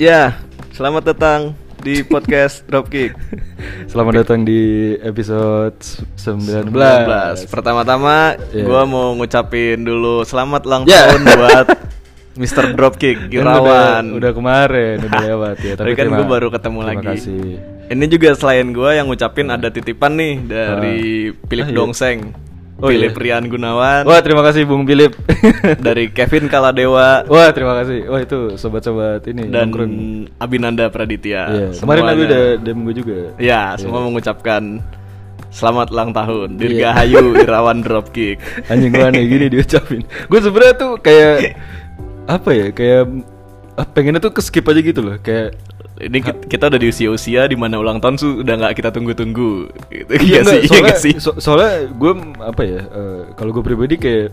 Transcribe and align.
Ya, 0.00 0.32
selamat 0.72 1.12
datang 1.12 1.40
di 1.80 2.00
podcast 2.00 2.64
Dropkick 2.68 3.12
Selamat 3.84 4.24
datang 4.24 4.44
di 4.44 4.92
episode 4.96 5.76
19. 6.16 6.72
19 6.72 7.44
Pertama-tama 7.48 8.36
Iya. 8.52 8.64
gua 8.64 8.82
mau 8.84 9.12
ngucapin 9.12 9.80
dulu 9.80 10.24
selamat 10.24 10.64
ulang 10.64 10.82
Ya. 10.88 11.08
tahun 11.08 11.22
buat 11.26 11.66
Mr. 12.40 12.72
Dropkick 12.72 13.28
Girawan 13.28 14.16
Udah, 14.16 14.16
udah 14.16 14.32
kemarin, 14.32 14.96
udah 15.04 15.20
lewat 15.28 15.56
ya. 15.60 15.74
Tapi 15.76 15.92
kan 15.92 16.08
gua 16.08 16.24
baru 16.24 16.48
ketemu 16.48 16.78
terima 16.80 16.90
lagi 16.96 17.06
kasih. 17.06 17.44
Ini 17.90 18.04
juga 18.06 18.28
selain 18.32 18.66
gua 18.70 18.90
yang 18.94 19.04
ngucapin 19.04 19.50
ada 19.50 19.68
titipan 19.68 20.16
nih 20.16 20.34
dari 20.40 21.00
Philip 21.44 21.66
Ah, 21.66 21.72
iya. 21.72 21.76
Dongseng 21.76 22.18
Oh, 22.80 22.88
Philip 22.88 23.12
iya. 23.12 23.20
Rian 23.20 23.44
Gunawan 23.46 24.08
Wah, 24.08 24.20
terima 24.24 24.40
kasih 24.40 24.64
Bung 24.64 24.88
Philip. 24.88 25.12
Dari 25.86 26.08
Kevin 26.10 26.48
Kaladewa 26.48 27.28
Wah, 27.28 27.48
terima 27.52 27.76
kasih. 27.84 28.08
Wah, 28.08 28.20
itu 28.24 28.56
sobat-sobat 28.56 29.24
ini 29.28 29.52
Dan 29.52 29.68
nongkrong. 29.68 29.92
Abinanda 30.40 30.88
Praditya 30.88 31.42
Iya, 31.48 31.68
kemarin 31.76 32.02
aku 32.08 32.22
udah 32.24 32.44
DM 32.58 32.78
gue 32.88 32.94
juga. 32.96 33.18
Ya, 33.36 33.76
semua 33.76 34.00
mengucapkan 34.00 34.80
selamat 35.50 35.90
ulang 35.90 36.10
tahun 36.14 36.48
Iya. 36.56 36.60
Dirgahayu 36.62 37.22
Irawan 37.42 37.78
Dropkick. 37.84 38.40
Anjing 38.70 38.90
gue 38.94 39.04
aneh 39.04 39.24
gini 39.26 39.46
diucapin. 39.50 40.02
Gue 40.30 40.40
sebenarnya 40.40 40.74
tuh 40.78 40.92
kayak 41.02 41.58
apa 42.30 42.50
ya? 42.54 42.66
Kayak 42.72 43.02
ah, 43.76 43.86
pengennya 43.86 44.22
tuh 44.22 44.32
ke 44.32 44.40
skip 44.40 44.64
aja 44.64 44.80
gitu 44.80 45.00
loh. 45.02 45.18
Kayak 45.20 45.58
Ini 46.02 46.18
ki- 46.18 46.48
kita 46.48 46.66
udah 46.66 46.76
di 46.76 46.88
usia-usia 46.88 47.44
di 47.44 47.54
mana 47.54 47.76
ulang 47.76 47.98
tahun 47.98 48.14
tuh 48.14 48.40
udah 48.40 48.54
nggak 48.56 48.72
kita 48.74 48.88
tunggu-tunggu. 48.88 49.68
Gitu. 49.92 50.10
Iya 50.10 50.18
Iya 50.18 50.40
sih, 50.42 50.58
iya 50.58 50.68
soalnya, 50.70 50.96
sih. 50.96 51.14
so- 51.18 51.36
soalnya 51.36 51.72
gue 51.86 52.12
apa 52.40 52.62
ya? 52.62 52.80
eh, 52.82 53.22
kalau 53.34 53.50
gue 53.50 53.60
pribadi 53.60 53.94
kayak 53.94 54.32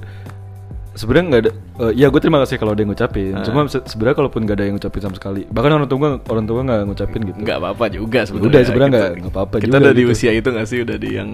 sebenarnya 0.94 1.26
nggak 1.28 1.42
ada. 1.44 1.52
eh, 1.78 1.92
ya 1.94 2.08
gue 2.08 2.18
terima 2.18 2.40
kasih 2.42 2.56
kalau 2.56 2.72
ada 2.72 2.82
yang 2.82 2.90
ngucapin. 2.90 3.34
Ah. 3.34 3.44
Cuma 3.44 3.60
se- 3.68 3.86
sebenarnya 3.86 4.16
kalaupun 4.18 4.40
nggak 4.42 4.56
ada 4.56 4.64
yang 4.64 4.76
ngucapin 4.76 5.02
sama 5.02 5.16
sekali, 5.16 5.42
bahkan 5.46 5.72
orang 5.72 5.86
tua 5.86 5.98
gue 6.00 6.12
orang 6.26 6.46
tua 6.46 6.60
nggak 6.64 6.82
ngucapin 6.86 7.22
gitu. 7.24 7.38
Nggak 7.38 7.58
apa-apa 7.60 7.86
juga 7.92 8.20
sebenarnya. 8.24 8.50
Udah, 8.50 8.62
sebenarnya 8.64 8.90
Kita- 8.90 8.98
nggak- 8.98 9.14
nggak 9.20 9.34
apa-apa 9.34 9.56
Kita 9.56 9.66
juga 9.68 9.78
udah 9.78 9.94
di 9.94 10.04
gitu. 10.04 10.14
usia 10.14 10.32
itu 10.32 10.48
nggak 10.48 10.68
sih 10.68 10.80
udah 10.82 10.98
di 10.98 11.10
yang 11.14 11.30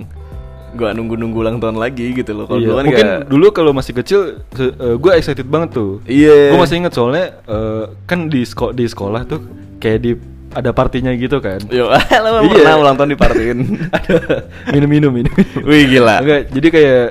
gua 0.74 0.90
nunggu-nunggu 0.90 1.38
ulang 1.38 1.58
tahun 1.62 1.78
lagi 1.78 2.08
gitu 2.12 2.34
loh. 2.34 2.50
Kalau 2.50 2.58
Iya, 2.58 2.66
dulu 2.66 2.76
kan 2.76 2.86
mungkin 2.90 3.06
nggak- 3.06 3.24
dulu 3.30 3.48
kalau 3.54 3.72
masih 3.72 3.94
kecil 3.94 4.20
gue 4.98 5.12
excited 5.14 5.46
banget 5.46 5.70
tuh. 5.72 6.02
Iya. 6.04 6.50
Gue 6.50 6.60
masih 6.60 6.76
inget 6.82 6.92
soalnya 6.92 7.26
eh, 7.46 7.84
kan 8.04 8.26
di 8.26 8.42
seko- 8.42 8.74
di 8.74 8.84
sekolah 8.84 9.22
tuh 9.24 9.40
kayak 9.84 10.00
di 10.00 10.12
ada 10.54 10.70
partinya 10.70 11.12
gitu 11.12 11.38
kan. 11.38 11.60
Yo, 11.68 11.90
lo 12.24 12.30
Iya. 12.40 12.54
pernah 12.54 12.76
ulang 12.80 12.96
tahun 12.96 13.10
dipartiin. 13.12 13.58
ada 13.98 14.16
minum-minum 14.70 15.12
minum. 15.12 15.34
Wih, 15.60 15.90
gila. 15.90 16.22
Enggak, 16.22 16.42
jadi 16.50 16.68
kayak 16.70 17.04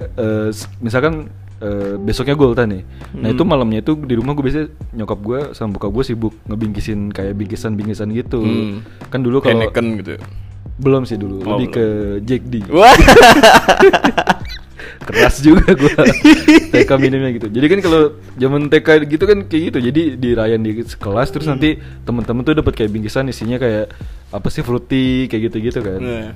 s- 0.49 0.71
misalkan 0.79 1.27
eh, 1.59 1.95
besoknya 1.97 2.33
gue 2.33 2.43
ultah 2.45 2.65
nih. 2.65 2.83
Nah 3.13 3.29
Hmm. 3.29 3.35
itu 3.35 3.43
malamnya 3.45 3.79
itu 3.81 3.93
di 3.97 4.15
rumah 4.15 4.33
gue 4.33 4.43
biasanya 4.43 4.67
nyokap 4.95 5.19
gue 5.21 5.39
sama 5.53 5.71
buka 5.73 5.87
gue 5.89 6.05
sibuk 6.05 6.35
ngebingkisin 6.45 7.11
kayak 7.11 7.35
bingkisan-bingkisan 7.37 8.09
gitu. 8.13 8.41
Hmm. 8.41 8.83
Kan 9.07 9.21
dulu 9.21 9.39
kalau 9.39 9.71
gitu. 9.71 10.19
belum 10.75 11.03
sih 11.05 11.15
dulu, 11.15 11.39
Oh, 11.41 11.55
lebih 11.55 11.69
belum. 11.69 11.77
ke 11.77 11.85
Jack 12.25 12.43
D. 12.45 12.55
Keras 15.13 15.37
juga 15.47 15.69
gue 15.71 15.93
TK 16.73 16.91
minimnya 16.97 17.31
gitu 17.31 17.47
jadi 17.47 17.67
kan 17.69 17.79
kalau 17.81 18.03
zaman 18.35 18.67
TK 18.67 18.89
gitu 19.07 19.25
kan 19.25 19.39
kayak 19.45 19.63
gitu 19.69 19.79
jadi 19.83 20.03
dirayain 20.17 20.59
di 20.59 20.73
kelas 20.83 21.29
terus 21.29 21.47
nanti 21.47 21.77
temen-temen 22.03 22.43
tuh 22.43 22.55
dapat 22.55 22.73
kayak 22.73 22.91
bingkisan 22.91 23.29
isinya 23.29 23.57
kayak 23.57 23.93
apa 24.29 24.49
sih 24.49 24.61
fruity 24.61 25.29
kayak 25.29 25.43
gitu-gitu 25.47 25.79
kan 25.79 26.01
Nah. 26.01 26.29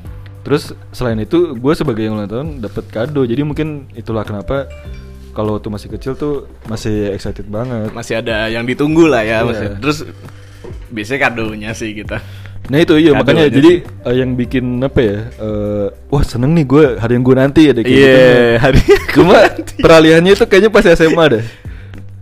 terus 0.42 0.70
selain 0.90 1.18
itu 1.18 1.56
gue 1.56 1.72
sebagai 1.74 2.04
yang 2.04 2.14
ulang 2.14 2.28
tahun 2.28 2.48
dapat 2.60 2.84
kado 2.86 3.24
jadi 3.24 3.42
mungkin 3.42 3.68
itulah 3.92 4.22
kenapa 4.22 4.68
kalau 5.32 5.56
waktu 5.56 5.68
masih 5.68 5.88
kecil 5.90 6.12
tuh 6.14 6.34
masih 6.64 7.10
excited 7.10 7.44
banget 7.46 7.90
masih 7.90 8.20
ada 8.20 8.46
yang 8.46 8.62
ditunggu 8.62 9.04
lah 9.04 9.20
ya 9.20 9.40
Iya. 9.40 9.44
masih. 9.44 9.66
Terus 9.80 9.98
biasanya 10.86 11.20
kadonya 11.24 11.70
sih 11.72 11.92
kita. 11.92 12.22
Nah 12.66 12.78
itu 12.78 12.94
iya 12.96 13.10
Kado 13.12 13.20
makanya 13.22 13.44
aja 13.44 13.54
jadi 13.54 13.72
eh, 13.82 14.14
yang 14.16 14.30
bikin 14.32 14.64
apa 14.80 14.98
ya 14.98 15.18
eh, 15.30 15.86
Wah 16.06 16.22
seneng 16.22 16.50
nih 16.52 16.64
gue 16.64 16.84
hari 16.96 17.12
yang 17.14 17.24
gue 17.24 17.36
nanti 17.36 17.62
ada 17.66 17.80
kayak 17.80 17.94
Iya, 17.94 18.10
gitu 18.10 18.58
hari 18.58 18.80
Cuma 19.14 19.34
peralihannya 19.78 20.32
itu 20.32 20.44
kayaknya 20.44 20.70
pas 20.70 20.84
SMA 20.84 21.24
deh 21.30 21.44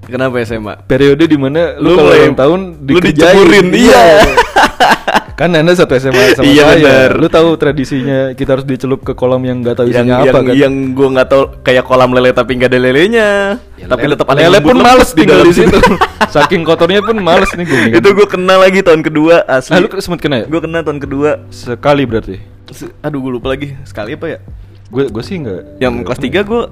Kenapa 0.05 0.37
SMA? 0.43 0.75
periode 0.85 1.25
di 1.25 1.35
mana 1.35 1.77
Lu 1.77 1.89
lu, 1.89 1.97
kalau 1.97 2.13
ulang 2.13 2.37
tahun 2.37 2.61
lu 2.77 2.93
dikerjain. 2.93 3.25
diceburin, 3.33 3.67
iya. 3.73 4.05
kan 5.35 5.51
anda 5.51 5.73
satu 5.73 5.95
SMA 5.95 6.15
sama 6.33 6.47
Iya, 6.47 6.63
saya 6.65 6.79
bener. 6.79 7.11
lu 7.17 7.27
tahu 7.27 7.49
tradisinya 7.55 8.19
kita 8.33 8.55
harus 8.55 8.63
dicelup 8.63 9.03
ke 9.03 9.13
kolam 9.13 9.43
yang 9.43 9.59
nggak 9.59 9.75
tahu 9.75 9.87
yang 9.87 10.07
isinya 10.07 10.17
yang, 10.21 10.31
apa 10.31 10.39
kan 10.41 10.55
yang 10.55 10.75
gua 10.93 11.09
nggak 11.11 11.29
tahu 11.29 11.43
kayak 11.61 11.83
kolam 11.83 12.11
lele 12.11 12.31
tapi 12.31 12.55
nggak 12.55 12.69
ada 12.69 12.79
lelenya. 12.81 13.29
Ya, 13.75 13.87
tapi 13.87 14.05
lele- 14.05 14.15
tetap 14.15 14.27
ada 14.29 14.39
lele 14.41 14.53
yang 14.53 14.63
pun 14.63 14.77
males 14.77 15.11
tinggal 15.11 15.37
dalam 15.37 15.47
di 15.47 15.55
situ 15.57 15.79
saking 16.35 16.63
kotornya 16.63 17.01
pun 17.01 17.19
males 17.19 17.51
nih 17.51 17.65
gue 17.65 17.83
Itu 17.95 18.09
gua 18.13 18.27
kena 18.27 18.55
lagi 18.57 18.81
tahun 18.81 19.03
kedua 19.03 19.43
asli. 19.45 19.75
ah 19.75 19.79
lu 19.79 19.91
sempet 19.93 20.21
kena 20.21 20.37
ya 20.37 20.47
Gua 20.47 20.61
kena 20.61 20.79
tahun 20.81 20.99
kedua. 20.99 21.31
sekali 21.49 22.03
berarti 22.05 22.39
Se- 22.71 22.95
Aduh 23.01 23.19
gua 23.21 23.33
lupa 23.33 23.51
lagi 23.51 23.75
sekali 23.83 24.15
apa 24.15 24.27
ya? 24.29 24.39
gue 24.87 25.05
gue 25.05 25.23
sih 25.23 25.37
nggak 25.37 25.79
Yang 25.79 25.95
kelas 26.05 26.19
pernah. 26.21 26.39
3 26.39 26.47
gua 26.47 26.63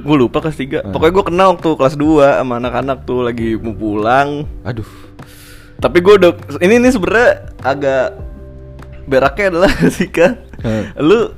gua 0.00 0.16
lupa 0.18 0.38
kelas 0.40 0.56
3 0.56 0.66
Ah. 0.76 0.90
Pokoknya 0.90 1.12
gua 1.12 1.24
kena 1.24 1.44
waktu 1.48 1.68
kelas 1.72 1.94
2 1.94 2.02
sama 2.36 2.54
anak-anak 2.56 2.98
tuh 3.02 3.22
lagi 3.22 3.54
mau 3.54 3.70
pulang. 3.72 4.50
aduh 4.60 4.86
Tapi 5.80 5.98
gue 5.98 6.14
udah 6.16 6.30
ini 6.60 6.76
ini 6.76 6.88
sebenarnya 6.88 7.30
agak 7.58 8.04
beraknya 9.06 9.46
adalah 9.50 9.72
Sika. 9.96 10.36
Heeh. 10.60 10.84
Lu 10.96 11.32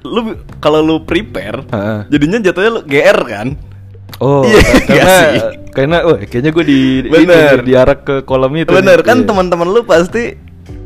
lu 0.00 0.20
kalau 0.58 0.80
lu 0.80 0.96
prepare 1.02 1.60
Heeh. 1.68 2.00
jadinya 2.08 2.38
jatuhnya 2.40 2.70
lu 2.72 2.82
GR 2.82 3.18
kan? 3.22 3.48
oh 4.16 4.44
Iya, 4.44 4.60
karena 4.88 4.96
iya 4.96 5.16
sih. 5.32 5.40
karena 5.70 5.96
oh 6.04 6.16
kayaknya 6.18 6.50
gue 6.50 6.64
di 6.64 6.80
Bener. 7.04 7.56
ini, 7.56 7.66
diarak 7.66 8.00
ke 8.02 8.16
kolam 8.22 8.52
itu 8.54 8.68
Bener 8.68 9.00
nih. 9.00 9.06
kan 9.06 9.16
Iya. 9.18 9.26
teman-teman 9.26 9.68
lu 9.68 9.80
pasti 9.82 10.36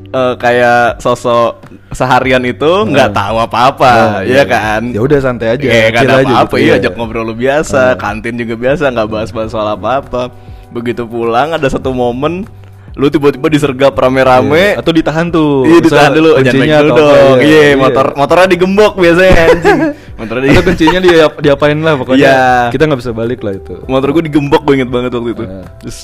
eh, 0.09 0.35
kayak 0.37 0.99
sosok 0.99 1.63
seharian 1.91 2.43
itu 2.43 2.67
nggak 2.85 3.11
Heeh. 3.11 3.17
tahu 3.17 3.37
apa-apa, 3.41 3.91
Nah, 3.93 4.23
ya 4.23 4.43
kan? 4.45 4.83
ya 4.89 4.99
udah 4.99 5.19
santai 5.19 5.55
aja 5.55 5.63
Iya, 5.63 5.91
aja 5.93 6.23
apa-apa, 6.23 6.55
gitu, 6.55 6.57
iya 6.61 6.73
iya. 6.73 6.81
ajak 6.81 6.93
ngobrol 6.95 7.23
lu 7.25 7.35
biasa, 7.35 7.95
Heeh. 7.95 7.99
kantin 7.99 8.35
juga 8.35 8.55
biasa, 8.57 8.85
nggak 8.89 9.09
bahas-bahas 9.09 9.51
soal 9.51 9.67
apa-apa. 9.69 10.31
Begitu 10.71 11.03
pulang 11.03 11.51
ada 11.51 11.67
satu 11.67 11.91
momen 11.91 12.47
lu 12.95 13.11
tiba-tiba 13.11 13.51
disergap 13.51 13.91
rame-rame 13.93 14.55
Iya, 14.71 14.79
atau 14.79 14.95
ditahan 14.95 15.27
tuh 15.27 15.67
Iya 15.67 15.79
ditahan 15.83 16.13
dulu, 16.15 16.29
jangan 16.31 16.43
kuncinya 16.47 16.63
naik 16.71 16.79
dulu 16.79 16.95
dong. 16.95 17.37
Iya, 17.43 17.59
iya. 17.59 17.75
motor 17.75 18.07
motornya 18.15 18.47
digembok 18.47 18.93
biasanya 18.95 19.33
anjing. 19.35 19.79
Motornya 20.23 20.43
di 20.43 20.51
atau 20.55 20.63
kuncinya 20.63 20.99
dia 21.03 21.17
diapain 21.35 21.79
lah 21.79 21.95
pokoknya 21.99 22.23
Iya. 22.23 22.47
kita 22.71 22.83
nggak 22.87 23.01
bisa 23.03 23.11
balik 23.11 23.41
lah 23.43 23.53
itu 23.53 23.75
motor 23.85 24.09
gue 24.11 24.23
digembok 24.25 24.63
gue 24.63 24.75
inget 24.79 24.91
banget 24.91 25.11
waktu 25.11 25.31
itu. 25.33 25.43
Ah. 25.45 25.67
Terus 25.83 25.99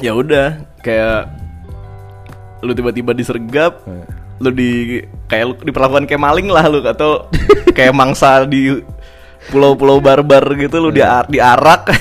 ya 0.00 0.12
udah 0.16 0.48
kayak 0.80 1.28
lu 2.60 2.72
tiba-tiba 2.72 3.12
disergap, 3.12 3.84
Ah. 3.84 4.08
lu 4.40 4.48
di 4.50 5.04
kayak 5.28 5.44
lu 5.46 5.54
diperlakukan 5.60 6.08
kayak 6.08 6.16
maling 6.18 6.48
lah 6.48 6.64
lu 6.64 6.80
atau 6.80 7.28
kayak 7.76 7.92
mangsa 7.92 8.48
di 8.48 8.80
pulau-pulau 9.48 10.00
barbar 10.00 10.48
gitu 10.56 10.80
lu 10.80 10.88
diar 10.88 11.28
diarak. 11.28 11.92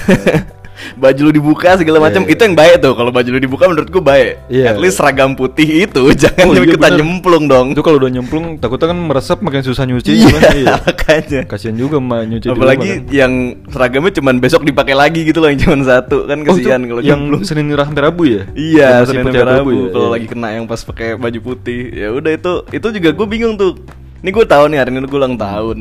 Baju 0.96 1.20
lu 1.22 1.32
dibuka 1.32 1.76
segala 1.76 1.98
macam 2.00 2.22
Iya, 2.22 2.28
iya. 2.28 2.36
itu 2.36 2.42
yang 2.42 2.56
baik 2.56 2.76
tuh 2.80 2.94
kalau 2.94 3.12
baju 3.12 3.30
lu 3.30 3.40
dibuka 3.40 3.64
menurut 3.66 3.90
gue 3.90 4.04
baik 4.04 4.32
Iya. 4.48 4.66
at 4.70 4.78
least 4.78 4.98
seragam 4.98 5.34
putih 5.34 5.86
itu 5.86 6.04
jangan 6.22 6.46
Oh, 6.46 6.54
iya, 6.54 6.64
ikutan 6.66 6.90
bener. 6.90 7.00
nyemplung 7.00 7.46
dong 7.46 7.68
itu 7.72 7.82
kalau 7.82 7.98
udah 7.98 8.10
nyemplung 8.10 8.46
takutnya 8.58 8.88
kan 8.90 9.00
meresap 9.00 9.38
makin 9.40 9.62
susah 9.62 9.84
nyuci 9.84 10.12
iya, 10.12 10.24
gimana, 10.26 10.50
iya. 10.54 10.66
makanya 10.80 11.42
kasian 11.46 11.76
juga 11.76 11.98
mah 11.98 12.24
nyuci 12.24 12.48
apalagi 12.48 12.90
rumah 12.90 13.04
kan. 13.04 13.12
yang 13.12 13.34
seragamnya 13.68 14.12
cuman 14.14 14.36
besok 14.38 14.62
dipakai 14.64 14.94
lagi 14.94 15.22
gitu 15.24 15.40
loh 15.40 15.48
yang 15.48 15.60
cuma 15.60 15.76
satu 15.82 16.26
kan 16.26 16.38
oh, 16.38 16.44
itu 16.44 16.52
kesian 16.60 16.82
kalau 16.86 17.02
yang 17.02 17.20
nyemplung. 17.28 17.44
Senin 17.44 17.66
sampai 17.72 18.04
Rabu 18.04 18.24
ya 18.24 18.42
Iya, 18.52 18.90
Senin 19.04 19.24
sampai 19.26 19.42
Rabu. 19.42 19.70
ya? 19.72 19.84
Kalau 19.90 20.08
Iya. 20.08 20.14
lagi 20.14 20.28
kena 20.28 20.48
yang 20.52 20.66
pas 20.66 20.82
pakai 20.82 21.16
baju 21.16 21.40
putih, 21.42 21.82
ya 21.90 22.08
udah 22.12 22.32
itu 22.32 22.54
itu 22.70 22.88
juga 22.94 23.10
gue 23.12 23.28
bingung 23.28 23.56
tuh. 23.56 23.74
Ini 24.20 24.30
gue 24.30 24.46
tahu 24.46 24.64
nih 24.68 24.78
hari 24.78 24.90
ini 24.92 25.04
gue 25.04 25.16
ulang 25.16 25.36
tahun. 25.36 25.78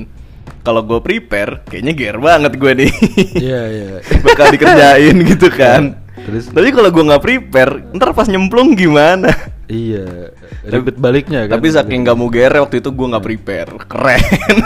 Kalau 0.61 0.83
gue 0.83 0.99
prepare, 0.99 1.65
kayaknya 1.65 1.93
gear 1.93 2.17
banget 2.17 2.53
gue 2.55 2.73
nih. 2.77 2.91
iya 3.35 3.61
iya 3.75 3.87
Bakal 4.21 4.53
dikerjain 4.53 5.17
gitu 5.25 5.49
kan. 5.49 5.97
Terus? 6.19 6.51
Tapi 6.51 6.69
kalau 6.71 6.91
gue 6.91 7.05
nggak 7.05 7.23
prepare, 7.23 7.73
ntar 7.93 8.13
pas 8.13 8.27
nyemplung 8.27 8.73
gimana? 8.73 9.33
iya 9.67 10.33
ribet 10.65 10.97
baliknya 10.97 11.45
kan 11.45 11.61
Tapi 11.61 11.69
saking 11.69 12.01
nggak 12.01 12.17
mau 12.17 12.29
gear 12.29 12.49
waktu 12.55 12.81
itu 12.81 12.89
gue 12.89 13.07
nggak 13.07 13.21
prepare, 13.23 13.71
keren. 13.83 14.23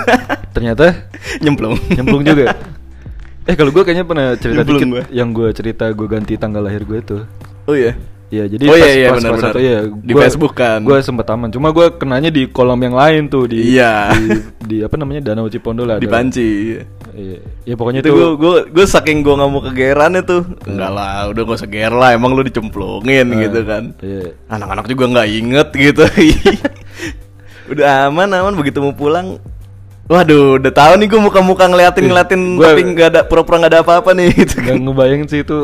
ternyata 0.55 1.11
nyemplung. 1.39 1.75
nyemplung 1.89 2.23
juga 2.23 2.55
eh 3.51 3.55
kalau 3.55 3.71
gue 3.71 3.83
kayaknya 3.83 4.07
pernah 4.07 4.27
cerita 4.37 4.63
Nyemplung 4.63 4.79
dikit 4.79 4.89
gua. 4.89 5.03
yang 5.11 5.29
gue 5.31 5.49
cerita 5.51 5.85
gue 5.91 6.07
ganti 6.07 6.35
tanggal 6.37 6.63
lahir 6.63 6.83
gue 6.83 6.99
itu 6.99 7.19
Oh 7.63 7.75
iya. 7.75 7.95
Iya 8.33 8.49
jadi 8.49 8.65
Oh, 8.65 8.73
iya, 8.73 8.81
pas, 8.81 8.89
iya, 8.91 9.05
pas 9.05 9.13
benar, 9.13 9.29
kelas 9.29 9.37
benar. 9.37 9.53
satu, 9.53 9.59
iya, 9.61 9.79
Di 9.93 10.13
Facebook 10.17 10.55
kan. 10.55 10.81
Gue 10.81 10.99
sempet 10.99 11.27
aman, 11.29 11.49
cuma 11.49 11.69
gue 11.69 11.87
kenanya 11.93 12.29
di 12.29 12.49
kolam 12.49 12.81
yang 12.81 12.97
lain 12.97 13.29
tuh 13.29 13.45
di 13.45 13.77
Iya. 13.77 14.09
di, 14.11 14.29
di 14.59 14.77
apa 14.81 14.97
namanya 14.97 15.21
Danau 15.23 15.47
Cipondo 15.47 15.85
lah. 15.85 15.97
Di 15.97 16.09
ada. 16.09 16.15
panci. 16.15 16.81
Iya, 17.13 17.39
ya 17.63 17.75
pokoknya 17.75 18.01
itu 18.01 18.09
gue 18.09 18.29
gue 18.35 18.57
gue 18.73 18.85
saking 18.87 19.21
gue 19.21 19.35
nggak 19.35 19.51
mau 19.51 19.61
kegeran 19.63 20.17
itu 20.17 20.41
enggak 20.65 20.91
lah 20.91 21.29
udah 21.29 21.43
gak 21.45 21.59
usah 21.61 21.69
ger 21.69 21.93
lah 21.93 22.09
emang 22.11 22.33
lu 22.33 22.41
dicemplungin 22.41 23.29
Eh, 23.29 23.39
gitu 23.43 23.61
kan 23.63 23.93
Iya. 24.01 24.33
anak-anak 24.49 24.89
juga 24.89 25.05
nggak 25.11 25.29
inget 25.31 25.69
gitu 25.75 26.05
udah 27.71 28.09
aman 28.09 28.29
aman 28.31 28.55
begitu 28.55 28.81
mau 28.81 28.93
pulang 28.93 29.37
waduh 30.05 30.57
udah 30.57 30.73
tahu 30.73 30.93
nih 30.97 31.07
gue 31.07 31.21
muka-muka 31.21 31.65
ngeliatin 31.65 32.05
ngeliatin 32.07 32.41
Gua- 32.55 32.67
tapi 32.71 32.81
nggak 32.83 33.09
ada 33.09 33.21
pura-pura 33.23 33.61
nggak 33.61 33.73
ada 33.73 33.81
apa-apa 33.83 34.11
nih 34.13 34.29
gitu 34.35 34.55
Gak 34.59 34.67
kan 34.67 34.77
ngebayangin 34.79 35.27
sih 35.27 35.41
itu 35.43 35.59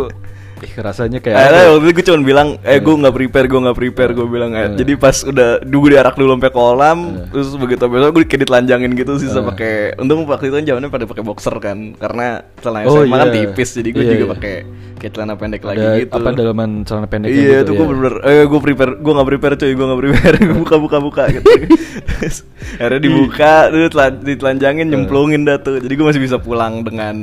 Ih, 0.58 0.72
rasanya 0.76 1.18
kayak 1.18 1.38
apa? 1.38 1.70
waktu 1.70 1.84
itu 1.84 1.92
gue 1.92 2.04
cuma 2.04 2.18
bilang, 2.20 2.48
eh 2.60 2.76
gue 2.76 2.90
nggak 2.92 3.14
prepare, 3.14 3.46
gue 3.46 3.60
nggak 3.60 3.76
prepare, 3.76 4.10
gue 4.10 4.26
bilang. 4.26 4.50
eh. 4.52 4.66
Eh. 4.66 4.70
Jadi 4.76 4.92
pas 4.94 5.16
udah 5.20 5.48
dulu 5.60 5.86
diarak 5.88 6.14
dulu 6.14 6.34
sampai 6.34 6.50
kolam, 6.50 6.98
Eh. 7.16 7.30
terus 7.30 7.48
begitu 7.54 7.84
besok 7.84 8.10
gue 8.10 8.24
kayak 8.24 8.42
ditelanjangin 8.42 8.90
gitu 8.92 9.12
sih, 9.16 9.28
Eh. 9.28 9.38
pakai. 9.40 9.72
Untung 9.96 10.24
waktu 10.24 10.48
itu 10.48 10.56
kan 10.56 10.64
zamannya 10.64 10.88
pada 10.88 11.04
pakai 11.04 11.22
boxer 11.22 11.54
kan, 11.58 11.78
karena 11.94 12.26
celana 12.58 12.86
Oh, 12.86 13.00
SMA 13.00 13.14
kan 13.14 13.28
iya. 13.28 13.34
tipis, 13.46 13.70
jadi 13.72 13.88
gue 13.88 14.02
Iya, 14.02 14.10
juga 14.12 14.24
iya. 14.24 14.32
pakai 14.34 14.54
kayak 14.98 15.12
celana 15.14 15.34
pendek 15.34 15.62
lagi 15.62 15.78
Ada 15.78 15.94
gitu. 15.96 16.14
apa 16.16 16.28
dalaman 16.32 16.70
celana 16.82 17.06
pendek 17.06 17.30
Iya, 17.30 17.38
gitu, 17.38 17.54
itu 17.60 17.70
ya. 17.70 17.76
gue 17.76 17.86
bener-bener, 17.86 18.16
eh 18.20 18.42
gue 18.44 18.60
prepare, 18.60 18.92
gue 18.96 19.12
nggak 19.14 19.28
prepare 19.28 19.54
cuy, 19.54 19.72
gue 19.72 19.86
nggak 19.86 20.00
prepare, 20.00 20.36
buka 20.60 20.74
buka 20.76 20.98
buka 20.98 21.22
gitu. 21.30 21.46
Akhirnya 22.78 23.00
dibuka, 23.00 23.52
terus 23.68 23.90
telan- 23.90 24.20
ditelanjangin, 24.20 24.86
Eh. 24.86 24.90
nyemplungin 24.90 25.42
dah 25.44 25.58
tuh. 25.58 25.78
Jadi 25.78 25.92
gue 25.92 26.04
masih 26.04 26.18
bisa 26.20 26.36
pulang 26.36 26.82
dengan 26.82 27.14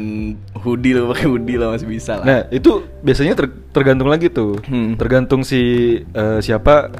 hoodie 0.56 0.94
loh, 0.94 1.12
pakai 1.12 1.26
hoodie 1.26 1.58
lah 1.58 1.70
masih 1.70 1.86
bisa 1.86 2.18
lah. 2.18 2.26
Nah, 2.26 2.40
itu 2.50 2.70
biasanya 3.02 3.25
ter- 3.34 3.58
tergantung 3.72 4.06
lagi 4.06 4.30
tuh. 4.30 4.62
Hmm. 4.62 4.94
Tergantung 4.94 5.42
si 5.42 5.62
eh, 6.06 6.40
siapa 6.40 6.94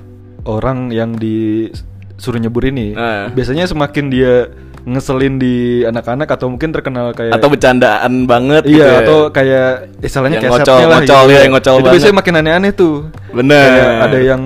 orang 0.44 0.90
yang 0.90 1.14
disuruh 1.14 2.40
nyebur 2.40 2.66
ini. 2.66 2.94
Ah. 2.94 3.28
Biasanya 3.28 3.66
semakin 3.66 4.06
dia 4.08 4.50
ngeselin 4.82 5.36
di 5.36 5.56
anak-anak 5.82 6.30
atau 6.32 6.46
mungkin 6.48 6.70
terkenal 6.70 7.10
kayak 7.12 7.34
atau 7.34 7.50
bercandaan 7.50 8.26
banget 8.26 8.64
Iya, 8.64 8.72
gitu 8.72 8.86
ya. 8.86 8.98
atau 9.02 9.18
kayak 9.30 9.70
istilahnya 10.00 10.38
Yang 10.38 10.44
kayak 10.44 10.54
ngocol- 10.56 10.78
lah 10.78 10.86
ngocol, 10.96 11.02
gitu. 11.22 11.34
ya, 11.34 11.40
yang 11.40 11.54
ngocol 11.54 11.74
Itu 11.74 11.82
banget. 11.82 11.94
biasanya 11.98 12.16
makin 12.16 12.34
aneh-aneh 12.36 12.72
tuh. 12.72 12.96
Bener. 13.32 13.66
Kayak 13.68 13.94
ada 14.04 14.20
yang 14.22 14.42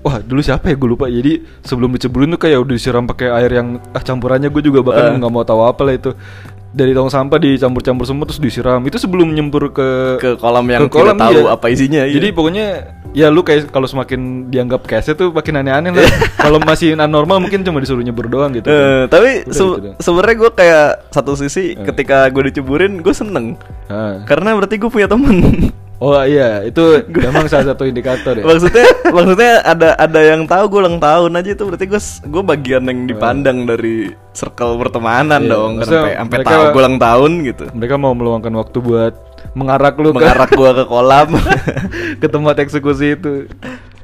wah 0.00 0.16
dulu 0.18 0.40
siapa 0.40 0.64
ya 0.66 0.74
gue 0.74 0.88
lupa. 0.88 1.06
Jadi 1.06 1.32
sebelum 1.60 1.92
diceburin 1.92 2.28
tuh 2.30 2.40
kayak 2.40 2.58
udah 2.58 2.72
disiram 2.72 3.04
pakai 3.04 3.28
air 3.28 3.52
yang 3.52 3.76
ah 3.92 4.00
campurannya 4.00 4.48
gue 4.48 4.62
juga 4.64 4.80
bahkan 4.80 5.12
Eh. 5.12 5.16
nggak 5.20 5.28
mau 5.30 5.44
tahu 5.44 5.60
apa 5.60 5.82
lah 5.82 5.94
itu. 5.94 6.10
Dari 6.76 6.92
tong 6.92 7.08
sampah 7.08 7.40
dicampur-campur 7.40 8.04
semua 8.04 8.24
terus 8.24 8.36
disiram. 8.36 8.84
Itu 8.84 9.00
sebelum 9.00 9.32
nyempur 9.32 9.72
ke 9.72 10.20
Ke 10.20 10.30
kolam 10.36 10.68
yang 10.68 10.84
ke 10.84 10.92
kolam, 10.92 11.16
tidak 11.16 11.24
tahu 11.24 11.40
iya. 11.40 11.48
apa 11.50 11.66
isinya, 11.66 12.02
iya. 12.04 12.12
Jadi 12.12 12.28
pokoknya 12.30 12.66
ya 13.10 13.26
lu 13.26 13.40
kayak 13.40 13.72
kalau 13.72 13.88
semakin 13.88 14.20
dianggap 14.46 14.84
kese 14.84 15.16
tuh 15.16 15.32
makin 15.32 15.56
aneh-aneh 15.56 15.88
lah. 15.90 16.04
kalau 16.44 16.60
masih 16.60 16.92
anormal 16.94 17.40
mungkin 17.40 17.64
cuma 17.64 17.80
disuruh 17.80 18.04
nyebur 18.04 18.28
doang 18.28 18.52
gitu. 18.52 18.68
Eh, 18.68 19.08
tapi 19.08 19.40
Udah 19.42 19.56
se- 19.56 19.64
gitu 19.74 19.88
sebenarnya 19.98 20.36
gue 20.36 20.50
kayak 20.52 20.86
satu 21.10 21.32
sisi 21.34 21.72
Eh. 21.72 21.80
ketika 21.82 22.28
gue 22.28 22.52
diceburin 22.52 23.00
gue 23.00 23.14
seneng 23.16 23.56
Ah. 23.88 24.20
karena 24.22 24.52
berarti 24.52 24.76
gue 24.76 24.90
punya 24.90 25.08
temen 25.08 25.36
Oh 25.98 26.20
iya, 26.20 26.60
itu 26.62 26.82
memang 27.24 27.46
salah 27.46 27.72
satu 27.72 27.84
indikator 27.84 28.36
ya. 28.36 28.44
maksudnya 28.44 28.84
maksudnya 29.06 29.52
ada 29.62 29.96
ada 29.96 30.20
yang 30.20 30.44
tahu 30.44 30.68
gue 30.68 30.80
ulang 30.82 30.98
tahun 30.98 31.32
aja 31.34 31.50
itu 31.50 31.62
berarti 31.62 31.84
gue 31.86 32.00
gue 32.26 32.42
bagian 32.44 32.84
yang 32.84 33.00
dipandang 33.06 33.64
dari 33.64 34.12
circle 34.30 34.76
pertemanan 34.76 35.40
Iya, 35.40 35.50
dong 35.50 35.70
maksudnya 35.74 36.00
sampai 36.12 36.12
sampai 36.14 36.38
tahu 36.44 36.62
gue 36.68 36.80
ulang 36.80 36.98
tahun 36.98 37.30
gitu 37.42 37.64
Mereka 37.72 37.94
mau 37.96 38.12
meluangkan 38.12 38.52
waktu 38.54 38.78
buat 38.78 39.14
mengarak 39.52 39.96
lu 39.96 40.10
ke- 40.10 40.16
mengarak 40.16 40.50
gue 40.50 40.70
ke 40.70 40.84
kolam 40.84 41.28
ke 42.20 42.26
tempat 42.26 42.56
eksekusi 42.58 43.16
itu. 43.16 43.48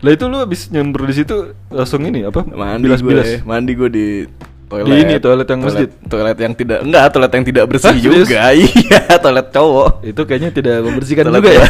Lah 0.00 0.10
itu 0.10 0.24
lu 0.24 0.36
habis 0.36 0.66
nyember 0.66 1.04
di 1.04 1.14
situ 1.14 1.52
langsung 1.68 2.02
ini 2.02 2.24
apa? 2.24 2.40
mandi 2.42 2.88
Bilas-bilas. 2.88 3.28
gue 3.28 3.44
mandi 3.44 3.72
gue 3.72 3.88
di 3.88 4.06
toilet 4.72 4.88
Di 4.88 4.96
ini, 4.98 5.14
toilet 5.20 5.44
yang 5.46 5.60
masjid? 5.60 5.88
toilet 6.02 6.38
yang 6.38 6.54
tidak 6.54 6.78
enggak 6.80 7.04
toilet 7.12 7.32
yang 7.32 7.44
tidak 7.44 7.64
bersih 7.68 7.88
Hah, 7.88 7.98
juga 8.00 8.40
iya 8.56 9.00
toilet 9.16 9.48
cowok 9.48 9.88
Itu 10.02 10.22
kayaknya 10.24 10.50
tidak 10.50 10.76
membersihkan 10.80 11.24
Toilet 11.28 11.38
juga 11.38 11.50
ya. 11.52 11.66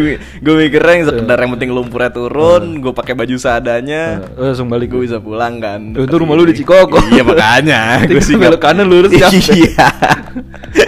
gue 0.44 0.54
mikirnya 0.56 0.92
yang 0.94 1.06
sekedar 1.08 1.36
yang 1.36 1.50
penting 1.52 1.70
lumpurnya 1.70 2.10
turun 2.10 2.78
gue 2.78 2.92
pakai 2.92 3.12
baju 3.12 3.34
seadanya 3.34 4.22
Eh, 4.30 4.42
langsung 4.44 4.70
balik 4.70 4.88
gue 4.88 5.02
bisa 5.02 5.18
pulang 5.18 5.58
kan 5.58 5.80
itu 5.90 6.14
rumah 6.14 6.34
lu 6.34 6.46
di 6.46 6.54
Cikoko. 6.54 7.02
iya 7.10 7.22
makanya 7.22 7.80
Tinggal 8.06 8.22
sih 8.22 8.36
belok 8.36 8.60
kanan 8.60 8.86
lurus 8.86 9.10
nyampe. 9.10 9.50
iya 9.50 9.88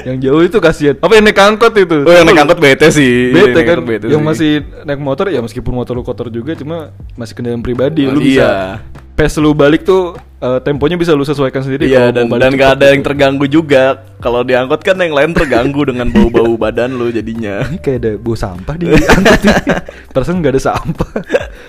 yang 0.03 0.19
jauh 0.21 0.43
itu 0.43 0.59
kasihan. 0.59 0.95
Apa 0.99 1.13
yang 1.13 1.25
naik 1.25 1.39
angkot 1.39 1.73
itu? 1.73 2.03
oh 2.03 2.13
yang 2.13 2.27
naik 2.27 2.41
angkot 2.41 2.59
bete 2.59 2.87
sih 2.89 3.31
Bete 3.31 3.61
kan. 3.63 3.79
bete 3.81 4.07
yang 4.07 4.23
sih. 4.23 4.27
masih 4.27 4.51
naik 4.83 4.99
motor 4.99 5.27
ya 5.27 5.39
meskipun 5.39 5.73
motor 5.73 5.95
lu 5.95 6.03
kotor 6.03 6.29
juga 6.29 6.55
cuma 6.55 6.91
masih 7.15 7.35
kendaraan 7.35 7.63
pribadi 7.63 8.05
lu 8.05 8.19
iya. 8.19 8.23
bisa 8.23 8.51
pas 9.17 9.33
lu 9.35 9.51
balik 9.51 9.83
tuh 9.83 10.13
eh, 10.39 10.59
temponya 10.61 10.95
bisa 10.95 11.13
lu 11.13 11.23
sesuaikan 11.23 11.61
sendiri 11.61 11.87
Iya 11.87 12.11
dan 12.11 12.29
dan 12.29 12.53
gak 12.53 12.71
ada 12.75 12.87
gitu. 12.87 12.93
yang 12.93 13.03
terganggu 13.03 13.47
juga 13.47 13.83
kalau 14.17 14.41
diangkut 14.41 14.81
kan 14.81 14.97
yang 14.97 15.13
lain 15.13 15.33
terganggu 15.33 15.85
dengan 15.85 16.09
bau-bau 16.09 16.57
badan 16.63 16.93
lu 16.93 17.09
jadinya 17.09 17.65
kayak 17.85 17.99
ada 17.99 18.11
bau 18.17 18.35
sampah 18.35 18.75
di 18.75 18.85
angkot 18.89 19.41
ini. 19.43 19.55
Perasaan 20.13 20.37
nggak 20.39 20.53
ada 20.53 20.63
sampah. 20.65 21.11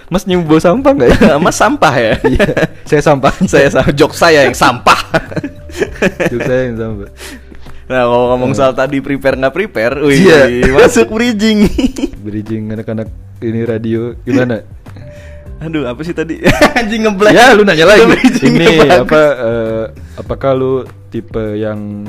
Mas 0.08 0.24
nyium 0.24 0.44
bau 0.44 0.58
sampah 0.58 0.92
nggak 0.94 1.10
ya? 1.12 1.36
Mas 1.38 1.56
sampah 1.56 1.94
ya 1.94 2.14
Iya, 2.24 2.48
saya 2.84 3.02
sampah. 3.02 3.34
saya 3.44 3.68
sa- 3.70 3.88
jok 3.90 4.12
saya 4.12 4.44
yang 4.44 4.56
sampah 4.56 5.00
Juk 6.28 6.42
saya 6.42 6.62
yang 6.68 6.78
sampah. 6.78 7.10
nah 7.88 8.04
kalau 8.04 8.36
ngomong 8.36 8.52
soal 8.52 8.72
tadi 8.72 9.00
prepare 9.00 9.36
nggak 9.36 9.54
prepare 9.54 9.96
wih 10.02 10.20
Iya. 10.22 10.72
masuk 10.74 11.08
bridging 11.10 11.64
Bridging 12.18 12.68
anak-anak 12.70 13.08
ini 13.40 13.64
radio 13.64 14.12
gimana? 14.22 14.60
Aduh, 15.58 15.90
apa 15.90 16.02
sih 16.06 16.14
tadi? 16.14 16.38
Anjing 16.80 17.10
ngeblank. 17.10 17.34
ya 17.34 17.58
lu 17.58 17.66
nanya 17.66 17.86
lagi. 17.90 18.06
Ini 18.46 18.86
apa? 19.04 19.22
eh, 19.42 19.86
apakah 20.22 20.54
lu 20.54 20.86
tipe 21.10 21.58
yang 21.58 22.06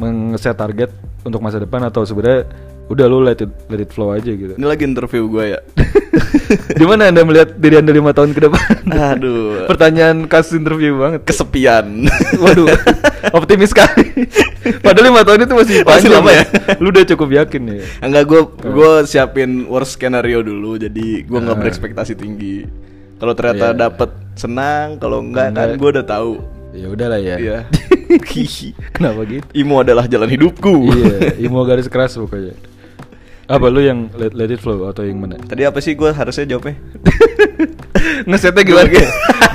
nge-set 0.00 0.56
target 0.58 0.90
untuk 1.22 1.38
masa 1.44 1.60
depan 1.60 1.84
atau 1.86 2.02
sebenarnya 2.02 2.48
udah 2.90 3.06
lu 3.06 3.22
let 3.22 3.38
it, 3.38 3.52
let 3.70 3.78
it 3.78 3.90
flow 3.94 4.10
aja 4.10 4.34
gitu? 4.34 4.58
Ini 4.58 4.66
lagi 4.66 4.82
interview 4.82 5.30
gue 5.30 5.44
ya. 5.54 5.60
Di 6.80 6.84
mana 6.84 7.08
anda 7.08 7.22
melihat 7.22 7.54
diri 7.54 7.78
anda 7.78 7.90
lima 7.90 8.10
tahun 8.10 8.34
ke 8.34 8.40
depan? 8.42 8.70
Aduh. 9.14 9.66
Pertanyaan 9.66 10.26
kasus 10.26 10.58
interview 10.58 10.98
banget. 10.98 11.22
Kesepian. 11.22 12.10
Waduh, 12.44 12.66
optimis 13.30 13.70
sekali. 13.70 14.26
Padahal 14.82 15.06
lima 15.06 15.22
tahun 15.22 15.46
itu 15.46 15.54
masih 15.54 15.76
Masih 15.82 15.86
panjang 15.86 16.12
lama 16.12 16.30
ya? 16.34 16.44
Lu 16.82 16.90
udah 16.90 17.04
cukup 17.06 17.28
yakin 17.30 17.62
ya. 17.70 17.84
Enggak, 18.02 18.24
gue 18.26 18.40
gue 18.60 18.90
siapin 19.06 19.70
worst 19.70 19.96
scenario 19.96 20.42
dulu, 20.42 20.76
jadi 20.76 21.22
gue 21.22 21.38
nggak 21.38 21.56
Ah. 21.56 21.60
berekspektasi 21.60 22.18
tinggi. 22.18 22.66
Kalau 23.20 23.36
ternyata 23.36 23.70
Iya. 23.70 23.78
dapet 23.88 24.10
senang, 24.34 24.98
kalau 24.98 25.20
enggak 25.20 25.52
kan 25.52 25.68
gue 25.76 25.88
udah 25.92 26.06
tahu. 26.06 26.32
Ya 26.70 26.86
udahlah 26.86 27.18
ya. 27.18 27.36
Iya. 27.38 27.58
Kenapa 28.94 29.22
gitu? 29.26 29.46
Imo 29.54 29.82
adalah 29.82 30.10
jalan 30.10 30.26
hidupku. 30.26 30.90
iya, 30.90 31.38
imo 31.38 31.62
garis 31.62 31.86
keras 31.86 32.18
pokoknya. 32.18 32.54
Apa 33.50 33.66
lu 33.66 33.82
yang 33.82 34.06
let, 34.14 34.30
let 34.30 34.46
it 34.46 34.62
flow 34.62 34.86
atau 34.86 35.02
yang 35.02 35.18
mana? 35.18 35.34
Tadi 35.36 35.66
apa 35.66 35.82
sih 35.82 35.92
gue 35.92 36.06
harusnya 36.08 36.46
jawabnya? 36.46 36.78
Ngesetnya 38.30 38.62
gimana? 38.62 38.86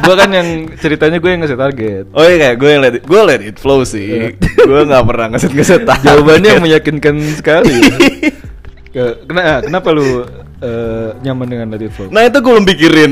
gua 0.04 0.16
kan 0.16 0.30
yang 0.30 0.48
ceritanya 0.76 1.18
gue 1.18 1.32
yang 1.32 1.42
ngeset 1.42 1.56
target. 1.56 2.06
Oh 2.12 2.22
iya 2.22 2.36
kayak 2.44 2.56
gue 2.56 2.70
yang 2.70 2.82
let 2.84 2.94
it, 2.94 3.04
gue 3.04 3.22
let 3.24 3.42
it 3.42 3.56
flow 3.56 3.82
sih. 3.82 4.36
gue 4.36 4.82
nggak 4.84 5.04
pernah 5.06 5.28
ngeset 5.32 5.52
ngeset. 5.52 5.82
Jawabannya 6.06 6.52
meyakinkan 6.60 7.16
sekali. 7.34 7.72
Ke- 8.94 9.16
Kenapa, 9.24 9.64
kenapa 9.64 9.90
lu 9.92 10.28
eh, 10.60 11.10
nyaman 11.22 11.48
dengan 11.48 11.68
let 11.70 11.82
it 11.82 11.92
flow? 11.92 12.12
Nah 12.12 12.22
itu 12.22 12.38
gue 12.38 12.52
belum 12.52 12.68
pikirin. 12.68 13.12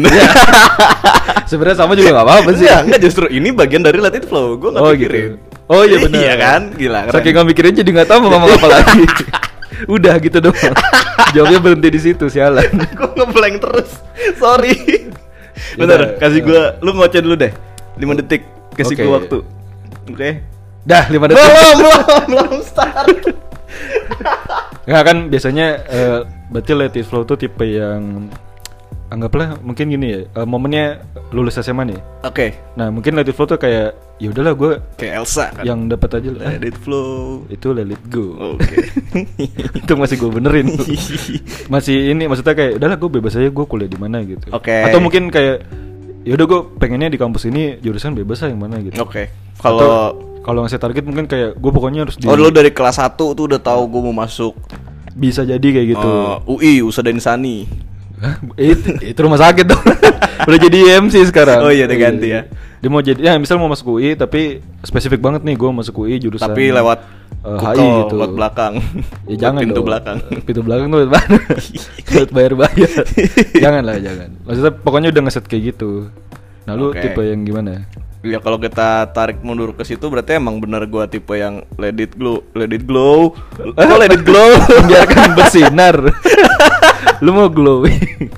Sebenarnya 1.44 1.78
sama 1.78 1.94
juga 1.94 2.12
gak 2.14 2.26
apa-apa 2.26 2.50
sih. 2.54 2.66
Enggak, 2.66 2.82
enggak 2.84 3.02
justru 3.02 3.26
ini 3.28 3.50
bagian 3.52 3.84
dari 3.84 4.00
let 4.00 4.14
it 4.14 4.26
flow. 4.26 4.56
Gue 4.56 4.70
nggak 4.70 4.84
Oh 4.84 4.92
pikirin. 4.92 5.16
gitu. 5.16 5.36
Oh 5.66 5.82
iya 5.84 5.98
benar. 5.98 6.20
Iya 6.20 6.34
kan? 6.36 6.62
Gila. 6.76 7.00
keren. 7.08 7.14
Saking 7.16 7.34
gak 7.34 7.48
mikirin 7.48 7.74
jadi 7.74 7.90
nggak 7.90 8.08
tahu 8.08 8.20
mau 8.22 8.30
ngomong 8.36 8.52
apa 8.54 8.68
lagi. 8.70 9.04
Udah 9.88 10.16
gitu 10.20 10.38
doang. 10.40 10.76
Jawabnya 11.36 11.60
berhenti 11.60 11.90
di 11.90 12.00
situ 12.02 12.26
sialan. 12.30 12.68
gue 12.98 13.10
ngeblank 13.18 13.56
terus. 13.60 13.90
Sorry. 14.38 14.76
Udah, 15.78 16.18
kasih 16.18 16.42
ya. 16.42 16.48
gue. 16.48 16.62
Lu 16.86 16.92
ngoceh 16.96 17.22
dulu 17.22 17.36
deh. 17.38 17.52
5 17.98 18.20
detik. 18.24 18.42
Kasih 18.74 18.96
Oke. 18.98 19.04
gue 19.04 19.14
waktu. 19.14 19.38
Oke. 20.10 20.30
Dah 20.84 21.04
5 21.10 21.30
detik. 21.30 21.38
Belum, 21.40 21.76
belum, 21.80 22.02
belum 22.32 22.58
start. 22.66 23.08
Nggak 24.84 25.04
kan 25.08 25.18
biasanya 25.32 25.68
eh, 25.88 26.18
berarti 26.52 26.72
let 26.76 26.96
it 27.00 27.08
flow 27.08 27.24
tuh 27.24 27.40
tipe 27.40 27.64
yang 27.64 28.28
anggaplah 29.08 29.62
mungkin 29.62 29.94
gini 29.94 30.08
ya 30.10 30.20
eh, 30.28 30.48
momennya 30.48 31.02
lulus 31.32 31.56
SMA 31.62 31.88
nih. 31.88 32.00
Oke. 32.28 32.60
Nah 32.76 32.92
mungkin 32.92 33.16
let 33.16 33.30
it 33.30 33.36
flow 33.36 33.48
tuh 33.48 33.58
kayak 33.58 33.96
ya 34.18 34.30
udahlah 34.30 34.54
gue 34.54 34.72
Kayak 34.96 35.14
Elsa 35.20 35.46
kan. 35.52 35.64
yang 35.66 35.90
dapat 35.90 36.22
aja 36.22 36.30
lah. 36.32 36.54
let 36.54 36.64
it 36.64 36.78
flow. 36.78 37.44
itu 37.48 37.68
let 37.72 37.88
it 37.88 38.04
go. 38.08 38.56
Oke. 38.56 38.76
itu 39.80 39.94
masih 39.94 40.16
gue 40.16 40.30
benerin. 40.32 40.68
masih 41.74 42.14
ini 42.14 42.24
maksudnya 42.26 42.54
kayak 42.54 42.78
udahlah 42.78 42.98
gue 42.98 43.10
bebas 43.10 43.34
aja 43.36 43.50
gue 43.50 43.66
kuliah 43.66 43.90
di 43.90 43.98
mana 43.98 44.22
gitu. 44.22 44.48
Oke. 44.50 44.74
Atau 44.86 45.00
mungkin 45.00 45.28
kayak 45.28 45.66
ya 46.24 46.34
udah 46.34 46.46
gue 46.46 46.60
pengennya 46.80 47.12
di 47.12 47.20
kampus 47.20 47.46
ini 47.46 47.78
jurusan 47.80 48.16
bebas 48.16 48.40
lah 48.42 48.50
yang 48.54 48.62
mana 48.62 48.80
gitu. 48.80 48.96
Oke. 49.02 49.28
Atau 49.58 49.76
Kalau 49.76 49.92
kalau 50.44 50.60
ngasih 50.62 50.78
target 50.78 51.04
mungkin 51.04 51.26
kayak 51.26 51.56
gue 51.56 51.72
pokoknya 51.72 52.04
harus 52.04 52.16
di 52.16 52.28
Oh 52.28 52.36
lu 52.36 52.52
dari 52.52 52.72
kelas 52.72 53.00
1 53.00 53.16
tuh 53.16 53.44
udah 53.48 53.60
tahu 53.60 53.88
gue 53.88 54.02
mau 54.04 54.16
masuk 54.16 54.54
bisa 55.14 55.44
jadi 55.44 55.62
kayak 55.64 55.88
gitu. 55.94 56.10
eh, 56.10 56.36
UI 56.48 56.74
Usada 56.82 57.10
Insani. 57.10 57.68
Itu, 58.56 58.88
itu 59.04 59.20
rumah 59.20 59.40
sakit 59.40 59.66
dong. 59.68 59.84
Udah 60.48 60.60
jadi 60.60 60.80
MC 61.00 61.28
sekarang. 61.30 61.64
Oh 61.64 61.72
iya, 61.72 61.88
udah 61.88 61.98
ganti 62.00 62.28
ya. 62.32 62.48
Dia 62.84 62.90
mau 62.92 63.00
jadi 63.00 63.20
ya 63.24 63.34
misal 63.40 63.56
mau 63.64 63.72
masuk 63.72 63.96
UI 63.96 64.12
tapi 64.20 64.60
spesifik 64.84 65.24
banget 65.24 65.48
nih 65.48 65.56
gue 65.56 65.70
masuk 65.72 66.04
UI 66.04 66.20
jurusan 66.20 66.52
Tapi 66.52 66.68
lewat 66.68 67.00
eh, 67.48 67.56
kukel, 67.56 67.80
HI 67.80 67.88
gitu. 68.04 68.16
lewat 68.20 68.32
belakang. 68.36 68.74
Ya 69.32 69.36
jangan 69.48 69.62
pintu 69.64 69.80
dong. 69.80 69.88
belakang. 69.88 70.18
Pintu 70.48 70.62
belakang 70.68 70.88
tuh 70.92 71.00
lewat 71.08 72.30
bayar-bayar. 72.36 72.92
jangan 73.56 73.82
lah, 73.88 73.96
jangan. 74.04 74.30
Maksudnya 74.44 74.74
pokoknya 74.76 75.10
udah 75.16 75.22
ngeset 75.24 75.46
kayak 75.48 75.64
gitu. 75.76 76.12
Nah, 76.68 76.74
lu 76.76 76.92
Oke. 76.92 77.00
tipe 77.00 77.24
yang 77.24 77.48
gimana? 77.48 77.88
Ya 78.24 78.40
kalau 78.40 78.56
kita 78.56 78.88
tarik 79.10 79.40
mundur 79.40 79.72
ke 79.72 79.84
situ 79.84 80.08
berarti 80.08 80.34
emang 80.34 80.58
bener 80.58 80.84
gua 80.86 81.06
tipe 81.06 81.34
yang 81.34 81.62
let 81.76 81.96
it 81.96 82.12
glow, 82.14 82.40
let 82.54 82.72
it 82.72 82.84
glow. 82.84 83.36
Kok 83.54 83.98
let 83.98 84.10
it 84.10 84.24
glow? 84.24 84.56
Biarkan 84.90 85.32
bersinar. 85.38 85.96
lu 87.20 87.32
mau 87.32 87.48
glowing. 87.48 88.32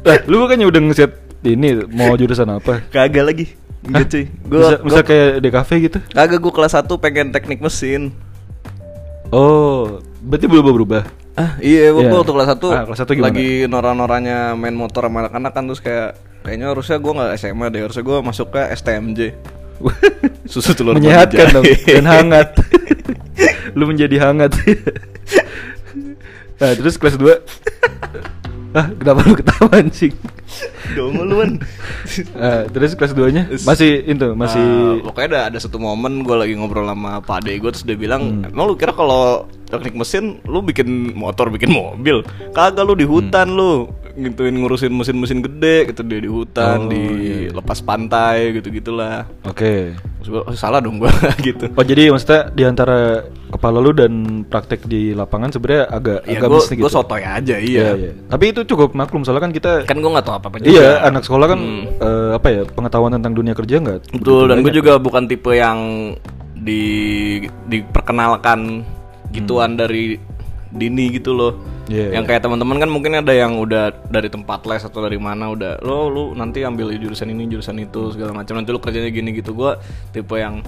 Lah, 0.00 0.20
lu 0.24 0.40
bukannya 0.40 0.64
udah 0.64 0.80
ngeset 0.82 1.12
ini 1.42 1.84
mau 1.86 2.12
jurusan 2.12 2.48
apa? 2.50 2.80
Kagak 2.88 3.24
lagi. 3.24 3.46
Enggak 3.82 4.06
cuy. 4.08 4.24
Gua 4.42 4.58
bisa, 4.58 4.76
bisa 4.82 4.94
gua- 4.94 5.06
kayak 5.06 5.30
di 5.36 5.50
cafe 5.50 5.74
gitu? 5.82 5.98
kagak 6.08 6.40
gua 6.40 6.52
kelas 6.54 6.74
1 6.74 6.88
pengen 6.96 7.26
teknik 7.30 7.60
mesin. 7.60 8.10
Oh, 9.28 9.98
berarti 10.20 10.46
belum 10.46 10.64
berubah. 10.64 11.02
Ah 11.34 11.60
iya, 11.60 11.92
gua 11.92 12.00
gua 12.02 12.18
waktu 12.22 12.32
kelas 12.32 12.48
1 12.50 12.64
Ah, 12.66 12.82
kelas 12.82 12.98
satu 12.98 13.12
gimana? 13.12 13.28
lagi 13.28 13.48
nora-noranya 13.66 14.38
main 14.54 14.72
motor 14.72 15.04
sama 15.04 15.20
anak-anak 15.22 15.52
kan 15.52 15.62
terus 15.66 15.80
kayak 15.80 16.16
kayaknya 16.46 16.70
harusnya 16.70 16.96
gua 17.02 17.12
nggak 17.18 17.32
SMA 17.42 17.66
deh, 17.74 17.82
harusnya 17.82 18.04
gua 18.06 18.22
masuk 18.22 18.54
ke 18.54 18.62
STMJ. 18.78 19.20
Susu 20.52 20.72
telur 20.72 20.94
Menyehatkan 20.94 21.50
dong 21.52 21.66
dan 21.66 22.06
hangat. 22.06 22.54
lu 23.76 23.84
menjadi 23.90 24.30
hangat. 24.30 24.54
nah, 26.56 26.72
terus 26.72 26.96
kelas 26.96 27.18
2 27.18 27.28
Ah, 28.76 28.92
kenapa 28.92 29.24
lu 29.24 29.32
ketawa 29.40 29.72
anjing? 29.80 30.12
Dong 30.92 31.16
lu 31.16 31.40
kan. 31.40 31.50
Ah, 32.36 32.68
terus 32.68 32.92
kelas 32.92 33.16
2-nya 33.16 33.48
masih 33.64 34.04
itu, 34.04 34.28
masih 34.36 34.60
Ah, 34.60 35.00
pokoknya 35.00 35.28
ada 35.32 35.40
ada 35.48 35.58
satu 35.64 35.80
momen 35.80 36.20
gue 36.20 36.36
lagi 36.36 36.52
ngobrol 36.60 36.84
sama 36.84 37.24
Pak 37.24 37.40
Ade 37.40 37.56
gue 37.56 37.70
terus 37.72 37.88
dia 37.88 37.96
bilang 37.96 38.44
emang 38.44 38.68
lu 38.68 38.76
kira 38.76 38.92
kalau 38.92 39.48
teknik 39.64 39.96
mesin 39.96 40.44
lu 40.44 40.60
bikin 40.60 41.16
motor 41.16 41.48
bikin 41.48 41.72
mobil 41.72 42.20
kagak 42.52 42.84
lu 42.84 42.92
di 42.92 43.08
hutan 43.08 43.56
lu 43.56 43.88
ngituin 44.16 44.56
ngurusin 44.56 44.88
mesin-mesin 44.90 45.38
gede 45.40 45.86
gitu 45.86 46.00
dia 46.00 46.18
di 46.18 46.26
hutan 46.26 46.78
Oh, 46.78 46.88
di 46.88 46.96
iya, 46.98 47.36
iya. 47.42 47.50
lepas 47.52 47.78
pantai 47.78 48.36
gitu 48.54 48.68
gitulah 48.70 49.28
Oke. 49.42 49.92
terus 50.16 50.28
gue 50.30 50.42
salah 50.52 50.80
dong 50.80 50.96
gue 50.96 51.12
gitu 51.46 51.68
Oh 51.70 51.84
jadi 51.84 52.08
maksudnya 52.08 52.48
di 52.50 52.62
antara 52.62 53.20
kepala 53.46 53.78
lu 53.78 53.92
dan 53.92 54.12
praktek 54.42 54.84
di 54.84 55.12
lapangan 55.12 55.48
sebenarnya 55.50 55.84
agak 55.86 56.18
ya 56.24 56.32
agak 56.34 56.48
gue 56.48 56.58
mesti 56.58 56.74
gue 56.74 56.90
sotoy 56.90 57.22
aja 57.22 57.56
Iya, 57.56 57.60
iya, 57.60 57.88
iya. 57.94 58.12
Tapi 58.26 58.44
itu 58.50 58.60
cukup 58.64 58.92
maklum 58.92 59.20
soalnya 59.20 59.44
kan 59.44 59.52
kita 59.52 59.72
kan 59.84 59.96
gue 59.96 60.10
nggak 60.10 60.24
tahu 60.24 60.34
apa 60.34 60.46
apa 60.46 60.56
juga 60.58 60.72
Iya, 60.72 60.90
anak 61.04 61.22
sekolah 61.22 61.46
kan 61.46 61.60
Hmm. 61.60 61.82
eh, 61.98 62.30
apa 62.34 62.48
ya 62.48 62.62
pengetahuan 62.66 63.12
tentang 63.12 63.32
dunia 63.32 63.52
kerja 63.52 63.76
nggak? 63.78 64.00
Betul, 64.14 64.42
dan 64.46 64.60
gue 64.60 64.72
juga 64.72 64.96
bukan 64.96 65.24
tipe 65.24 65.52
yang 65.52 65.78
di 66.56 66.82
diperkenalkan 67.66 68.82
gituan 69.28 69.74
dari 69.74 70.16
dini 70.68 71.10
gitu 71.10 71.30
loh. 71.30 71.52
Iya, 71.86 72.10
yang 72.12 72.22
iya. 72.22 72.28
kayak 72.28 72.42
teman-teman 72.42 72.76
kan 72.76 72.90
mungkin 72.90 73.12
ada 73.14 73.30
yang 73.30 73.56
udah 73.56 73.94
dari 74.04 74.26
tempat 74.26 74.64
les 74.64 74.82
atau 74.82 74.98
dari 74.98 75.16
mana 75.16 75.48
udah 75.48 75.78
lo 75.80 76.06
lu 76.06 76.24
nanti 76.32 76.60
ambil 76.60 76.90
jurusan 76.92 77.28
ini 77.28 77.46
jurusan 77.46 77.78
itu 77.78 78.10
segala 78.10 78.34
macam 78.34 78.54
nanti 78.54 78.70
lu 78.70 78.78
kerjanya 78.78 79.06
gini 79.06 79.30
gitu 79.32 79.54
gue 79.54 79.78
tipe 80.10 80.34
yang 80.34 80.66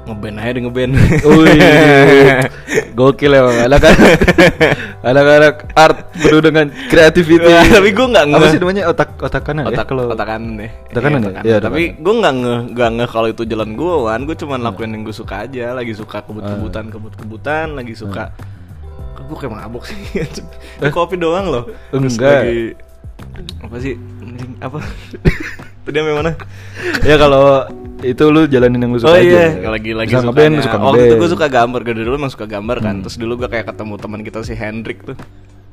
ngeband 0.00 0.36
aja 0.38 0.56
ngeband 0.56 0.92
banyak. 0.96 1.22
Wih, 1.22 2.40
gokil 2.98 3.30
emang 3.30 3.68
anak-anak 3.68 4.16
anak-anak 5.12 5.54
art 5.74 5.98
penuh 6.14 6.40
dengan 6.40 6.66
creativity. 6.88 7.44
Wah, 7.44 7.62
tapi 7.62 7.88
gue 7.92 8.06
nggak 8.08 8.24
apa 8.26 8.36
ngeh. 8.38 8.48
sih 8.48 8.58
namanya 8.58 8.82
otak 8.88 9.10
otak 9.20 9.42
kanan 9.44 9.68
ya 9.68 9.70
otak 9.70 9.86
kalau 9.86 10.04
otak 10.08 10.26
kanan 10.26 10.56
deh 10.56 10.70
Otak 10.88 11.02
kanan 11.04 11.20
ya? 11.20 11.30
Iya, 11.42 11.56
otak 11.58 11.68
tapi 11.68 11.82
kanan. 11.86 12.00
gue 12.00 12.14
nggak 12.16 12.34
ngeh 12.34 12.60
nggak 12.72 12.90
ngeh 12.96 13.08
kalau 13.08 13.28
itu 13.28 13.42
jalan 13.44 13.70
gue 13.72 13.94
kan 14.02 14.20
gue 14.24 14.36
cuma 14.36 14.54
lakuin 14.56 14.90
yang 14.90 15.02
gue 15.04 15.12
suka 15.12 15.34
aja 15.44 15.64
lagi 15.72 15.92
suka 15.92 16.18
kebut-kebutan 16.22 16.84
Ah. 16.86 16.90
kebut-kebutan 16.90 17.66
lagi 17.76 17.92
suka 17.92 18.24
gue 19.30 19.38
kayak 19.38 19.54
mabuk 19.54 19.84
sih. 19.84 19.96
Ini 20.76 20.90
kopi 20.90 21.14
doang 21.14 21.46
loh. 21.46 21.64
Terus 21.88 22.14
Enggak. 22.14 22.42
lagi 22.42 22.62
apa 23.60 23.76
sih? 23.78 23.94
Apa? 24.58 24.78
Tadi 25.84 25.96
sampai 25.96 26.14
mana? 26.14 26.32
Ya 27.00 27.14
kalau 27.14 27.64
itu 28.00 28.24
lu 28.26 28.44
jalanin 28.44 28.80
yang 28.80 28.90
lu 28.90 28.98
suka 28.98 29.12
oh 29.12 29.16
aja. 29.16 29.22
iya 29.22 29.46
lagi 29.62 29.92
lagi 29.92 30.08
Bisa 30.10 30.20
suka 30.20 30.32
ngeband, 30.32 30.54
suka 30.58 30.76
waktu 30.76 30.98
itu 30.98 31.04
ngeband. 31.06 31.20
gue 31.20 31.30
suka 31.30 31.46
gambar. 31.46 31.80
Gue 31.82 31.94
dulu 31.96 32.16
emang 32.16 32.32
suka 32.32 32.46
gambar 32.46 32.76
kan. 32.80 32.94
Hmm. 32.94 33.02
terus 33.02 33.16
dulu 33.16 33.32
gue 33.36 33.48
kayak 33.48 33.66
ketemu 33.66 33.94
teman 33.96 34.20
kita 34.20 34.38
si 34.42 34.52
Hendrik 34.52 34.98
tuh. 35.04 35.16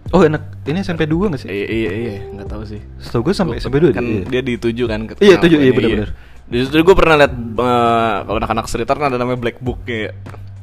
Oh 0.07 0.23
enak, 0.23 0.39
ini 0.63 0.79
SMP 0.79 1.03
2 1.03 1.35
gak 1.35 1.41
sih? 1.43 1.51
iya 1.51 1.67
iya 1.67 1.91
iya. 1.91 2.11
Nggak 2.31 2.47
tahu 2.47 2.63
sih. 2.63 2.79
Setahu 2.95 3.27
gue 3.27 3.35
sampai 3.35 3.59
SMP 3.59 3.83
2 3.83 3.91
kan 3.91 4.03
dia. 4.23 4.39
di 4.39 4.55
tujuh 4.55 4.87
kan 4.87 5.03
ke- 5.03 5.19
Iya, 5.19 5.35
kenapa 5.35 5.43
tujuh, 5.43 5.57
iya, 5.57 5.67
ini, 5.67 5.75
benar-benar. 5.75 6.09
Di 6.47 6.57
situ 6.63 6.79
gue 6.79 6.95
pernah 6.95 7.15
liat 7.17 7.33
eh, 7.35 8.15
kalau 8.23 8.37
anak-anak 8.39 8.65
streeter 8.71 8.95
kan 8.95 9.07
ada 9.09 9.19
namanya 9.19 9.35
Black 9.35 9.59
Book 9.59 9.83
ya. 9.83 10.15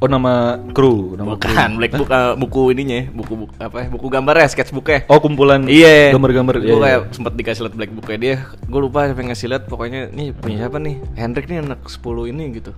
Oh 0.05 0.11
nama 0.11 0.61
kru, 0.77 1.17
nama 1.17 1.41
kru. 1.41 1.49
Bukan 1.49 1.71
Black 1.81 1.97
Book 1.97 2.13
eh, 2.13 2.37
buku 2.37 2.77
ininya, 2.77 3.09
buku 3.09 3.33
buku 3.41 3.53
apa 3.57 3.77
ya? 3.81 3.87
Buku 3.89 4.07
gambarnya, 4.13 4.53
sketchbooknya. 4.53 5.09
Oh 5.09 5.17
kumpulan 5.17 5.65
Iya. 5.65 6.13
gambar-gambar. 6.13 6.61
Gue 6.61 6.69
iya, 6.69 6.77
kayak 6.77 7.01
iya. 7.01 7.09
sempet 7.09 7.33
dikasih 7.33 7.63
liat 7.65 7.75
Black 7.75 7.89
Booknya 7.89 8.19
dia. 8.21 8.37
Gue 8.69 8.81
lupa 8.85 9.09
siapa 9.09 9.17
yang 9.17 9.33
ngasih 9.33 9.49
liat. 9.49 9.65
Pokoknya 9.65 10.13
nih 10.13 10.37
punya 10.37 10.57
siapa 10.61 10.77
nih? 10.77 11.01
Hendrik 11.17 11.49
nih 11.49 11.65
anak 11.65 11.81
10 11.89 12.05
ini 12.29 12.45
gitu. 12.53 12.77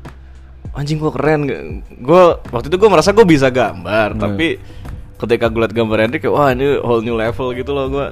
Anjing 0.70 1.02
gue 1.02 1.10
keren. 1.10 1.40
Gue 1.98 2.22
waktu 2.46 2.66
itu 2.70 2.78
gue 2.78 2.86
merasa 2.86 3.10
gue 3.10 3.26
bisa 3.26 3.50
gambar, 3.50 4.14
Hmm. 4.14 4.22
tapi 4.22 4.62
ketika 5.18 5.50
gue 5.50 5.60
liat 5.60 5.74
gambar 5.74 5.98
Hendrik 5.98 6.22
kayak 6.22 6.30
wah 6.30 6.54
ini 6.54 6.78
whole 6.78 7.02
new 7.02 7.18
level 7.18 7.50
gitu 7.50 7.74
loh 7.74 7.90
gue. 7.90 8.06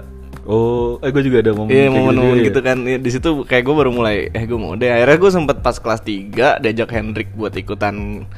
Oh, 0.44 1.00
eh 1.00 1.08
gue 1.08 1.24
juga 1.24 1.40
ada 1.40 1.56
momen 1.56 1.72
Iya 1.72 1.88
kayak 1.88 1.94
momen-momen 1.94 2.36
juga, 2.36 2.44
gitu 2.44 2.60
ya. 2.60 2.66
kan 2.68 2.78
Iya, 2.84 2.98
Di 3.00 3.10
situ 3.16 3.48
kayak 3.48 3.64
gue 3.64 3.74
baru 3.74 3.88
mulai 3.88 4.28
Eh 4.28 4.44
gue 4.44 4.60
mau 4.60 4.76
deh 4.76 4.92
Akhirnya 4.92 5.16
gue 5.16 5.30
sempet 5.32 5.56
pas 5.64 5.72
kelas 5.72 6.04
3 6.04 6.60
Diajak 6.60 6.92
Hendrik 6.92 7.32
buat 7.32 7.56
ikutan 7.56 8.28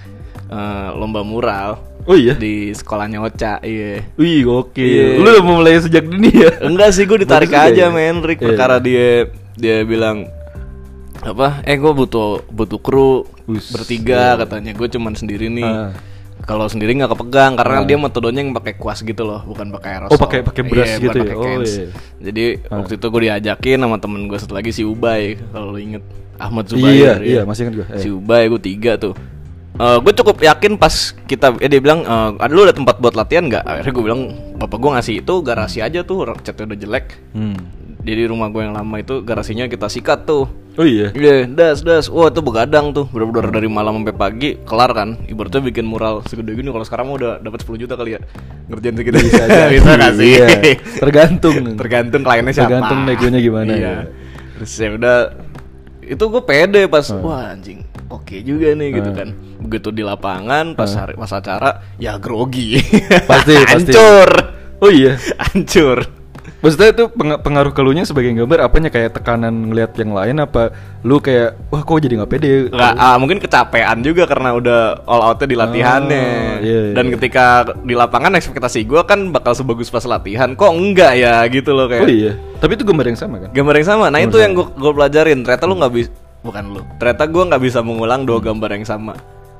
eh, 0.46 0.88
Lomba 0.92 1.20
mural 1.20 1.78
Oh 2.02 2.14
iya. 2.14 2.32
Di 2.32 2.70
sekolahnya 2.70 3.18
Ocha 3.18 3.58
Iya 3.58 4.06
Wih, 4.14 4.42
gokil. 4.42 4.86
Iya. 4.86 5.06
Lu 5.16 5.26
udah 5.28 5.42
mau 5.42 5.58
mulai 5.58 5.74
sejak 5.76 6.06
dini 6.06 6.30
ya? 6.30 6.62
Enggak 6.62 6.94
sih 6.94 7.02
gue 7.02 7.18
ditarik 7.18 7.48
Bagus 7.48 7.66
aja 7.68 7.80
ya. 7.80 7.86
sama 7.86 7.98
Hendrik 7.98 8.38
Iya. 8.38 8.46
Perkara 8.48 8.76
dia 8.78 9.26
Dia 9.52 9.82
bilang 9.82 10.30
apa 11.18 11.58
eh 11.62 11.74
gue 11.74 11.90
butuh 11.90 12.46
butuh 12.46 12.78
kru 12.78 13.26
Wus, 13.44 13.70
bertiga 13.70 14.34
iya. 14.34 14.38
katanya 14.38 14.70
gue 14.70 14.86
cuman 14.86 15.12
sendiri 15.12 15.48
nih 15.48 15.64
Ah. 15.64 15.90
kalau 16.40 16.66
sendiri 16.66 16.94
nggak 16.94 17.10
kepegang 17.10 17.56
karena 17.56 17.76
Ah. 17.76 17.82
dia 17.82 17.96
metodenya 17.96 18.40
yang 18.40 18.52
pakai 18.52 18.74
kuas 18.74 19.00
gitu 19.00 19.22
loh 19.22 19.42
bukan 19.42 19.72
pakai 19.72 19.90
aerosol 19.96 20.12
Oh, 20.12 20.20
pakai- 20.20 20.44
pakai 20.44 20.62
brush 20.62 20.86
Iya, 20.88 21.02
gitu 21.02 21.18
ya? 21.20 21.34
Oh, 21.34 21.58
iya. 21.58 21.86
jadi 22.20 22.44
Ah. 22.64 22.78
waktu 22.78 22.92
itu 22.94 23.06
gue 23.08 23.20
diajakin 23.24 23.78
sama 23.80 23.96
temen 23.96 24.20
gue 24.24 24.38
satu 24.38 24.54
lagi 24.54 24.70
si 24.70 24.82
Ubay 24.82 25.34
kalau 25.50 25.74
inget 25.74 26.04
Ahmad 26.36 26.68
Zubair 26.68 26.94
Iya, 26.94 27.12
ya. 27.16 27.24
iya, 27.24 27.40
masih 27.42 27.66
ingat 27.66 27.74
gue. 27.76 27.86
si 27.96 28.08
Ubay 28.08 28.46
gue 28.46 28.60
tiga 28.60 28.94
tuh 28.94 29.16
gue 29.76 30.12
cukup 30.14 30.36
yakin 30.38 30.76
pas 30.76 30.92
kita 31.24 31.56
eh, 31.58 31.68
dia 31.68 31.78
bilang 31.78 32.00
eh, 32.00 32.30
ada 32.36 32.50
lu 32.50 32.62
ada 32.62 32.72
tempat 32.72 32.96
buat 32.96 33.12
latihan 33.12 33.44
nggak 33.44 33.62
akhirnya 33.62 33.92
gue 33.92 34.04
bilang 34.04 34.20
bapak 34.56 34.76
gue 34.76 34.90
ngasih 34.92 35.14
itu 35.20 35.34
garasi 35.40 35.78
aja 35.80 36.00
tuh 36.00 36.24
catnya 36.40 36.64
udah 36.66 36.78
jelek 36.78 37.06
Hmm. 37.30 37.56
jadi 38.00 38.26
rumah 38.26 38.48
gue 38.48 38.62
yang 38.62 38.72
lama 38.72 38.96
itu 38.96 39.20
garasinya 39.20 39.66
kita 39.66 39.86
sikat 39.86 40.24
tuh 40.24 40.48
Oh 40.76 40.84
iya. 40.84 41.08
Iya, 41.08 41.48
das, 41.48 41.80
das. 41.80 42.04
Wah, 42.04 42.28
itu 42.28 42.44
begadang 42.44 42.92
tuh. 42.92 43.08
Bener-bener 43.08 43.48
dari 43.48 43.64
malam 43.64 43.96
sampai 43.96 44.12
pagi 44.12 44.60
kelar 44.60 44.92
kan. 44.92 45.16
Ibaratnya 45.24 45.64
bikin 45.64 45.88
mural 45.88 46.20
segede 46.28 46.52
gini 46.52 46.68
kalau 46.68 46.84
sekarang 46.84 47.08
udah 47.08 47.40
dapat 47.40 47.64
10 47.64 47.80
juta 47.80 47.96
kali 47.96 48.12
ya. 48.12 48.20
Ngerjain 48.68 48.92
segitu 48.92 49.16
Bisa 49.24 49.40
aja. 49.48 49.72
Bisa 49.72 49.96
nggak 49.96 50.12
sih? 50.12 50.28
Iya. 50.36 50.48
Tergantung. 51.00 51.54
Tergantung 51.80 52.20
kliennya 52.20 52.52
siapa. 52.52 52.68
Tergantung 52.68 52.98
negonya 53.08 53.40
gimana, 53.40 53.72
Iya. 53.72 53.80
ya. 53.80 53.94
Terus 54.52 54.72
ya 54.76 54.88
udah 55.00 55.16
itu 56.04 56.24
gue 56.28 56.42
pede 56.44 56.82
pas 56.92 57.08
Hmm. 57.08 57.24
wah 57.24 57.56
anjing. 57.56 57.85
Oke 58.08 58.38
juga 58.40 58.70
nih 58.70 58.88
gitu 58.92 59.10
Hmm. 59.10 59.16
kan. 59.16 59.28
Begitu 59.58 59.88
di 59.90 60.00
lapangan 60.00 60.72
pas 60.72 60.90
hari 60.90 61.14
pas 61.14 61.28
acara 61.28 61.70
ya 61.96 62.14
grogi. 62.16 62.78
Pasti, 63.24 63.54
pasti. 63.66 63.90
Hancur. 63.90 64.30
Oh 64.78 64.88
iya. 64.88 65.18
Hancur. 65.44 66.06
Maksudnya 66.56 66.88
itu 66.90 67.04
peng- 67.10 67.38
pengaruh 67.38 67.70
ke 67.70 67.78
elunya 67.78 68.02
sebagai 68.02 68.32
gambar 68.32 68.64
apanya 68.64 68.88
kayak 68.88 69.12
tekanan 69.12 69.66
ngelihat 69.66 69.92
yang 69.94 70.10
lain 70.10 70.40
apa 70.40 70.72
lu 71.02 71.18
kayak 71.18 71.54
wah 71.68 71.78
kok 71.80 71.94
jadi 71.96 72.16
nggak 72.16 72.32
pede 72.32 72.52
Nggak, 72.68 72.94
ah, 72.96 73.16
mungkin 73.16 73.38
kecapean 73.38 74.00
juga 74.00 74.24
karena 74.24 74.50
udah 74.52 74.80
all 75.04 75.22
outnya 75.22 75.46
di 75.46 75.54
latihannya 75.54 76.26
Oh, 76.26 76.58
iya, 76.58 76.78
iya. 76.82 76.94
dan 76.94 77.06
ketika 77.10 77.44
di 77.76 77.92
lapangan 77.92 78.34
ekspektasi 78.34 78.82
gue 78.82 78.98
kan 79.04 79.30
bakal 79.30 79.52
sebagus 79.52 79.90
pas 79.90 80.02
latihan 80.02 80.54
kok 80.54 80.72
enggak 80.72 81.12
ya 81.14 81.44
gitu 81.46 81.70
loh 81.70 81.86
kayak 81.86 82.02
Oh 82.02 82.10
iya. 82.10 82.32
Tapi 82.56 82.72
itu 82.72 82.82
gambar 82.82 83.06
yang 83.06 83.20
sama 83.20 83.36
kan? 83.38 83.50
gambar 83.52 83.74
yang 83.76 83.86
sama 83.86 84.06
nah 84.08 84.18
itu 84.18 84.36
yang 84.36 84.52
gue 84.52 84.66
gue 84.66 84.92
pelajarin 84.92 85.38
ternyata 85.40 85.64
lu 85.64 85.76
nggak 85.76 85.92
bisa 85.92 86.10
bukan 86.46 86.64
lu 86.70 86.82
ternyata 86.96 87.26
gue 87.26 87.42
nggak 87.44 87.60
bisa 87.60 87.78
mengulang 87.80 88.22
dua 88.22 88.38
gambar 88.40 88.70
yang 88.72 88.86
sama 88.86 89.14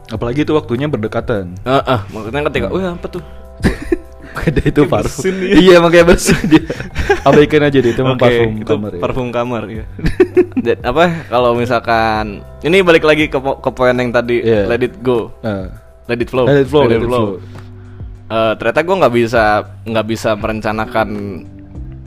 Apalagi 0.07 0.47
itu 0.47 0.55
waktunya 0.55 0.87
berdekatan. 0.87 1.59
Heeh, 1.67 2.01
maksudnya 2.07 2.47
ketika 2.47 2.71
wah 2.71 2.95
apa 2.95 3.07
tuh 3.11 3.19
Ada 4.39 4.63
itu 4.63 4.87
parfum. 4.87 5.35
dia. 5.35 5.59
iya 5.59 5.77
makanya 5.81 6.07
bersin 6.07 6.39
dia. 6.47 6.63
Abaikan 7.27 7.67
aja 7.67 7.75
deh 7.75 7.91
itu 7.91 8.01
emang 8.01 8.15
Oke, 8.15 8.23
parfum 8.23 8.53
itu 8.55 8.71
kamar 8.71 8.91
ya. 8.93 9.01
parfum 9.03 9.29
kamar 9.35 9.63
ya. 9.67 9.85
Dan 10.63 10.79
apa 10.85 11.03
kalau 11.27 11.59
misalkan 11.59 12.39
ini 12.63 12.87
balik 12.87 13.03
lagi 13.03 13.27
ke 13.27 13.35
po- 13.35 13.59
ke 13.59 13.71
poin 13.73 13.99
yang 13.99 14.15
tadi 14.15 14.47
Iya. 14.47 14.71
let 14.71 14.79
it 14.79 14.95
go 15.01 15.35
Nah, 15.41 15.75
let 16.07 16.23
it 16.23 16.31
flow 16.31 16.47
Let 16.47 16.63
it 16.63 16.69
flow, 16.69 16.87
let 16.87 16.97
it 16.97 17.03
flow. 17.03 17.43
Eh, 18.27 18.53
ternyata 18.55 18.81
gue 18.83 18.97
nggak 19.03 19.15
bisa 19.17 19.43
nggak 19.83 20.07
bisa 20.07 20.31
merencanakan 20.35 21.09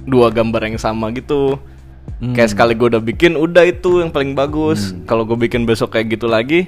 dua 0.06 0.28
gambar 0.30 0.62
yang 0.66 0.78
sama 0.78 1.12
gitu 1.12 1.60
Hmm. 2.18 2.34
kayak 2.34 2.50
sekali 2.50 2.74
gue 2.74 2.88
udah 2.90 3.00
bikin 3.00 3.34
udah 3.34 3.64
itu 3.64 4.02
yang 4.02 4.10
paling 4.10 4.34
bagus. 4.34 4.92
Kalau 5.06 5.24
gue 5.24 5.38
bikin 5.38 5.64
besok 5.64 5.94
kayak 5.94 6.18
gitu 6.18 6.26
lagi 6.26 6.68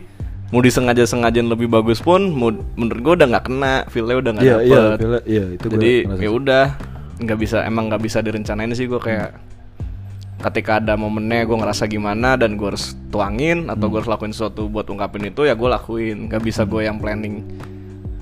mau 0.50 0.60
disengaja 0.60 1.03
sengajain 1.03 1.48
lebih 1.48 1.65
bagus 1.65 2.00
pun 2.00 2.27
mau, 2.27 2.51
menurut 2.75 3.00
gue 3.01 3.13
udah 3.15 3.27
nggak 3.29 3.45
kena 3.45 3.74
feelnya 3.88 4.17
udah 4.17 4.31
nggak 4.33 4.45
Iya, 4.45 4.57
iya, 4.62 4.81
dapet. 4.93 5.24
iya, 5.24 5.43
itu 5.50 5.65
gua 5.65 5.74
jadi 5.74 5.91
ngerasa 6.03 6.21
ya 6.21 6.29
udah 6.29 6.65
nggak 7.17 7.38
bisa 7.39 7.57
emang 7.63 7.83
nggak 7.88 8.01
bisa 8.01 8.17
direncanain 8.19 8.71
sih 8.71 8.83
gue 8.83 9.00
kayak 9.00 9.31
ketika 10.41 10.71
ada 10.75 10.98
momennya 10.98 11.45
gue 11.45 11.53
ngerasa 11.53 11.86
gimana 11.86 12.33
dan 12.33 12.57
gue 12.57 12.67
harus 12.67 12.98
tuangin 13.07 13.69
atau 13.69 13.88
gue 13.88 14.01
harus 14.01 14.10
lakuin 14.10 14.33
sesuatu 14.33 14.67
buat 14.67 14.88
ungkapin 14.88 15.24
itu 15.25 15.45
ya 15.45 15.53
gue 15.53 15.69
lakuin. 15.69 16.27
Gak 16.27 16.41
bisa 16.41 16.65
gue 16.65 16.81
yang 16.81 16.98
planning 16.98 17.45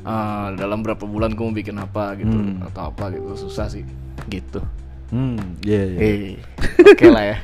ah, 0.04 0.52
dalam 0.52 0.82
berapa 0.82 1.02
bulan 1.02 1.32
gue 1.32 1.42
mau 1.42 1.56
bikin 1.56 1.78
apa 1.78 2.14
gitu 2.14 2.30
Hmm. 2.30 2.62
atau 2.62 2.92
apa 2.92 3.10
gitu 3.10 3.40
susah 3.40 3.66
sih. 3.66 3.88
Gitu 4.28 4.60
Hmm, 5.10 5.38
iya 5.66 5.82
iya. 5.86 5.98
eh 6.00 6.18
oke 6.86 7.08
lah 7.10 7.24
ya 7.26 7.38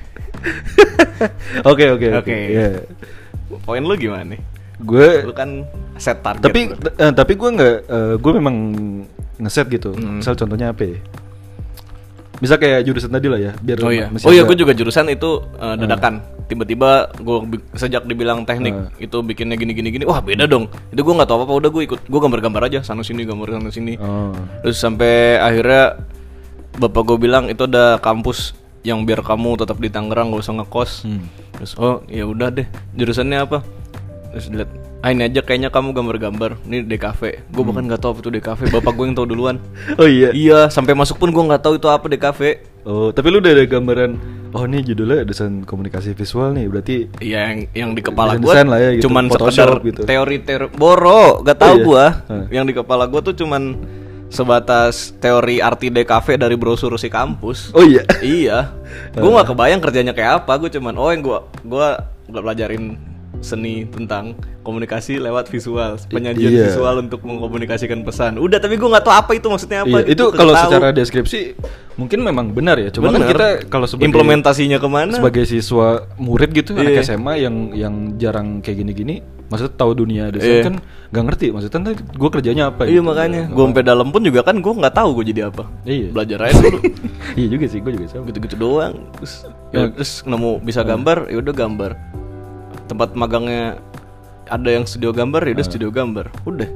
Oke 1.72 1.86
oke 1.90 2.08
oke. 2.22 2.22
Oke. 2.22 2.38
Iya. 2.54 2.68
poin 3.64 3.82
lu 3.82 3.96
gimana 3.96 4.36
nih 4.36 4.42
Gue 4.78 5.24
lu 5.24 5.32
kan 5.32 5.64
set 5.96 6.20
target 6.20 6.44
tapi 6.44 6.70
eh, 6.76 7.14
tapi 7.16 7.34
gue 7.40 7.50
nggak 7.50 7.76
eh, 7.88 8.14
gue 8.20 8.32
memang 8.36 8.56
ngeset 9.40 9.68
gitu. 9.72 9.92
Hmm. 9.96 10.20
Misal 10.20 10.36
contohnya 10.36 10.72
apa 10.72 10.84
ya? 10.84 11.00
Bisa 12.36 12.60
kayak 12.60 12.84
jurusan 12.84 13.16
tadi 13.16 13.32
lah 13.32 13.40
ya, 13.40 13.52
biar 13.64 13.80
Oh 13.80 13.92
iya, 13.96 14.12
oh 14.12 14.32
iya, 14.36 14.44
gue 14.44 14.60
juga 14.60 14.76
jurusan 14.76 15.08
itu 15.08 15.40
uh, 15.56 15.80
dadakan. 15.80 16.20
Tiba-tiba 16.52 17.08
gue 17.16 17.38
sejak 17.80 18.04
dibilang 18.04 18.44
teknik 18.44 18.76
Hmm. 18.76 18.92
itu 19.00 19.18
bikinnya 19.24 19.56
gini 19.56 19.72
gini 19.72 19.88
gini, 19.88 20.04
wah 20.04 20.20
beda 20.20 20.44
dong. 20.44 20.68
Itu 20.92 21.08
gue 21.08 21.14
nggak 21.16 21.32
tahu 21.32 21.38
apa 21.42 21.44
apa, 21.48 21.54
udah 21.64 21.70
gue 21.72 21.84
ikut, 21.88 22.00
gue 22.04 22.20
gambar-gambar 22.20 22.68
aja 22.68 22.80
sana 22.84 23.08
sini 23.08 23.24
gambar 23.24 23.56
sana 23.56 23.72
sini. 23.72 23.96
Oh. 24.04 24.36
Terus 24.68 24.76
sampai 24.76 25.40
akhirnya 25.40 25.96
bapak 26.76 27.02
gue 27.06 27.18
bilang 27.20 27.48
itu 27.48 27.64
ada 27.64 27.98
kampus 27.98 28.54
yang 28.86 29.02
biar 29.02 29.26
kamu 29.26 29.58
tetap 29.58 29.82
di 29.82 29.90
Tangerang 29.90 30.30
gak 30.30 30.44
usah 30.46 30.54
ngekos. 30.62 30.92
Hmm. 31.04 31.26
Terus 31.58 31.72
oh 31.76 32.04
ya 32.06 32.24
udah 32.24 32.52
deh, 32.52 32.68
jurusannya 32.94 33.40
apa? 33.42 33.64
Terus 34.30 34.52
dilihat, 34.52 34.70
ah 35.00 35.10
ini 35.10 35.24
aja 35.24 35.40
kayaknya 35.42 35.72
kamu 35.72 35.96
gambar-gambar. 35.96 36.60
Ini 36.68 36.84
DKV. 36.86 37.22
Gue 37.50 37.64
bahkan 37.64 37.88
nggak 37.88 38.02
tahu 38.04 38.12
apa 38.12 38.20
itu 38.20 38.32
DKV. 38.36 38.62
Bapak 38.70 38.92
gue 38.94 39.06
yang 39.08 39.16
tahu 39.16 39.28
duluan. 39.28 39.56
Oh 40.02 40.06
iya. 40.06 40.30
Iya, 40.36 40.68
sampai 40.68 40.92
masuk 40.92 41.18
pun 41.18 41.32
gue 41.32 41.40
nggak 41.40 41.64
tahu 41.64 41.80
itu 41.80 41.88
apa 41.88 42.06
DKV. 42.06 42.42
Oh, 42.86 43.10
tapi 43.10 43.32
lu 43.32 43.40
udah 43.40 43.52
ada 43.56 43.64
gambaran. 43.66 44.12
Oh, 44.52 44.64
ini 44.64 44.84
judulnya 44.84 45.24
desain 45.24 45.64
komunikasi 45.64 46.14
visual 46.14 46.52
nih. 46.52 46.68
Berarti 46.70 46.96
Iya 47.20 47.40
yang 47.50 47.60
yang 47.74 47.90
di 47.92 48.00
kepala 48.00 48.36
gue 48.36 48.52
ya 48.52 48.64
gitu, 48.96 49.08
cuman 49.08 49.28
Photoshop 49.28 49.52
sekedar 49.52 49.84
gitu. 49.84 50.02
teori 50.04 50.38
teori 50.40 50.68
boro 50.72 51.42
gak 51.42 51.58
tahu 51.60 51.72
Oh, 51.72 51.76
iya? 51.76 51.84
gua 51.84 52.06
Hah. 52.24 52.46
yang 52.54 52.64
di 52.64 52.72
kepala 52.72 53.04
gue 53.08 53.20
tuh 53.20 53.36
cuman 53.36 53.76
sebatas 54.28 55.14
teori 55.16 55.60
arti 55.60 55.88
DKV 55.88 56.28
dari 56.38 56.56
brosur 56.56 56.92
si 56.96 57.08
kampus 57.08 57.72
Oh 57.72 57.82
iya. 57.82 58.04
iya 58.20 58.74
gue 59.12 59.26
nggak 59.26 59.48
kebayang 59.48 59.80
kerjanya 59.80 60.12
kayak 60.12 60.44
apa 60.44 60.54
gue 60.58 60.70
cuman 60.70 60.94
oh 60.94 61.10
yang 61.10 61.22
gua 61.22 61.40
gua 61.62 61.88
gua 62.26 62.42
pelajarin 62.42 62.98
seni 63.38 63.86
tentang 63.86 64.34
komunikasi 64.62 65.20
lewat 65.20 65.46
visual 65.46 66.02
penyajian 66.08 66.50
Iya. 66.50 66.64
visual 66.68 66.96
untuk 67.00 67.22
mengkomunikasikan 67.22 68.02
pesan 68.02 68.42
udah 68.42 68.58
tapi 68.58 68.76
gue 68.76 68.88
nggak 68.88 69.04
tahu 69.04 69.14
apa 69.14 69.32
itu 69.34 69.46
maksudnya 69.46 69.86
apa 69.86 70.02
Iya, 70.02 70.10
gitu, 70.10 70.24
itu 70.26 70.26
kalau 70.34 70.54
tahu. 70.54 70.64
secara 70.66 70.88
deskripsi 70.90 71.40
mungkin 71.96 72.20
memang 72.22 72.52
benar 72.52 72.76
ya. 72.76 72.90
Cuma 72.90 73.08
kan 73.08 73.22
Bener. 73.22 73.30
kita 73.30 73.48
kalau 73.70 73.86
sebagai 73.86 74.10
implementasinya 74.10 74.78
ke 74.78 74.90
mana 74.90 75.14
sebagai 75.14 75.46
siswa 75.46 76.04
murid 76.18 76.52
gitu 76.52 76.74
anak 76.74 76.92
Iya. 76.92 77.04
SMA 77.06 77.34
yang 77.38 77.56
yang 77.72 77.94
jarang 78.18 78.60
kayak 78.60 78.82
gini-gini, 78.82 79.22
maksudnya 79.46 79.74
tahu 79.74 79.92
dunia 79.96 80.30
desain 80.30 80.52
Iya. 80.52 80.64
kan 80.64 80.76
nggak 81.10 81.24
ngerti. 81.24 81.46
Maksudnya 81.50 81.80
ntar 81.80 81.94
gue 81.96 82.30
kerjanya 82.32 82.64
apa? 82.70 82.82
Iya 82.84 82.94
gitu. 82.96 83.04
makanya, 83.04 83.42
gue 83.48 83.64
sampai 83.64 83.84
dalam 83.84 84.08
pun 84.10 84.22
juga 84.22 84.42
kan 84.42 84.56
gue 84.58 84.74
nggak 84.76 84.94
tahu 84.94 85.10
gue 85.16 85.26
jadi 85.30 85.42
apa. 85.48 85.64
Iya. 85.84 86.08
Belajar 86.12 86.40
aja 86.44 86.58
dulu. 86.62 86.80
iya 87.40 87.48
juga 87.48 87.66
sih, 87.66 87.80
gue 87.80 87.92
juga 87.94 88.06
sama. 88.08 88.24
gitu-gitu 88.26 88.56
doang. 88.56 88.94
Terus, 89.16 89.34
ya, 89.70 89.78
Ya. 89.78 89.88
terus 89.92 90.12
nemu 90.22 90.52
bisa 90.60 90.82
gambar, 90.82 91.18
ya 91.28 91.38
udah 91.40 91.54
gambar. 91.56 91.92
Tempat 92.86 93.10
magangnya 93.14 93.78
ada 94.46 94.70
yang 94.70 94.84
studio 94.84 95.10
gambar, 95.10 95.42
ya 95.42 95.52
udah 95.54 95.66
studio 95.66 95.90
gambar. 95.90 96.26
Udah. 96.44 96.70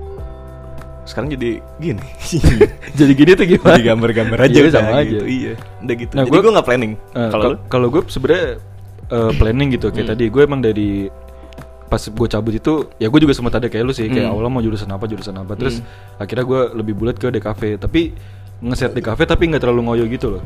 Sekarang 1.04 1.30
jadi 1.32 1.58
gini. 1.78 2.06
Jadi 3.00 3.12
gini 3.14 3.32
tuh 3.34 3.46
gimana? 3.48 3.74
jadi 3.74 3.86
gambar-gambar 3.88 4.38
aja 4.40 4.54
Iya, 4.56 4.70
sama 4.70 4.94
aja. 4.96 5.10
gitu. 5.10 5.26
Iya, 5.26 5.54
udah 5.80 5.96
gitu. 5.96 6.14
Nah, 6.14 6.24
jadi 6.24 6.38
gue 6.38 6.52
nggak 6.54 6.68
planning. 6.68 6.94
Eh, 7.10 7.30
Kalau 7.30 7.50
kalau 7.66 7.88
gue 7.90 8.02
sebenarnya 8.06 8.48
eh, 9.10 9.32
planning 9.36 9.68
gitu 9.74 9.90
kayak 9.90 10.06
Hmm. 10.06 10.14
tadi 10.14 10.26
gue 10.28 10.42
emang 10.44 10.62
dari 10.62 10.90
pas 11.90 11.98
gue 12.00 12.28
cabut 12.28 12.54
itu 12.54 12.74
ya 12.96 13.06
gue 13.06 13.20
juga 13.20 13.34
sempat 13.34 13.54
ada 13.56 13.66
kayak 13.66 13.82
lu 13.82 13.92
sih 13.92 14.06
kayak 14.06 14.24
Hmm. 14.24 14.32
awalnya 14.32 14.52
mau 14.52 14.62
jurusan 14.62 14.88
apa 14.88 15.06
jurusan 15.06 15.34
apa 15.34 15.54
terus 15.56 15.82
akhirnya 16.16 16.46
gue 16.46 16.62
lebih 16.76 16.94
bulat 16.94 17.16
ke 17.16 17.28
DKV 17.28 17.62
tapi 17.78 18.14
ngeset 18.60 18.94
DKV 18.94 19.20
tapi 19.26 19.44
nggak 19.48 19.60
terlalu 19.60 19.82
ngoyo 19.84 20.06
gitu 20.06 20.30
loh 20.32 20.44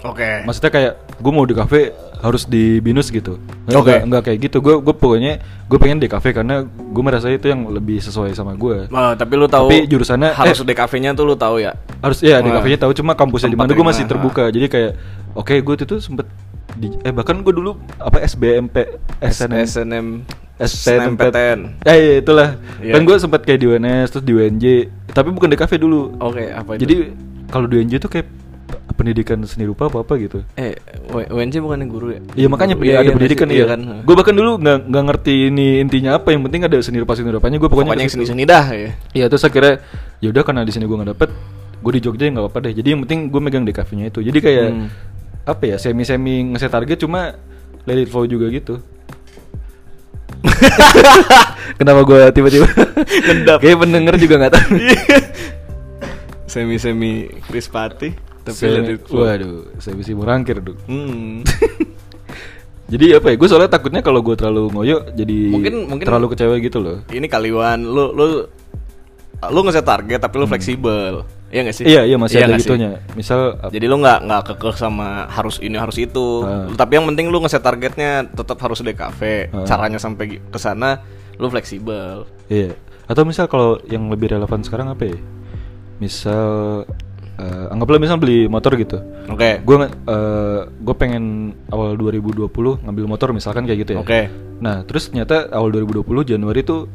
Oke. 0.00 0.44
maksudnya 0.44 0.68
kayak 0.70 0.92
gue 1.14 1.28
mau 1.30 1.44
DKV 1.44 1.72
harus 2.20 2.44
di 2.44 2.78
binus 2.78 3.08
gitu 3.08 3.36
Oke. 3.66 3.84
nggak- 3.90 4.02
nggak 4.06 4.22
kayak 4.22 4.38
gitu 4.42 4.56
gue 4.58 4.74
gue 4.78 4.94
pokoknya 4.94 5.32
gue 5.66 5.78
pengen 5.78 5.98
DKV 5.98 6.24
karena 6.34 6.54
gue 6.64 7.02
merasa 7.02 7.28
itu 7.28 7.46
yang 7.46 7.64
lebih 7.66 7.96
sesuai 7.98 8.32
sama 8.32 8.52
gue 8.54 8.84
Eh, 8.86 9.12
tapi 9.14 9.32
lu 9.34 9.44
tahu 9.46 9.68
Tapi 9.68 9.84
jurusannya- 9.86 10.32
harus 10.34 10.56
eh. 10.56 10.66
DKV-nya 10.66 11.10
tuh 11.12 11.24
lu 11.24 11.34
tahu 11.34 11.56
ya. 11.58 11.72
harus 11.98 12.20
ya 12.20 12.38
Wah. 12.38 12.48
DKV-nya 12.50 12.78
tahu 12.78 12.92
cuma 12.94 13.12
kampusnya 13.12 13.48
di 13.48 13.56
mana 13.56 13.68
gue 13.68 13.76
di 13.76 13.84
masih 13.86 14.04
terbuka 14.06 14.48
jadi 14.48 14.66
kayak 14.66 14.90
oke 15.32 15.54
gue 15.54 15.74
itu 15.74 15.84
tuh 15.86 15.98
sempet 15.98 16.24
di, 16.72 16.92
eh 17.00 17.10
bahkan 17.10 17.40
gue 17.40 17.50
dulu 17.50 17.74
apa 17.96 18.20
SBMP 18.20 18.76
SNM 19.20 19.64
SNM 19.64 20.06
SNMPTN 20.60 21.58
eh 21.82 21.96
iya, 21.96 22.14
itulah 22.18 22.48
Iya. 22.78 22.94
kan 22.94 23.02
gue 23.02 23.16
sempet 23.16 23.40
kayak 23.42 23.58
di 23.58 23.66
UNS 23.66 24.08
terus 24.10 24.22
di 24.22 24.32
UNJ 24.32 24.64
tapi 25.08 25.28
bukan 25.30 25.48
DKV 25.48 25.72
dulu 25.76 26.14
Oke, 26.18 26.48
apa 26.48 26.70
itu? 26.74 26.84
jadi 26.84 26.94
kalau 27.46 27.66
di 27.66 27.76
UNJ 27.76 27.94
tuh 27.98 28.08
kayak 28.08 28.28
pendidikan 28.92 29.40
seni 29.42 29.64
rupa 29.64 29.88
apa 29.88 30.04
apa 30.04 30.12
gitu 30.14 30.44
eh 30.54 30.76
UNJ 31.10 31.58
bukannya 31.58 31.86
guru 31.86 32.06
ya? 32.12 32.20
Iya 32.36 32.46
makanya 32.46 32.76
Iya, 32.76 32.94
ada 32.94 33.02
iya, 33.02 33.12
pendidikan 33.12 33.48
iya 33.48 33.56
iya 33.56 33.66
kan. 33.66 33.80
Gue 34.04 34.14
bahkan 34.14 34.30
dulu 34.30 34.60
nggak 34.60 34.78
nggak 34.86 35.04
ngerti 35.04 35.34
ini 35.48 35.80
intinya 35.80 36.14
apa. 36.14 36.30
Yang 36.30 36.42
penting 36.46 36.62
ada 36.62 36.76
seni 36.78 36.98
rupa 37.00 37.12
seni 37.12 37.32
rupanya. 37.32 37.56
Gue 37.56 37.66
pokoknya, 37.66 37.90
Pokoknya 37.90 38.04
yang 38.04 38.12
situ. 38.12 38.22
seni-seni 38.22 38.44
dah 38.44 38.66
ya. 38.70 38.90
Iya 39.10 39.24
terus 39.26 39.42
akhirnya 39.42 39.82
ya 40.20 40.28
udah 40.28 40.42
karena 40.44 40.62
di 40.62 40.70
sini 40.70 40.84
gue 40.84 40.94
nggak 40.94 41.10
dapet, 41.10 41.28
gue 41.76 41.92
di 41.96 42.00
Jogja 42.00 42.22
ya 42.22 42.30
nggak 42.30 42.44
apa-apa 42.44 42.58
deh. 42.62 42.72
Jadi 42.76 42.88
yang 42.88 43.00
penting 43.02 43.18
gue 43.26 43.40
megang 43.40 43.64
DKV-nya 43.64 44.06
itu. 44.06 44.20
Jadi 44.22 44.38
kayak 44.38 44.66
Hmm. 44.70 44.86
Apa 45.50 45.64
ya 45.66 45.76
semi 45.76 46.02
semi 46.02 46.46
ngeset 46.46 46.70
target 46.70 46.96
cuma 46.96 47.34
let 47.84 47.98
it 47.98 48.06
flow 48.06 48.24
juga 48.24 48.46
gitu. 48.48 48.78
Kenapa 51.78 52.00
gue 52.04 52.20
tiba-tiba. 52.32 52.66
Kayak 53.58 53.78
pendenger 53.78 54.14
juga 54.16 54.34
nggak 54.40 54.52
tahu. 54.52 54.68
Semi-semi 56.46 57.30
Krispati 57.46 58.10
tapi 58.42 58.56
Semi- 58.56 58.74
let 58.74 58.88
it 58.90 59.02
flow. 59.04 59.22
Waduh, 59.22 59.56
saya 59.78 59.94
bisa 59.94 60.10
merangkir 60.12 60.58
dong. 60.60 60.78
Hmm. 60.86 61.44
Jadi 62.92 63.14
apa 63.14 63.30
ya? 63.30 63.36
Gue 63.38 63.46
soalnya 63.46 63.70
takutnya 63.70 64.02
kalau 64.02 64.18
gue 64.18 64.34
terlalu 64.34 64.66
ngoyo 64.74 65.06
jadi 65.14 65.46
Mungkin- 65.46 65.86
mungkin- 65.86 66.06
terlalu 66.10 66.34
kecewa 66.34 66.58
gitu 66.58 66.82
loh. 66.82 66.98
Ini 67.06 67.26
kaliwan 67.30 67.78
lu 67.86 68.10
lu 68.10 68.26
lu 69.40 69.60
ngeset 69.62 69.86
target 69.86 70.18
tapi 70.18 70.34
lu 70.42 70.46
fleksibel. 70.50 71.22
Iya 71.50 71.60
gak 71.66 71.76
sih? 71.76 71.84
Iya 71.84 72.02
iya 72.06 72.16
masih 72.16 72.36
ada 72.38 72.54
nggak 72.54 72.62
sih? 72.62 72.70
gitunya. 72.70 72.90
Misal 73.18 73.58
Jadi 73.74 73.86
lu 73.90 73.98
nggak 73.98 74.18
nggak 74.22 74.42
kekeh 74.54 74.74
sama 74.78 75.26
harus 75.26 75.58
ini 75.58 75.76
harus 75.76 75.98
itu. 75.98 76.46
Ah. 76.46 76.70
Tapi 76.70 76.92
yang 76.94 77.06
penting 77.10 77.26
lu 77.26 77.42
ngeset 77.42 77.60
targetnya 77.60 78.30
tetap 78.30 78.58
harus 78.62 78.78
DKV. 78.80 79.20
Ah. 79.50 79.66
Caranya 79.66 79.98
sampai 79.98 80.38
ke 80.38 80.58
sana 80.62 81.02
lu 81.42 81.50
fleksibel. 81.50 82.24
Iya. 82.46 82.78
Atau 83.10 83.26
misal 83.26 83.50
kalau 83.50 83.82
yang 83.90 84.06
lebih 84.06 84.30
relevan 84.30 84.62
sekarang 84.62 84.94
apa 84.94 85.10
ya? 85.10 85.18
Misal 85.98 86.86
eh, 87.34 87.72
anggaplah 87.74 87.98
misal 87.98 88.22
beli 88.22 88.46
motor 88.46 88.78
gitu. 88.78 89.02
Oke. 89.26 89.58
Gue 89.66 89.90
gue 90.70 90.94
pengen 90.94 91.50
awal 91.74 91.98
2020 91.98 92.46
ngambil 92.86 93.04
motor 93.10 93.34
misalkan 93.34 93.66
kayak 93.66 93.90
gitu 93.90 93.90
ya. 93.98 94.00
Oke. 94.06 94.30
Nah 94.62 94.86
terus 94.86 95.10
ternyata 95.10 95.50
awal 95.50 95.74
2020 95.74 96.06
Januari 96.30 96.62
tuh 96.62 96.86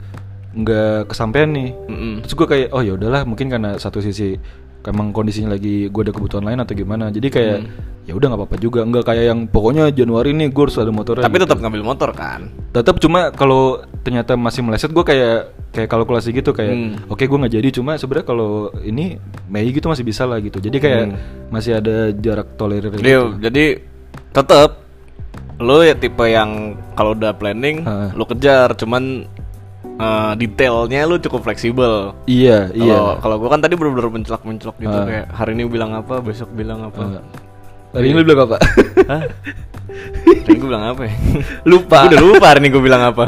nggak 0.55 1.11
kesampaian 1.11 1.49
nih. 1.49 1.69
Mm-mm. 1.85 2.13
Terus 2.23 2.33
gue 2.33 2.47
kayak 2.47 2.67
oh 2.71 2.79
ya 2.79 2.95
udahlah 2.95 3.21
mungkin 3.23 3.47
karena 3.47 3.75
satu 3.75 3.99
sisi 3.99 4.39
emang 4.81 5.09
kondisinya 5.09 5.49
lagi 5.51 5.89
gue 5.89 6.01
ada 6.01 6.13
kebutuhan 6.13 6.43
lain 6.43 6.57
atau 6.57 6.71
gimana. 6.71 7.09
Jadi 7.09 7.27
kayak 7.27 7.57
Hmm. 7.59 7.69
ya 8.05 8.13
udah 8.13 8.27
nggak 8.29 8.39
apa-apa 8.39 8.57
juga. 8.57 8.79
Nggak 8.81 9.03
kayak 9.03 9.23
yang 9.25 9.39
pokoknya 9.45 9.89
Januari 9.89 10.31
nih 10.31 10.47
gue 10.47 10.63
harus 10.63 10.77
ada 10.77 10.89
motor. 10.89 11.19
Tapi 11.19 11.37
tetap 11.37 11.57
ngambil 11.57 11.83
motor 11.83 12.09
kan? 12.11 12.49
tetap 12.69 12.99
cuma 12.99 13.31
kalau 13.31 13.79
ternyata 14.03 14.35
masih 14.35 14.59
meleset 14.59 14.91
gue 14.91 14.99
kayak 14.99 15.47
kayak 15.71 15.87
kalkulasi 15.87 16.31
gitu 16.31 16.51
kayak 16.51 16.75
Hmm. 16.75 16.91
oke 17.07 17.23
gue 17.23 17.37
nggak 17.39 17.55
jadi 17.55 17.67
cuma 17.71 17.95
sebenarnya 17.95 18.27
kalau 18.27 18.51
ini 18.77 19.15
Mei 19.47 19.71
gitu 19.71 19.87
masih 19.87 20.03
bisa 20.03 20.23
lah 20.23 20.37
gitu 20.37 20.59
jadi 20.59 20.75
kayak 20.75 21.03
Hmm. 21.05 21.15
masih 21.49 21.79
ada 21.79 22.11
jarak 22.11 22.51
tolerir 22.55 22.91
Jadi, 22.91 22.99
gitu. 23.01 23.31
jadi 23.39 23.65
tetap 24.29 24.83
lo 25.55 25.79
ya 25.79 25.95
tipe 25.95 26.19
yang 26.25 26.75
kalau 26.93 27.15
udah 27.15 27.31
planning 27.31 27.79
Heeh. 27.81 28.11
lo 28.11 28.27
kejar, 28.27 28.75
cuman 28.75 29.23
eh, 29.97 30.33
detailnya 30.35 31.01
lo 31.03 31.15
cukup 31.17 31.41
fleksibel. 31.43 32.13
iya 32.25 32.67
Kalau 32.67 32.81
iya 32.81 32.99
kalau 33.19 33.35
gua 33.37 33.49
kan 33.49 33.59
tadi 33.59 33.73
bener-bener 33.73 34.11
mencelak-mencelok 34.11 34.75
gitu 34.77 34.91
Heeh. 34.93 35.05
kayak 35.05 35.25
hari 35.29 35.51
ini 35.53 35.63
bilang 35.65 35.91
apa, 35.91 36.19
besok 36.19 36.51
bilang 36.51 36.83
apa. 36.83 37.23
Hari 37.91 38.05
ini 38.05 38.13
lu 38.13 38.23
bilang 38.25 38.43
apa? 38.45 38.57
Hah? 39.07 39.21
Ini 40.25 40.55
gua 40.57 40.67
bilang 40.69 40.85
apa 40.89 41.01
ya? 41.01 41.13
Lupa. 41.69 41.97
Gua 41.97 42.09
udah 42.11 42.21
lupa 42.21 42.45
hari 42.51 42.59
ini 42.59 42.69
gua 42.69 42.83
bilang 42.83 43.03
apa. 43.05 43.25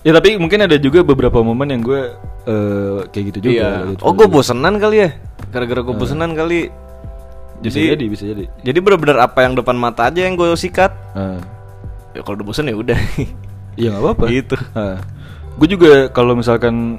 ya 0.00 0.10
tapi 0.10 0.32
mungkin 0.34 0.64
ada 0.64 0.76
juga 0.76 1.04
beberapa 1.04 1.44
momen 1.44 1.68
yang 1.68 1.82
gue 1.84 2.08
eh, 2.46 2.98
kayak 3.12 3.24
gitu 3.30 3.38
juga. 3.42 3.52
iya. 3.52 3.70
gitu 3.86 4.00
Oh, 4.00 4.16
juga. 4.16 4.24
bosenan 4.26 4.80
kali 4.80 4.96
ya. 4.98 5.10
Gara-gara 5.50 5.80
gua 5.82 5.94
bosenan 5.94 6.32
kali. 6.32 6.72
Bisa 7.60 7.76
Jadi 7.76 7.92
jadi, 7.92 8.04
bisa 8.08 8.24
jadi. 8.24 8.44
jadi 8.64 8.78
bener-bener 8.80 9.20
apa 9.20 9.44
yang 9.44 9.52
depan 9.52 9.76
mata 9.76 10.08
aja 10.08 10.24
yang 10.24 10.32
gue 10.32 10.48
sikat. 10.54 10.88
Heeh. 11.12 11.36
Ya 12.10 12.20
kalau 12.24 12.40
udah 12.40 12.46
bosen 12.48 12.64
ya 12.64 12.74
udah. 12.74 12.96
Iya 13.76 13.88
nggak 13.92 14.02
apa-apa. 14.02 14.24
Gitu. 14.32 14.56
Gue 15.54 15.68
juga 15.68 15.92
kalau 16.08 16.34
misalkan 16.34 16.98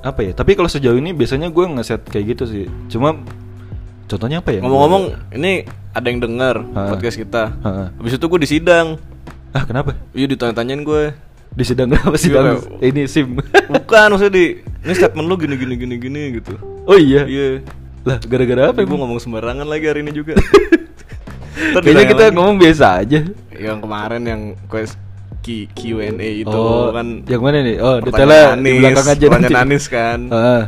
apa 0.00 0.22
ya? 0.22 0.32
Tapi 0.32 0.54
kalau 0.54 0.66
sejauh 0.66 0.94
ini 0.94 1.10
biasanya 1.10 1.48
gue 1.48 1.64
ngeset 1.68 2.02
kayak 2.04 2.24
gitu 2.32 2.44
sih. 2.46 2.64
Cuma 2.88 3.18
Contohnya 4.08 4.40
apa 4.40 4.56
ya? 4.56 4.64
Ngomong-ngomong, 4.64 5.36
ini 5.36 5.68
ada 5.92 6.08
yang 6.08 6.16
denger 6.18 6.64
Ha. 6.72 6.80
podcast 6.88 7.16
kita. 7.18 7.52
Ha. 7.60 7.92
Habis 7.92 8.16
itu 8.16 8.24
gue 8.24 8.40
disidang. 8.40 8.96
Ah, 9.52 9.68
kenapa? 9.68 9.92
Iya 10.10 10.32
ditanya-tanyain 10.32 10.80
gue. 10.80 11.12
Di 11.52 11.60
sidang 11.62 11.92
apa 11.92 12.16
sih? 12.16 12.32
Bang? 12.32 12.56
Ini 12.80 13.04
SIM. 13.04 13.36
Bukan 13.68 14.06
maksudnya 14.08 14.32
di 14.32 14.44
ini 14.80 14.92
statement 14.92 15.26
lu 15.26 15.36
gini 15.36 15.54
gini 15.54 15.74
gini 15.76 15.94
gini 15.98 16.22
gitu. 16.34 16.56
oh 16.84 16.96
iya. 16.96 17.28
Iya. 17.28 17.60
Lah, 18.06 18.16
gara-gara 18.22 18.72
apa 18.72 18.80
Gue 18.80 18.88
emang? 18.88 19.04
ngomong 19.04 19.20
sembarangan 19.20 19.68
lagi 19.68 19.84
hari 19.84 20.00
ini 20.00 20.12
juga. 20.14 20.32
Kayaknya 21.84 22.04
kita 22.06 22.24
lagi. 22.30 22.36
ngomong 22.38 22.56
biasa 22.56 22.86
aja. 22.96 23.20
yang 23.52 23.82
kemarin 23.82 24.22
yang 24.22 24.40
quest 24.70 24.96
Q- 25.48 25.68
Q&A 25.72 26.28
itu 26.44 26.52
oh, 26.52 26.92
kan 26.92 27.24
yang 27.24 27.40
mana 27.40 27.64
nih? 27.64 27.76
Oh, 27.80 27.96
detailnya 28.04 28.52
di 28.60 28.72
belakang 28.84 29.06
aja 29.08 29.24
pertanyaan 29.24 29.48
nanti. 29.48 29.64
Anis 29.64 29.84
kan. 29.88 30.18
Ah. 30.28 30.62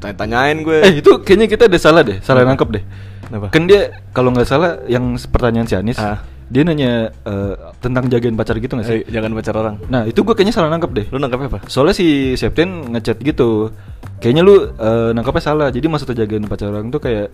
Tanya-tanyain 0.00 0.56
gue. 0.64 0.78
Eh, 0.80 0.92
itu 1.04 1.10
kayaknya 1.20 1.46
kita 1.48 1.62
ada 1.68 1.76
salah 1.76 2.00
deh, 2.00 2.24
salah 2.24 2.44
nangkep 2.48 2.68
deh. 2.72 2.84
Kenapa? 3.28 3.46
Kan 3.52 3.68
dia 3.68 3.92
kalau 4.16 4.32
nggak 4.32 4.48
salah 4.48 4.80
yang 4.88 5.16
pertanyaan 5.28 5.68
si 5.68 5.76
Anis, 5.76 6.00
Ah. 6.00 6.24
dia 6.48 6.64
nanya 6.64 7.12
eh, 7.12 7.54
tentang 7.84 8.08
jagain 8.08 8.32
pacar 8.32 8.56
gitu 8.56 8.72
nggak 8.80 8.88
sih? 8.88 9.00
Eh, 9.04 9.12
jangan 9.12 9.32
pacar 9.36 9.54
orang. 9.60 9.76
Nah, 9.92 10.08
itu 10.08 10.24
gue 10.24 10.32
kayaknya 10.32 10.56
salah 10.56 10.72
nangkep 10.72 10.90
deh. 10.96 11.06
Lu 11.12 11.20
nangkapnya 11.20 11.48
apa? 11.52 11.60
Soalnya 11.68 11.92
si 11.92 12.32
Septian 12.36 12.96
ngechat 12.96 13.20
gitu. 13.20 13.72
Kayaknya 14.20 14.40
lu 14.40 14.72
eh, 14.72 15.10
nangkapnya 15.12 15.44
salah. 15.44 15.68
Jadi 15.68 15.84
maksudnya 15.84 16.24
jagain 16.24 16.48
pacar 16.48 16.72
orang 16.72 16.88
tuh 16.88 17.00
kayak 17.00 17.28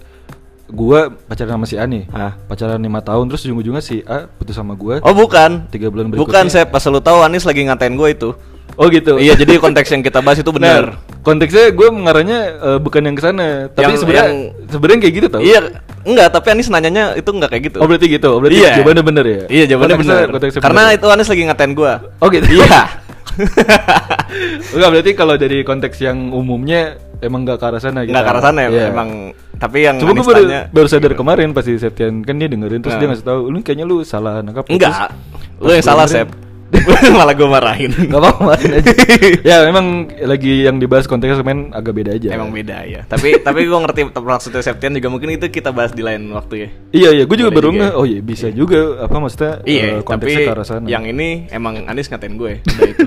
gua 0.71 1.11
pacaran 1.27 1.55
sama 1.55 1.67
si 1.67 1.75
A 1.75 1.85
nih. 1.85 2.07
Ah. 2.11 2.33
Pacaran 2.47 2.79
lima 2.79 3.03
tahun 3.03 3.27
terus 3.27 3.45
ujung-ujungnya 3.45 3.83
si 3.83 4.01
A 4.07 4.25
putus 4.27 4.55
sama 4.55 4.73
gua. 4.73 5.03
Oh 5.03 5.13
bukan. 5.13 5.67
Tiga 5.69 5.91
bulan 5.91 6.09
Bukan 6.09 6.25
berikutnya. 6.25 6.49
saya 6.49 6.65
pas 6.65 6.83
lu 6.87 6.99
tahu 6.99 7.21
Anis 7.21 7.43
lagi 7.43 7.67
ngatain 7.67 7.93
gue 7.93 8.09
itu. 8.09 8.31
Oh 8.79 8.87
gitu. 8.89 9.19
Iya 9.19 9.35
jadi 9.35 9.59
konteks 9.59 9.91
yang 9.91 10.01
kita 10.01 10.23
bahas 10.23 10.39
itu 10.39 10.49
benar. 10.49 10.95
Nah, 10.95 11.21
konteksnya 11.21 11.69
gue 11.69 11.89
mengarahnya 11.91 12.39
eh, 12.57 12.79
bukan 12.81 13.03
yang 13.03 13.13
ke 13.13 13.21
sana, 13.21 13.67
tapi 13.69 13.93
Yang- 13.93 14.01
sebenarnya 14.01 14.27
yang- 14.31 14.43
sebenarnya 14.71 14.99
kayak 15.05 15.15
gitu 15.19 15.27
tau. 15.29 15.41
Iya, 15.43 15.61
enggak, 16.07 16.29
tapi 16.33 16.47
Anis 16.55 16.71
nanyanya 16.71 17.05
itu 17.13 17.29
enggak 17.29 17.51
kayak 17.53 17.65
gitu. 17.69 17.77
Oh 17.83 17.87
berarti 17.91 18.07
gitu. 18.09 18.29
Oh, 18.31 18.39
berarti 18.41 18.57
iya. 18.57 18.79
jawabannya 18.81 19.05
bener 19.05 19.25
ya? 19.27 19.43
Iya, 19.51 19.65
jawabannya 19.75 19.99
benar. 20.01 20.23
Karena 20.63 20.83
bener. 20.87 20.97
itu 20.97 21.07
Anis 21.13 21.29
lagi 21.29 21.43
ngatain 21.51 21.73
gua. 21.77 21.93
Oh 22.23 22.29
gitu. 22.33 22.47
Iya. 22.47 22.81
Enggak 24.75 24.89
berarti 24.91 25.13
kalau 25.13 25.35
dari 25.37 25.59
konteks 25.63 25.97
yang 26.01 26.31
umumnya 26.33 26.95
emang 27.21 27.45
gak 27.45 27.59
ke 27.61 27.67
arah 27.67 27.83
sana 27.83 28.01
gitu. 28.07 28.13
Enggak 28.15 28.25
ke 28.27 28.33
arah 28.33 28.43
sana 28.43 28.59
ya, 28.65 28.71
Iya. 28.71 28.85
emang 28.95 29.11
tapi 29.61 29.85
yang 29.85 30.01
Cuma 30.01 30.17
gue 30.17 30.25
baru, 30.25 30.73
baru 30.73 30.89
sadar 30.89 31.13
kemarin 31.13 31.53
pas 31.53 31.61
si 31.61 31.77
Septian 31.77 32.25
kan 32.25 32.35
dia 32.35 32.49
dengerin 32.49 32.81
terus 32.81 32.97
Nah. 32.97 33.01
dia 33.05 33.09
ngasih 33.13 33.27
tahu 33.29 33.41
lu 33.47 33.61
kayaknya 33.61 33.85
lu 33.85 34.01
salah 34.03 34.41
nangkap 34.41 34.65
enggak. 34.67 34.91
Terus 34.91 35.61
Lu 35.61 35.71
yang 35.71 35.85
salah, 35.85 36.09
Sep. 36.09 36.33
Malah 37.19 37.35
gua 37.35 37.51
marahin. 37.51 37.91
Gak 38.15 38.15
apa-apa 38.15 38.41
marahin 38.47 38.79
aja 38.79 38.95
Ya 39.51 39.57
memang 39.67 40.07
lagi 40.23 40.63
yang 40.63 40.79
dibahas 40.79 41.11
konteksnya 41.11 41.43
main 41.43 41.75
agak 41.75 41.99
beda 41.99 42.15
aja 42.15 42.31
Emang 42.31 42.55
beda 42.55 42.87
ya. 42.87 43.03
Tapi 43.11 43.43
tapi 43.43 43.67
gua 43.67 43.83
ngerti 43.83 44.07
maksudnya 44.15 44.63
Septian 44.63 44.95
juga 44.95 45.11
mungkin 45.11 45.35
itu 45.35 45.51
kita 45.51 45.75
bahas 45.75 45.91
di 45.91 46.07
lain 46.07 46.31
waktu 46.31 46.55
ya. 46.55 46.69
Iya 46.95 47.09
iya 47.13 47.25
gue 47.27 47.37
juga 47.37 47.51
Boleh 47.51 47.59
baru 47.59 47.69
nge 47.75 47.89
ya. 47.91 47.99
Oh 47.99 48.07
iya 48.07 48.21
bisa 48.23 48.47
juga 48.55 49.03
Apa 49.03 49.17
maksudnya 49.19 49.53
Iya, 49.67 49.83
tapi 49.99 50.07
konteksnya 50.07 50.41
ke 50.47 50.53
arah 50.55 50.67
sana 50.67 50.87
yang 50.87 51.05
ini 51.05 51.51
emang 51.51 51.75
Anis 51.91 52.07
ngatain 52.07 52.39
gue. 52.39 52.53
Udah 52.63 52.87
itu. 52.87 53.07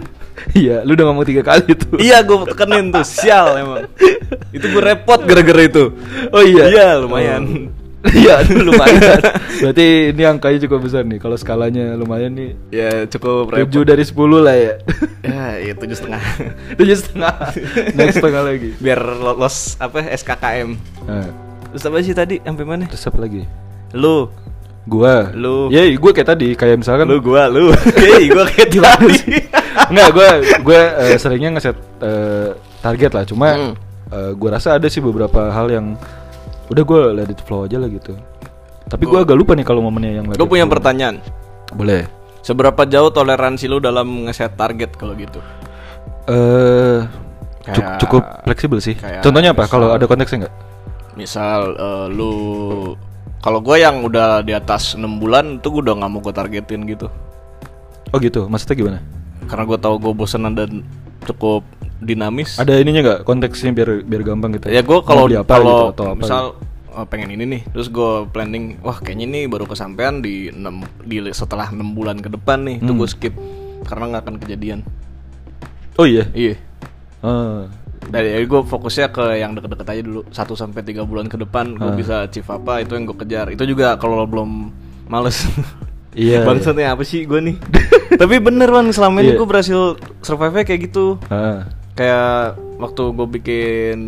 Iya 0.52 0.84
lu 0.84 0.92
udah 0.94 1.06
ngomong 1.08 1.24
tiga 1.24 1.40
kali 1.42 1.72
tuh 1.72 1.96
iya, 1.96 2.20
gue 2.20 2.36
tekenin 2.52 2.92
tuh, 2.92 3.06
sial 3.08 3.56
emang. 3.56 3.88
Itu 4.52 4.68
gue 4.68 4.84
repot 4.84 5.24
gara-gara 5.24 5.64
itu. 5.64 5.96
Oh 6.30 6.44
iya 6.44 6.64
Iya, 6.68 6.88
lumayan. 7.00 7.44
Oh. 7.48 7.82
Iya 8.12 8.44
lumayan 8.52 9.16
Berarti 9.64 10.12
ini 10.12 10.28
angkanya 10.28 10.68
cukup 10.68 10.84
besar 10.84 11.08
nih 11.08 11.24
Kalau 11.24 11.40
skalanya 11.40 11.96
lumayan 11.96 12.36
nih 12.36 12.52
Ya 12.68 13.08
cukup 13.08 13.56
repot. 13.56 13.72
7 13.80 13.88
dari 13.88 14.04
10 14.04 14.44
lah 14.44 14.56
ya 14.60 14.74
Ya, 15.32 15.46
iya 15.64 15.72
tujuh 15.72 15.96
setengah. 15.96 16.20
Tujuh 16.84 17.00
setengah 17.00 17.32
Next 17.96 18.20
setengah 18.20 18.44
lagi 18.44 18.76
Biar 18.76 19.00
lolos 19.00 19.80
apa 19.80 20.04
SKKM. 20.20 20.76
nah, 21.08 21.32
Terus 21.72 21.84
apa 21.88 21.96
sih 22.04 22.12
tadi? 22.12 22.36
Sampai 22.44 22.66
mana? 22.68 22.92
Terus 22.92 23.08
apa 23.08 23.24
lagi? 23.24 23.48
Lu, 23.96 24.28
Gua 24.84 25.32
Lu. 25.32 25.72
Ya 25.72 25.88
gue 25.88 26.12
kayak 26.12 26.28
tadi 26.28 26.60
Kayak 26.60 26.84
misalkan 26.84 27.08
lu 27.08 27.24
gua, 27.24 27.48
lu. 27.48 27.72
Hei, 27.96 28.28
gua 28.28 28.44
kayak 28.52 28.68
tadi. 28.84 29.48
Enggak, 29.86 30.10
gue 30.12 30.28
gue 30.62 30.80
eh, 31.04 31.18
seringnya 31.18 31.50
ngeset 31.52 31.76
eh, 32.00 32.50
target 32.80 33.12
lah. 33.12 33.24
Cuma 33.24 33.48
Hmm. 33.50 33.74
eh, 34.08 34.32
gue 34.32 34.50
rasa 34.50 34.76
ada 34.76 34.86
sih 34.86 35.00
beberapa 35.00 35.50
hal 35.50 35.68
yang 35.68 35.98
udah 36.66 36.82
gue 36.82 37.00
let 37.14 37.28
it 37.28 37.42
flow 37.42 37.64
aja 37.64 37.76
lah 37.76 37.88
gitu. 37.88 38.14
Tapi 38.84 39.04
gue 39.04 39.20
agak 39.20 39.34
lupa 39.34 39.54
nih 39.54 39.64
kalau 39.64 39.82
momennya 39.82 40.12
yang 40.16 40.26
Gue 40.30 40.44
punya 40.44 40.64
flow. 40.64 40.74
pertanyaan. 40.74 41.18
Boleh. 41.72 42.06
Seberapa 42.40 42.84
jauh 42.84 43.10
toleransi 43.10 43.66
lu 43.66 43.80
dalam 43.80 44.28
ngeset 44.28 44.54
target 44.54 44.94
kalau 44.94 45.16
gitu? 45.16 45.40
Eh 46.26 47.00
cuk- 47.64 47.74
Kayak- 47.74 48.00
cukup 48.00 48.24
fleksibel 48.44 48.80
sih. 48.80 48.96
Contohnya 49.22 49.52
apa? 49.52 49.66
Kalau 49.66 49.90
ada 49.90 50.04
konteksnya 50.04 50.46
nggak? 50.46 50.56
Misal 51.14 51.74
eh, 51.74 52.06
lu 52.10 52.34
kalau 53.40 53.60
gue 53.60 53.78
yang 53.78 54.02
udah 54.02 54.40
di 54.40 54.52
atas 54.52 54.94
6 54.94 55.18
bulan 55.18 55.58
itu 55.58 55.68
gue 55.70 55.82
udah 55.82 55.96
nggak 55.96 56.10
mau 56.10 56.20
gue 56.20 56.34
targetin 56.34 56.84
gitu. 56.86 57.08
Oh 58.10 58.18
gitu. 58.18 58.46
Maksudnya 58.46 58.76
gimana? 58.78 59.00
Karena 59.46 59.64
gue 59.66 59.78
tahu 59.78 59.96
gue 60.00 60.14
bosenan 60.14 60.54
dan 60.54 60.82
cukup 61.24 61.64
dinamis. 62.00 62.60
Ada 62.60 62.80
ininya 62.80 63.02
nggak 63.02 63.20
konteksnya 63.24 63.72
biar 63.72 64.04
biar 64.04 64.22
gampang 64.24 64.56
gitu? 64.56 64.68
Ya 64.68 64.84
gue 64.84 65.00
kalau 65.02 65.26
kalau 65.44 65.92
gitu 65.96 66.04
misal 66.20 66.44
gitu. 66.60 67.00
oh, 67.00 67.06
pengen 67.08 67.32
ini 67.32 67.44
nih, 67.48 67.62
terus 67.72 67.88
gue 67.88 68.28
planning, 68.30 68.78
wah 68.84 69.00
kayaknya 69.00 69.26
ini 69.26 69.40
baru 69.48 69.66
kesampaian 69.66 70.20
di 70.20 70.52
6 70.52 70.62
di 71.08 71.18
setelah 71.32 71.72
6 71.72 71.80
bulan 71.96 72.20
ke 72.20 72.28
depan 72.28 72.68
nih, 72.68 72.78
itu 72.84 72.92
Hmm. 72.92 73.00
gue 73.00 73.10
skip 73.10 73.34
karena 73.88 74.04
nggak 74.14 74.24
akan 74.28 74.36
kejadian. 74.38 74.80
Oh 75.96 76.04
iya. 76.04 76.28
Iya. 76.34 76.56
Ah. 77.24 77.66
Dari 78.04 78.44
gue 78.44 78.62
fokusnya 78.62 79.16
ke 79.16 79.40
yang 79.40 79.56
deket-deket 79.56 79.88
aja 79.88 80.02
dulu 80.04 80.22
1 80.28 80.54
sampai 80.54 80.84
3 80.84 81.08
bulan 81.08 81.32
ke 81.32 81.40
depan 81.40 81.72
gue 81.74 81.88
Ah. 81.88 81.96
bisa 81.96 82.28
achieve 82.28 82.50
apa 82.52 82.84
itu 82.84 82.94
yang 82.94 83.08
gue 83.08 83.16
kejar. 83.16 83.48
Itu 83.48 83.64
juga 83.64 83.96
kalau 83.96 84.28
belum 84.28 84.76
males. 85.08 85.48
Iya, 86.12 86.44
Bangsatnya 86.48 86.94
apa 86.94 87.02
sih 87.02 87.24
gue 87.24 87.40
nih? 87.40 87.56
Tapi 88.14 88.36
bener 88.38 88.70
Wan, 88.70 88.90
selama 88.90 89.20
ini 89.20 89.32
Iya. 89.32 89.38
gue 89.38 89.48
berhasil 89.48 89.80
survive 90.20 90.64
kayak 90.64 90.82
gitu. 90.84 91.18
Ah. 91.28 91.68
Kayak 91.94 92.56
waktu 92.76 93.04
gue 93.10 93.28
bikin 93.32 94.00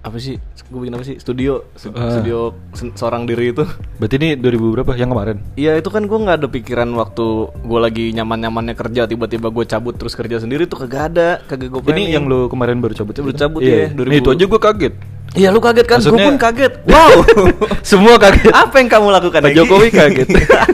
apa 0.00 0.16
sih? 0.16 0.38
Gue 0.66 0.80
bikin 0.80 0.94
apa 0.94 1.04
sih? 1.04 1.14
Studio, 1.16 1.66
Stu- 1.72 1.90
Ah. 1.92 2.10
studio 2.12 2.38
se- 2.72 2.90
seorang 2.92 3.22
diri 3.22 3.50
itu. 3.50 3.62
Berarti 3.96 4.14
ini 4.16 4.28
2000 4.34 4.46
berapa? 4.72 4.94
Yang 4.94 5.10
kemarin? 5.12 5.36
Iya 5.54 5.74
itu 5.74 5.88
kan 5.88 6.02
gue 6.02 6.14
nggak 6.16 6.36
ada 6.36 6.48
pikiran 6.48 6.88
waktu 6.92 7.26
gue 7.56 7.80
lagi 7.80 8.04
nyaman-nyamannya 8.12 8.74
kerja 8.74 9.02
tiba-tiba 9.04 9.48
gue 9.48 9.64
cabut 9.64 9.94
terus 9.94 10.12
kerja 10.12 10.38
sendiri 10.38 10.64
tuh 10.64 10.78
kagak 10.80 11.02
ada, 11.08 11.28
kagak 11.44 11.70
gue 11.70 11.80
Ini 11.88 12.12
yang 12.12 12.24
lu 12.24 12.46
kemarin 12.46 12.78
baru 12.78 12.94
cabut 12.94 13.14
Baru 13.14 13.30
itu? 13.30 13.38
cabut, 13.40 13.60
iya. 13.60 13.86
iya, 13.86 13.86
Nih, 13.88 14.18
2000. 14.18 14.20
itu 14.20 14.28
aja 14.32 14.44
gue 14.44 14.60
kaget. 14.60 14.94
Iya 15.36 15.48
lu 15.50 15.60
kaget 15.60 15.86
kan? 15.86 15.98
Gue 16.00 16.18
pun 16.20 16.36
kaget. 16.36 16.72
Wow. 16.88 17.14
Semua 17.84 18.14
kaget. 18.16 18.50
Apa 18.52 18.74
yang 18.76 18.88
kamu 18.88 19.06
lakukan? 19.12 19.40
Pak? 19.42 19.52
Jokowi 19.52 19.88
kaget. 19.92 20.28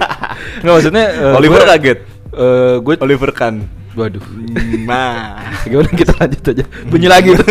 Nggak 0.63 0.73
maksudnya 0.73 1.05
eh, 1.09 1.35
Oliver 1.35 1.57
gua- 1.59 1.71
kaget. 1.75 1.99
Eh, 2.33 2.77
gue 2.81 2.95
Oliver 3.05 3.31
kan. 3.37 3.61
waduh. 3.93 4.25
Nah. 4.89 5.37
Gimana 5.69 5.91
kita 5.93 6.17
lanjut 6.17 6.43
aja. 6.49 6.65
Bunyi 6.89 7.09
lagi 7.13 7.37
tuh. 7.37 7.45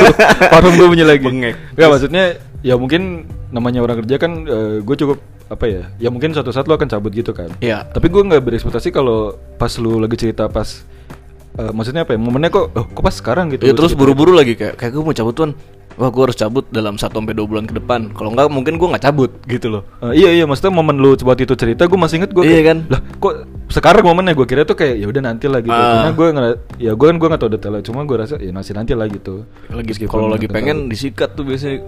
Parfum 0.49 0.73
gue 0.73 0.87
bunyi 0.89 1.05
lagi. 1.05 1.21
Bengek. 1.21 1.77
Nggak 1.77 1.89
maksudnya 1.93 2.23
ya 2.65 2.73
mungkin 2.81 3.29
namanya 3.53 3.85
orang 3.85 4.01
kerja 4.01 4.17
kan 4.17 4.31
eh, 4.49 4.75
gue 4.81 4.95
cukup 4.97 5.21
apa 5.53 5.65
ya? 5.69 5.81
Ya 6.01 6.09
mungkin 6.09 6.33
suatu 6.33 6.49
saat 6.49 6.65
lo 6.65 6.73
akan 6.73 6.89
cabut 6.89 7.13
gitu 7.13 7.29
kan. 7.29 7.53
Iya. 7.61 7.85
Tapi 7.93 8.09
gue 8.09 8.21
nggak 8.25 8.41
berekspektasi 8.41 8.89
kalau 8.89 9.37
pas 9.61 9.69
lu 9.77 10.01
lagi 10.01 10.17
cerita 10.17 10.49
pas 10.49 10.81
eh, 11.61 11.71
maksudnya 11.77 12.01
apa 12.01 12.17
ya? 12.17 12.19
Momennya 12.19 12.49
kok 12.49 12.73
oh, 12.73 12.85
kok 12.89 13.03
pas 13.05 13.13
sekarang 13.13 13.53
gitu. 13.53 13.69
Ya 13.69 13.77
terus 13.77 13.93
cerita. 13.93 14.01
buru-buru 14.01 14.33
lagi 14.33 14.57
kayak 14.57 14.81
kayak 14.81 14.97
gue 14.97 15.03
mau 15.05 15.13
cabut 15.13 15.35
tuan. 15.37 15.51
Wah 15.93 16.07
gue 16.07 16.23
harus 16.23 16.35
cabut 16.35 16.65
dalam 16.67 16.95
1 16.95 17.03
sampai 17.03 17.31
2 17.31 17.43
bulan 17.43 17.63
ke 17.63 17.73
depan. 17.73 18.09
Kalau 18.11 18.31
enggak 18.31 18.47
mungkin 18.47 18.75
gue 18.75 18.87
nggak 18.87 19.03
cabut 19.03 19.31
gitu 19.43 19.67
loh. 19.69 19.83
Eh, 20.01 20.17
iya 20.17 20.29
iya 20.31 20.43
maksudnya 20.43 20.71
momen 20.71 20.97
lu 20.97 21.13
waktu 21.15 21.43
itu 21.43 21.53
cerita 21.53 21.83
gue 21.83 21.95
masih 21.95 22.17
inget 22.17 22.31
gue 22.31 22.41
Iya 22.41 22.61
kan? 22.65 22.77
lah 22.87 22.99
kok 23.13 23.33
sekarang 23.67 24.03
momennya 24.03 24.33
gue 24.33 24.43
kira 24.43 24.61
tuh 24.61 24.73
kayak 24.73 24.95
ya 24.95 25.05
udah 25.05 25.21
nanti 25.21 25.45
lah 25.45 25.59
gitu 25.59 25.71
Ah. 25.71 26.03
karena 26.03 26.11
gue 26.11 26.27
nggak 26.29 26.47
ya 26.77 26.91
gue 26.91 27.05
kan 27.05 27.15
gue 27.15 27.27
nggak 27.27 27.39
tahu 27.39 27.51
detailnya 27.51 27.81
cuma 27.81 27.99
gue 28.01 28.17
rasa 28.17 28.35
ya 28.35 28.51
masih 28.51 28.73
nanti 28.73 28.91
lah 28.91 29.07
gitu 29.07 29.47
Lagi 29.67 29.91
kalau 30.05 30.27
lagi 30.27 30.47
pengen 30.47 30.85
tahu. 30.85 30.91
disikat 30.91 31.29
tuh 31.31 31.43
biasanya. 31.43 31.79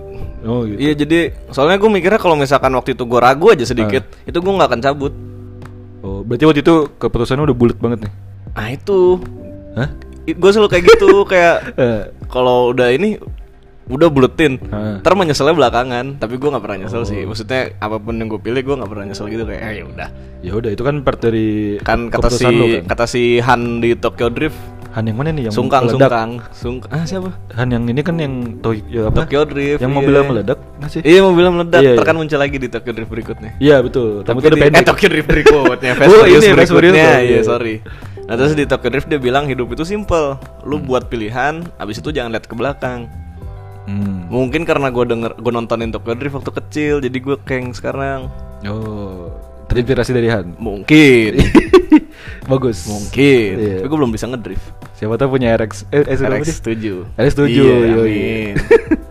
oh 0.44 0.64
gitu 0.64 0.80
Iya 0.80 0.94
jadi 0.96 1.20
soalnya 1.50 1.76
gue 1.76 1.90
mikirnya 1.90 2.18
kalau 2.18 2.36
misalkan 2.36 2.72
waktu 2.72 2.94
itu 2.94 3.04
gue 3.04 3.20
ragu 3.20 3.48
aja 3.50 3.64
sedikit, 3.64 4.04
itu 4.22 4.36
gue 4.36 4.54
nggak 4.54 4.70
akan 4.70 4.82
cabut. 4.82 5.14
oh 6.00 6.20
berarti 6.22 6.44
waktu 6.44 6.62
itu 6.62 6.76
keputusannya 6.94 7.44
udah 7.44 7.58
bulat 7.58 7.78
banget 7.78 8.08
nih 8.08 8.14
Nah 8.54 8.68
itu, 8.70 9.00
hah 9.74 9.90
gue 10.26 10.50
selalu 10.50 10.70
kayak 10.70 10.84
gitu 10.88 11.10
kayak 11.32 11.56
Eh, 11.74 12.02
kalau 12.28 12.72
udah 12.72 12.88
ini 12.90 13.20
udah 13.86 14.08
buletin, 14.08 14.58
Ah. 14.66 14.98
ntar 14.98 15.14
menyesalnya 15.14 15.54
belakangan. 15.54 16.16
Tapi 16.16 16.36
gue 16.36 16.48
nggak 16.48 16.62
pernah 16.62 16.78
nyesel 16.80 17.04
sih. 17.04 17.22
Oh. 17.22 17.30
Maksudnya 17.30 17.76
apa 17.78 17.98
pun 17.98 18.14
yang 18.14 18.28
gue 18.28 18.40
pilih 18.40 18.62
gue 18.62 18.76
nggak 18.76 18.88
pernah 18.88 19.06
nyesel 19.06 19.28
gitu 19.28 19.44
kayak 19.44 19.62
"Ah, 19.62 19.72
ya 19.72 19.84
udah. 19.86 20.08
ya 20.40 20.52
udah 20.54 20.70
itu 20.70 20.82
kan 20.82 20.96
part 21.02 21.20
dari 21.20 21.80
Kan 21.80 22.08
kata 22.08 22.28
si 22.28 22.44
lu 22.46 22.66
kan. 22.70 22.84
kata 22.86 23.06
si 23.06 23.24
Han 23.40 23.80
di 23.80 23.92
Tokyo 23.94 24.28
Drift, 24.28 24.56
Han 24.92 25.04
yang 25.04 25.16
mana 25.16 25.32
nih 25.32 25.48
yang 25.48 25.54
sungkang 25.54 25.84
meledak? 25.86 26.06
sungkang, 26.06 26.30
sung 26.52 26.76
ah 26.88 27.02
siapa? 27.02 27.32
Han 27.52 27.68
yang 27.68 27.84
ini 27.86 28.00
kan 28.00 28.16
yang 28.16 28.34
to 28.60 28.76
ya 28.86 29.08
apa? 29.08 29.24
Tokyo 29.24 29.42
Drift. 29.44 29.80
yang 29.80 29.90
iya. 29.90 29.98
mobilnya 29.98 30.24
meledak 30.24 30.60
nggak 30.78 30.90
sih 30.90 31.02
Iya 31.02 31.20
mobilnya 31.22 31.52
meledak, 31.52 31.82
Iya, 31.82 31.92
iya. 31.94 32.04
kan 32.04 32.14
muncul 32.14 32.38
lagi 32.38 32.56
di 32.56 32.68
Tokyo 32.68 32.92
Drift 32.94 33.10
berikutnya. 33.10 33.52
iya 33.58 33.80
betul 33.80 34.22
Tapi 34.22 34.38
di- 34.38 34.62
pendek 34.62 34.80
Eh 34.80 34.86
Tokyo 34.86 35.08
Drift 35.10 35.28
berikutnya 35.28 35.92
Fast 35.98 36.10
Oh, 36.10 36.24
ini 36.24 36.46
berikutnya 36.46 37.10
Iya 37.22 37.40
sorry 37.42 37.76
Nah 38.24 38.36
terus 38.36 38.54
di 38.54 38.64
Tokyo 38.64 38.90
Drift 38.90 39.08
dia 39.08 39.18
bilang 39.18 39.44
hidup 39.46 39.68
itu 39.70 39.84
simple 39.84 40.38
Lu 40.62 40.78
buat 40.78 41.08
pilihan 41.08 41.66
Abis 41.76 41.98
itu 41.98 42.12
jangan 42.12 42.30
lihat 42.30 42.46
ke 42.46 42.54
belakang 42.54 43.08
Hmm. 43.84 44.32
Mungkin 44.32 44.64
karena 44.64 44.88
gue 44.88 45.04
denger 45.04 45.32
gue 45.36 45.52
nontonin 45.52 45.92
Tokyo 45.92 46.16
Drift 46.16 46.40
waktu 46.40 46.52
kecil, 46.56 46.96
jadi 47.04 47.18
gue 47.20 47.36
keng 47.44 47.76
sekarang. 47.76 48.32
Oh, 48.64 49.28
terinspirasi 49.68 50.16
dari 50.16 50.32
Han. 50.32 50.56
Mungkin, 50.56 51.44
Bagus. 52.52 52.88
mungkin. 52.88 53.52
Iya. 53.60 53.76
Tapi 53.84 53.88
gue 53.92 54.00
belum 54.00 54.14
bisa 54.16 54.32
ngedrift. 54.32 54.64
Siapa 54.96 55.20
tahu 55.20 55.36
punya 55.36 55.52
RX 55.60 55.84
eh, 55.92 56.08
RX 56.08 56.64
sih? 56.64 56.64
7 56.64 57.20
RX 57.20 57.34
7. 57.36 57.52
Iya. 57.52 58.56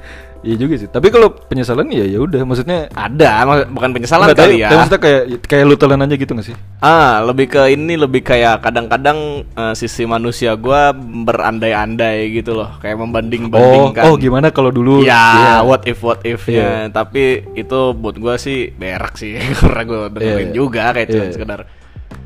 Iya 0.43 0.57
juga 0.59 0.75
sih. 0.75 0.87
Tapi 0.87 1.07
kalau 1.09 1.31
penyesalan 1.31 1.87
ya 1.89 2.03
ya 2.03 2.19
udah, 2.19 2.43
maksudnya 2.43 2.91
Ada, 2.91 3.47
mak- 3.47 3.71
bukan 3.71 3.91
penyesalan 3.93 4.27
Nggak, 4.27 4.37
kali 4.37 4.47
tapi- 4.51 4.59
ya. 4.59 4.67
tapi 4.67 4.77
maksudnya 4.77 5.01
kayak 5.01 5.23
kayak 5.45 5.65
lu 5.65 5.77
telan 5.77 6.03
aja 6.03 6.15
gitu 6.15 6.31
gak 6.33 6.43
sih? 6.45 6.57
Ah, 6.79 7.23
lebih 7.23 7.47
ke 7.47 7.63
ini 7.69 7.95
lebih 7.95 8.21
kayak 8.21 8.59
kadang-kadang 8.61 9.19
eh, 9.47 9.75
sisi 9.75 10.03
manusia 10.03 10.55
gua 10.55 10.91
berandai-andai 10.91 12.31
gitu 12.33 12.55
loh, 12.55 12.75
kayak 12.79 12.95
Oh, 12.95 13.01
membanding-bandingkan. 13.01 14.03
oh 14.05 14.15
gimana 14.17 14.51
kalau 14.51 14.69
dulu 14.69 15.01
Ya, 15.01 15.15
Iya. 15.15 15.55
what 15.63 15.83
if 15.85 15.99
what 16.01 16.23
if-nya. 16.23 16.89
Iya. 16.89 16.91
Tapi 16.91 17.23
itu 17.55 17.79
buat 17.93 18.17
gua 18.17 18.35
sih 18.35 18.71
berak 18.71 19.15
sih 19.15 19.39
karena 19.59 19.83
gua 19.83 20.01
dengerin 20.09 20.51
Iya. 20.51 20.55
juga 20.55 20.91
kayak 20.91 21.09
cuma 21.09 21.25
Iya. 21.25 21.33
sekedar 21.33 21.61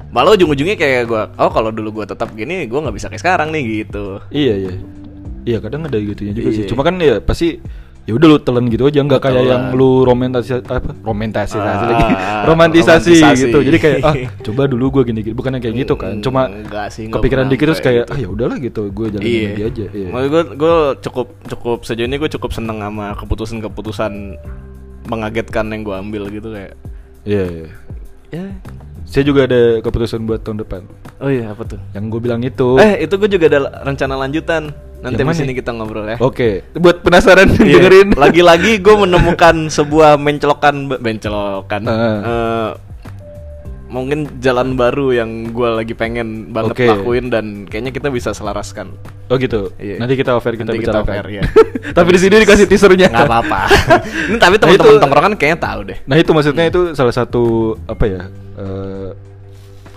Malah 0.07 0.33
ujung-ujungnya 0.33 0.75
kayak 0.75 1.03
gua, 1.05 1.29
oh 1.37 1.51
kalau 1.51 1.69
dulu 1.69 2.01
gua 2.01 2.07
tetap 2.07 2.33
gini, 2.33 2.65
gua 2.65 2.81
nggak 2.81 2.97
bisa 2.97 3.07
kayak 3.07 3.21
sekarang 3.21 3.53
nih 3.53 3.85
gitu. 3.85 4.25
Iya, 4.31 4.55
iya. 4.57 4.73
Iya, 5.45 5.59
kadang 5.61 5.85
ada 5.85 5.95
gitunya 5.95 6.33
juga 6.33 6.49
sih. 6.51 6.65
Iya. 6.65 6.71
Cuma 6.73 6.81
kan 6.81 6.97
ya 6.97 7.21
pasti 7.21 7.61
ya 8.07 8.15
udah 8.15 8.29
lu 8.29 8.39
telan 8.39 8.67
gitu 8.67 8.87
aja 8.87 9.03
nggak 9.03 9.19
kayak 9.19 9.43
yang 9.45 9.63
lu 9.73 10.03
romantisasi 10.03 10.63
apa 10.63 10.95
romantisasi 10.97 11.59
Ah, 11.59 11.65
lagi 11.67 12.15
romantisasi, 12.49 13.11
romantisasi. 13.13 13.43
gitu 13.45 13.59
jadi 13.61 13.79
kayak 13.79 13.99
ah 14.01 14.15
coba 14.47 14.63
dulu 14.65 14.85
gua 14.89 15.03
gini 15.03 15.21
gini 15.21 15.35
bukan 15.35 15.51
yang 15.53 15.63
kayak 15.65 15.77
gitu 15.77 15.95
kan 15.95 16.15
cuma 16.21 16.47
Enggak 16.47 16.87
sih, 16.89 17.11
kepikiran 17.11 17.47
dikit 17.47 17.67
terus 17.67 17.81
kayak 17.81 18.07
gitu. 18.07 18.13
ah 18.13 18.19
ya 18.21 18.29
udahlah 18.29 18.57
gitu 18.57 18.83
gue 18.89 19.07
jalanin 19.11 19.27
Iya. 19.27 19.49
lagi 19.49 19.63
aja 19.65 19.85
iya. 19.93 20.09
Maksud 20.09 20.29
gue 20.29 20.43
gue 20.55 20.75
cukup 21.03 21.27
cukup 21.45 21.79
sejauh 21.83 22.07
ini 22.07 22.17
gue 22.17 22.31
cukup 22.31 22.51
seneng 22.53 22.79
sama 22.79 23.07
keputusan-keputusan 23.17 24.13
mengagetkan 25.05 25.67
yang 25.69 25.83
gue 25.83 25.95
ambil 25.97 26.23
gitu 26.29 26.49
kayak. 26.49 26.75
iya 27.23 27.45
iya. 27.45 27.67
Ya. 28.29 28.47
saya 29.05 29.23
juga 29.23 29.47
ada 29.47 29.79
keputusan 29.81 30.23
buat 30.23 30.43
tahun 30.43 30.63
depan 30.63 30.83
Oh 31.17 31.27
iya 31.27 31.51
apa 31.51 31.63
tuh? 31.65 31.79
yang 31.91 32.07
gue 32.07 32.19
bilang 32.19 32.39
itu 32.41 32.77
Eh 32.77 33.03
itu 33.03 33.15
gue 33.17 33.27
juga 33.29 33.47
ada 33.49 33.59
rencana 33.83 34.15
lanjutan. 34.17 34.71
Nanti 35.07 35.23
abis 35.23 35.39
mana? 35.39 35.45
ini 35.45 35.55
kita 35.55 35.71
ngobrol 35.71 36.05
ya. 36.05 36.17
oke 36.19 36.49
buat 36.75 37.01
penasaran 37.01 37.47
Iya. 37.55 37.79
dengerin 37.79 38.09
Lagi-lagi 38.19 38.73
gue 38.79 38.95
menemukan 38.97 39.69
sebuah 39.69 40.17
mencelokan 40.17 40.75
mencelokan. 40.93 41.83
Ah. 41.85 41.95
eh, 42.21 42.71
mungkin 43.87 44.27
jalan 44.37 44.75
baru 44.75 45.15
yang 45.15 45.31
gue 45.49 45.69
lagi 45.73 45.95
pengen 45.95 46.51
banget 46.51 46.75
Oke. 46.75 46.87
lakuin 46.91 47.31
dan 47.31 47.45
kayaknya 47.65 47.93
kita 47.93 48.11
bisa 48.11 48.31
selaraskan. 48.33 48.91
oh 49.27 49.37
gitu 49.37 49.71
Iya. 49.77 49.99
nanti 49.99 50.15
kita 50.15 50.35
offer 50.35 50.55
kita 50.55 50.71
Nanti 50.71 50.83
kita 50.83 50.91
bicarakan 50.93 51.15
offer, 51.17 51.27
ya. 51.33 51.43
tapi 51.97 52.09
di 52.11 52.21
sini 52.21 52.35
dikasih 52.37 52.67
teasernya 52.67 53.07
Nggak 53.09 53.25
apa-apa. 53.25 53.61
Ini 54.29 54.37
tapi 54.37 54.55
Nah, 54.55 54.61
teman-teman 54.61 54.91
itu- 54.91 55.01
tongkrongan 55.01 55.33
kayaknya 55.35 55.59
tahu 55.61 55.81
deh. 55.85 55.99
Nah 56.05 56.17
itu 56.17 56.31
maksudnya 56.31 56.65
itu 56.65 56.81
salah 56.93 57.11
satu 57.11 57.43
apa 57.87 58.05
ya? 58.05 58.23
eh, 58.57 59.11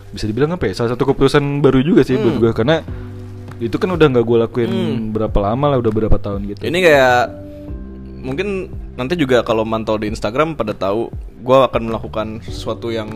bisa 0.09 0.25
dibilang 0.25 0.49
apa 0.51 0.65
ya? 0.65 0.73
Salah 0.75 0.93
satu 0.93 1.05
keputusan 1.05 1.41
baru 1.59 1.81
juga 1.81 2.01
sih 2.01 2.13
buat 2.15 2.29
Hmm. 2.31 2.41
gue 2.43 2.51
karena 2.51 2.75
itu 3.59 3.75
kan 3.75 3.89
udah 3.89 4.07
nggak 4.09 4.23
gue 4.23 4.37
lakuin 4.39 4.71
Hmm. 4.71 4.97
berapa 5.11 5.37
lama 5.37 5.65
lah, 5.67 5.77
udah 5.77 5.91
berapa 5.91 6.15
tahun 6.15 6.47
gitu. 6.47 6.61
Ini 6.61 6.79
kayak 6.79 7.19
mungkin 8.19 8.47
nanti 8.93 9.15
juga 9.15 9.39
kalau 9.41 9.63
mantau 9.63 9.95
di 9.95 10.07
Instagram 10.07 10.53
pada 10.53 10.71
tahu 10.71 11.07
gue 11.37 11.57
akan 11.61 11.81
melakukan 11.85 12.27
sesuatu 12.41 12.89
yang 12.89 13.15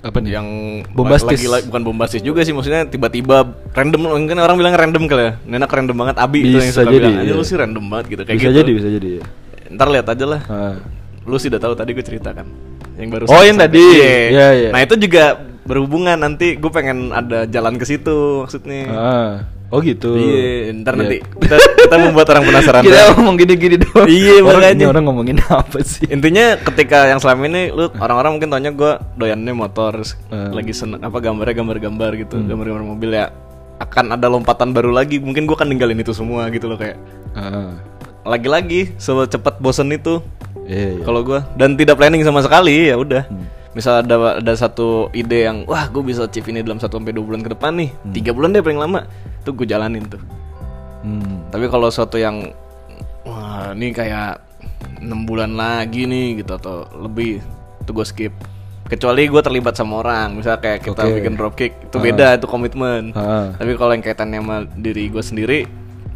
apa 0.00 0.18
nih? 0.18 0.34
yang 0.34 0.48
Bombastis. 0.90 1.38
lagi, 1.38 1.46
lagi- 1.46 1.66
bukan 1.68 1.82
bombastis 1.84 2.20
juga 2.20 2.42
sih 2.42 2.50
maksudnya 2.50 2.82
tiba-tiba 2.84 3.44
random 3.70 4.10
mungkin 4.10 4.34
orang 4.36 4.56
bilang 4.56 4.74
random 4.74 5.06
kali 5.06 5.22
ya 5.22 5.32
Nenek 5.46 5.70
random 5.70 5.94
banget 5.96 6.16
Abi 6.18 6.42
itu 6.42 6.58
yang 6.58 6.66
Bisa 6.66 6.74
suka 6.74 6.90
jadi, 6.90 6.96
bilang 6.98 7.14
aja 7.14 7.22
iya. 7.24 7.34
lu 7.34 7.44
sih 7.44 7.54
random 7.54 7.84
banget 7.86 8.06
gitu 8.08 8.22
kayak 8.24 8.34
bisa 8.34 8.42
gitu 8.44 8.58
jadi, 8.58 8.70
bisa 8.72 8.88
jadi. 8.90 9.08
ya. 9.12 9.24
ntar 9.70 9.88
lihat 9.88 10.06
aja 10.08 10.24
lah 10.26 10.40
Ah. 10.44 10.76
lu 11.22 11.36
sih 11.38 11.46
udah 11.46 11.60
tahu 11.60 11.74
tadi 11.74 11.90
gue 11.92 12.02
ceritakan 12.02 12.46
yang 12.94 13.08
baru 13.08 13.24
Oh, 13.24 13.40
yang 13.40 13.56
tadi. 13.56 13.78
Iya. 13.78 14.10
Iya, 14.28 14.46
iya. 14.52 14.68
nah 14.68 14.80
itu 14.80 14.94
juga 14.98 15.24
berhubungan 15.62 16.16
nanti 16.16 16.54
gue 16.54 16.68
pengen 16.68 17.10
ada 17.10 17.44
jalan 17.44 17.74
ke 17.74 17.84
situ 17.84 18.42
maksudnya 18.42 18.82
Ah. 18.88 19.32
Oh 19.68 19.80
gitu. 19.80 20.12
iya 20.14 20.68
ntar 20.74 20.92
Iya. 20.92 21.00
nanti 21.00 21.16
kita, 21.24 21.56
kita 21.56 21.96
membuat 21.96 22.28
orang 22.28 22.44
penasaran 22.44 22.84
Kita 22.84 23.16
ngomong 23.16 23.36
gini-gini 23.36 23.80
doang. 23.80 24.04
Iya, 24.04 24.34
orang, 24.38 24.60
makanya. 24.60 24.76
ini 24.76 24.84
orang 24.84 25.02
ngomongin 25.02 25.36
apa 25.42 25.78
sih? 25.80 26.04
Intinya 26.06 26.44
ketika 26.60 27.08
yang 27.08 27.16
selama 27.16 27.48
ini 27.48 27.72
lu 27.72 27.88
orang-orang 27.94 28.36
mungkin 28.36 28.50
tanya 28.50 28.68
gue 28.70 28.92
doyannya 29.16 29.52
motor 29.52 30.04
Hmm. 30.28 30.52
lagi 30.52 30.72
seneng 30.72 31.00
apa 31.00 31.16
gambarnya 31.18 31.56
gambar-gambar 31.56 32.10
gitu 32.18 32.36
gambar-gambar 32.38 32.84
mobil 32.86 33.10
ya 33.14 33.32
akan 33.78 34.12
ada 34.12 34.28
lompatan 34.28 34.70
baru 34.70 34.92
lagi 34.92 35.16
mungkin 35.16 35.42
gue 35.42 35.54
akan 35.54 35.64
ninggalin 35.66 35.96
itu 35.96 36.12
semua 36.12 36.46
gitu 36.48 36.68
loh 36.68 36.76
kayak 36.76 37.00
Ah. 37.32 37.72
lagi-lagi 38.24 38.92
secepat 38.96 39.56
bosen 39.56 39.88
itu 39.88 40.20
Iya, 40.62 40.88
iya. 40.94 41.02
kalau 41.02 41.24
gue 41.24 41.40
dan 41.54 41.74
tidak 41.74 41.96
planning 41.96 42.20
sama 42.20 42.38
sekali 42.38 42.86
ya 42.86 42.94
udah 42.94 43.24
Hmm. 43.24 43.48
Misal 43.72 44.00
ada 44.00 44.36
ada 44.36 44.52
satu 44.52 44.86
ide 45.12 45.44
yang 45.44 45.64
wah 45.64 45.86
gue 45.86 46.02
bisa 46.02 46.24
achieve 46.24 46.44
ini 46.46 46.60
dalam 46.60 46.76
1 46.76 46.86
sampai 46.86 47.10
dua 47.10 47.24
bulan 47.24 47.40
ke 47.40 47.50
depan 47.50 47.72
nih 47.74 47.90
Hmm. 47.94 48.12
tiga 48.12 48.30
bulan 48.30 48.50
deh 48.50 48.60
paling 48.60 48.76
lama 48.76 49.00
tuh 49.40 49.52
gue 49.52 49.64
jalanin 49.64 50.04
tuh 50.04 50.20
Hmm. 51.00 51.48
tapi 51.48 51.66
kalau 51.66 51.88
suatu 51.88 52.14
yang 52.14 52.52
wah 53.22 53.72
ini 53.72 53.90
kayak 53.90 54.38
enam 54.98 55.24
bulan 55.24 55.52
lagi 55.52 56.04
nih 56.04 56.38
gitu 56.38 56.52
atau 56.52 56.76
lebih 56.96 57.42
itu 57.80 57.90
gue 57.90 58.04
skip 58.04 58.32
kecuali 58.84 59.24
gue 59.24 59.40
terlibat 59.40 59.72
sama 59.72 59.98
orang 59.98 60.36
misalnya 60.36 60.60
kayak 60.60 60.80
kita 60.84 61.02
Oke. 61.02 61.14
bikin 61.16 61.34
dropkick 61.34 61.72
itu 61.82 61.96
Ah. 61.96 62.02
beda 62.02 62.26
itu 62.36 62.46
komitmen 62.46 63.10
Ah. 63.12 63.50
tapi 63.52 63.74
kalau 63.74 63.90
yang 63.90 64.04
kaitannya 64.04 64.38
sama 64.38 64.56
diri 64.70 65.08
gue 65.08 65.22
sendiri 65.22 65.60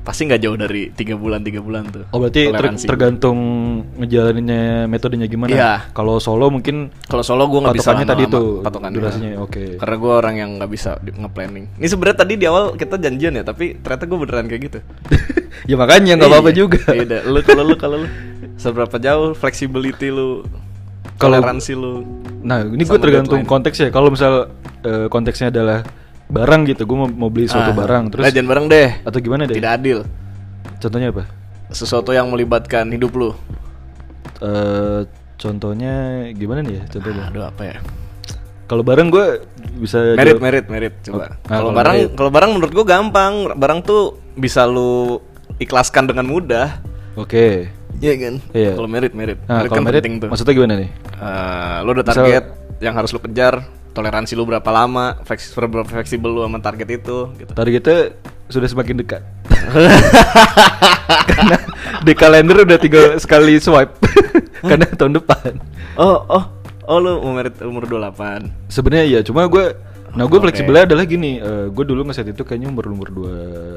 pasti 0.06 0.22
nggak 0.22 0.38
jauh 0.38 0.54
dari 0.54 0.88
tiga 0.88 1.12
bulan 1.14 1.42
tiga 1.42 1.58
bulan 1.58 1.82
tuh 1.84 2.06
Oh 2.08 2.22
berarti 2.22 2.46
ter- 2.46 2.78
tergantung 2.86 3.38
ngejalaninnya 3.96 4.86
metodenya 4.86 5.26
gimana? 5.26 5.50
Iya. 5.50 5.72
Kalau 5.90 6.16
solo 6.16 6.46
mungkin 6.46 6.94
kalau 7.04 7.20
solo 7.20 7.42
gue 7.44 7.58
nggak 7.58 7.74
bisa 7.74 7.90
tadi 7.98 8.24
tuh, 8.24 8.62
patokannya. 8.62 8.94
durasinya, 8.94 9.30
oke. 9.36 9.76
karena 9.76 9.96
gue 9.96 10.12
orang 10.14 10.34
yang 10.36 10.50
nggak 10.56 10.70
bisa 10.70 10.90
nge-planning 11.02 11.66
ini 11.74 11.86
sebenarnya 11.86 12.18
tadi 12.18 12.34
di 12.36 12.46
awal 12.46 12.72
kita 12.72 12.96
janjian 12.96 13.34
ya 13.34 13.42
tapi 13.42 13.74
ternyata 13.76 14.04
gue 14.04 14.18
beneran 14.20 14.46
kayak 14.46 14.62
gitu 14.64 14.78
ya 15.70 15.74
makanya 15.74 16.14
nggak 16.14 16.30
apa-apa 16.30 16.48
Iya. 16.48 16.56
juga. 16.56 16.80
Iya, 16.88 17.18
lu 17.26 17.38
kalau 17.42 17.62
lu 17.64 17.74
kalau 17.74 17.96
lu 17.98 18.08
seberapa 18.54 18.96
jauh 18.96 19.34
flexibility 19.34 20.08
lu 20.08 20.46
Kalau- 21.16 21.40
toleransi 21.40 21.72
lu 21.74 22.06
Nah, 22.40 22.62
ini 22.62 22.78
gue 22.80 22.98
tergantung 23.02 23.42
deadline. 23.42 23.50
konteks 23.50 23.76
ya. 23.76 23.88
Kalau 23.90 24.06
misal 24.06 24.54
eh, 24.80 25.10
konteksnya 25.10 25.50
adalah 25.50 25.82
barang 26.28 26.60
gitu, 26.66 26.82
gue 26.82 26.96
mau, 26.96 27.06
mau 27.06 27.28
beli 27.28 27.46
suatu 27.46 27.70
Ah, 27.70 27.76
barang, 27.76 28.04
terus 28.10 28.22
nah, 28.22 28.30
jangan 28.30 28.48
bareng 28.48 28.66
deh 28.66 28.88
atau 29.00 29.18
gimana 29.18 29.42
deh? 29.44 29.54
tidak 29.54 29.72
adil 29.74 29.98
Contohnya 30.76 31.08
apa? 31.08 31.24
sesuatu 31.68 32.10
yang 32.10 32.28
melibatkan 32.28 32.86
hidup 32.88 33.12
lu 33.12 33.30
Eh, 34.36 35.00
contohnya 35.36 35.94
gimana 36.30 36.60
nih 36.60 36.74
ya? 36.74 36.84
Contohnya. 36.88 37.24
aduh 37.26 37.44
apa 37.46 37.62
ya 37.64 37.76
Kalau 38.64 38.82
barang 38.82 39.08
gue 39.08 39.26
bisa 39.78 39.98
merit 40.12 40.34
jawab- 40.34 40.42
merit 40.42 40.66
merit 40.66 40.94
coba 41.00 41.38
Ah, 41.42 41.56
kalau 41.56 41.70
barang 41.70 41.96
kalau 42.12 42.30
barang 42.30 42.50
menurut 42.52 42.72
gua 42.72 42.84
gampang 42.84 43.32
barang 43.52 43.80
tuh 43.82 44.02
bisa 44.34 44.64
lu 44.64 45.22
ikhlaskan 45.56 46.06
dengan 46.06 46.24
mudah 46.24 46.82
Oke. 47.14 47.70
Iya 47.96 48.12
kan 48.18 48.34
Iya. 48.52 48.74
kalau 48.74 48.86
merit 48.86 49.12
merit 49.12 49.38
Nah, 49.40 49.62
Merit 49.62 49.70
kalau 49.70 49.78
kan 49.78 49.86
merit 49.86 50.00
penting 50.00 50.16
tuh 50.18 50.28
maksudnya 50.28 50.52
gimana 50.52 50.74
nih? 50.76 50.90
Eh, 51.16 51.76
lu 51.80 51.90
ada 51.90 52.02
Misal- 52.02 52.12
target 52.18 52.44
yang 52.78 52.92
harus 52.92 53.10
lu 53.10 53.20
kejar 53.20 53.54
toleransi 53.96 54.36
lu 54.36 54.44
berapa 54.44 54.68
lama 54.68 55.16
fleks- 55.24 55.50
seberapa 55.50 55.80
fleksibel 55.82 56.28
lu 56.28 56.44
sama 56.44 56.60
target 56.60 56.88
itu 56.94 57.32
gitu 57.34 57.50
Targetnya 57.50 58.12
sudah 58.46 58.68
semakin 58.68 59.00
dekat. 59.00 59.22
Karena 61.26 61.56
di 62.02 62.12
kalender 62.12 62.62
udah 62.62 62.78
tinggal 62.78 63.16
sekali 63.16 63.56
swipe. 63.56 63.96
Karena 64.68 64.86
tahun 64.88 65.16
depan. 65.16 65.50
oh 65.96 66.20
oh 66.28 66.44
oh 66.84 66.96
lu 66.98 67.12
merit 67.32 67.56
umur 67.60 67.82
28 67.82 68.68
Sebenarnya 68.68 69.04
iya, 69.06 69.20
cuma 69.24 69.48
gue 69.48 69.72
Nah 70.12 70.24
gue 70.24 70.38
Oke. 70.38 70.48
fleksibelnya 70.48 70.88
adalah 70.88 71.04
gini, 71.04 71.36
gue 71.68 71.84
dulu 71.84 72.08
ngeset 72.08 72.32
itu 72.32 72.40
kayaknya 72.40 72.72
umur 72.72 72.88
umur 72.88 73.08
dua 73.10 73.34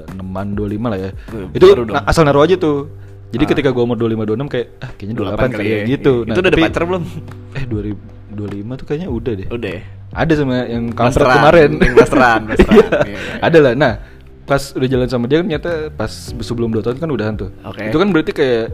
enaman 0.07 0.55
dua 0.55 0.71
lima 0.71 0.87
lah 0.87 0.99
ya. 1.01 1.11
Wih, 1.35 1.51
itu 1.51 1.65
baru 1.67 1.83
dong. 1.83 1.95
na- 1.99 2.07
asal 2.07 2.23
naruh 2.23 2.47
aja 2.47 2.55
tuh. 2.55 2.87
Jadi 3.29 3.43
Ah. 3.43 3.49
ketika 3.51 3.69
gue 3.69 3.83
umur 3.83 3.99
dua 3.99 4.07
lima 4.07 4.23
dua 4.23 4.39
enam 4.39 4.47
kayak 4.47 4.79
ah 4.79 4.87
kayaknya 4.95 5.15
dua 5.19 5.25
28 5.25 5.35
delapan 5.35 5.49
kali 5.51 5.67
ya 5.67 5.75
ya. 5.75 5.85
gitu. 5.91 6.13
Itu 6.23 6.39
udah 6.39 6.47
ada 6.47 6.59
pacar 6.63 6.83
belum? 6.87 7.03
Eh 7.53 7.63
dua 7.67 7.81
ribu 8.39 8.47
dua 8.47 8.49
lima 8.55 8.73
tuh 8.79 8.85
kayaknya 8.87 9.09
udah 9.11 9.33
deh. 9.35 9.47
udah 9.51 9.69
ya? 9.75 9.81
Ada 10.09 10.33
sama 10.39 10.55
yang 10.65 10.83
kampret 10.95 11.21
Blasteran, 11.21 11.37
kemarin. 11.37 11.69
yang 11.75 11.93
blasteran, 11.93 12.39
blasteran. 12.47 12.75
Iya. 12.79 12.87
Iya, 12.87 13.19
iya. 13.19 13.39
Ada 13.43 13.57
lah. 13.59 13.73
Nah 13.75 13.93
pas 14.47 14.63
udah 14.73 14.87
jalan 14.89 15.05
sama 15.05 15.25
dia 15.29 15.45
ternyata 15.45 15.93
pas 15.93 16.09
sebelum 16.41 16.73
dua 16.73 16.81
tahun 16.81 16.97
kan 16.97 17.09
udahan 17.11 17.35
tuh. 17.37 17.49
Oke. 17.67 17.85
Itu 17.91 17.97
kan 18.01 18.07
berarti 18.09 18.31
kayak 18.33 18.65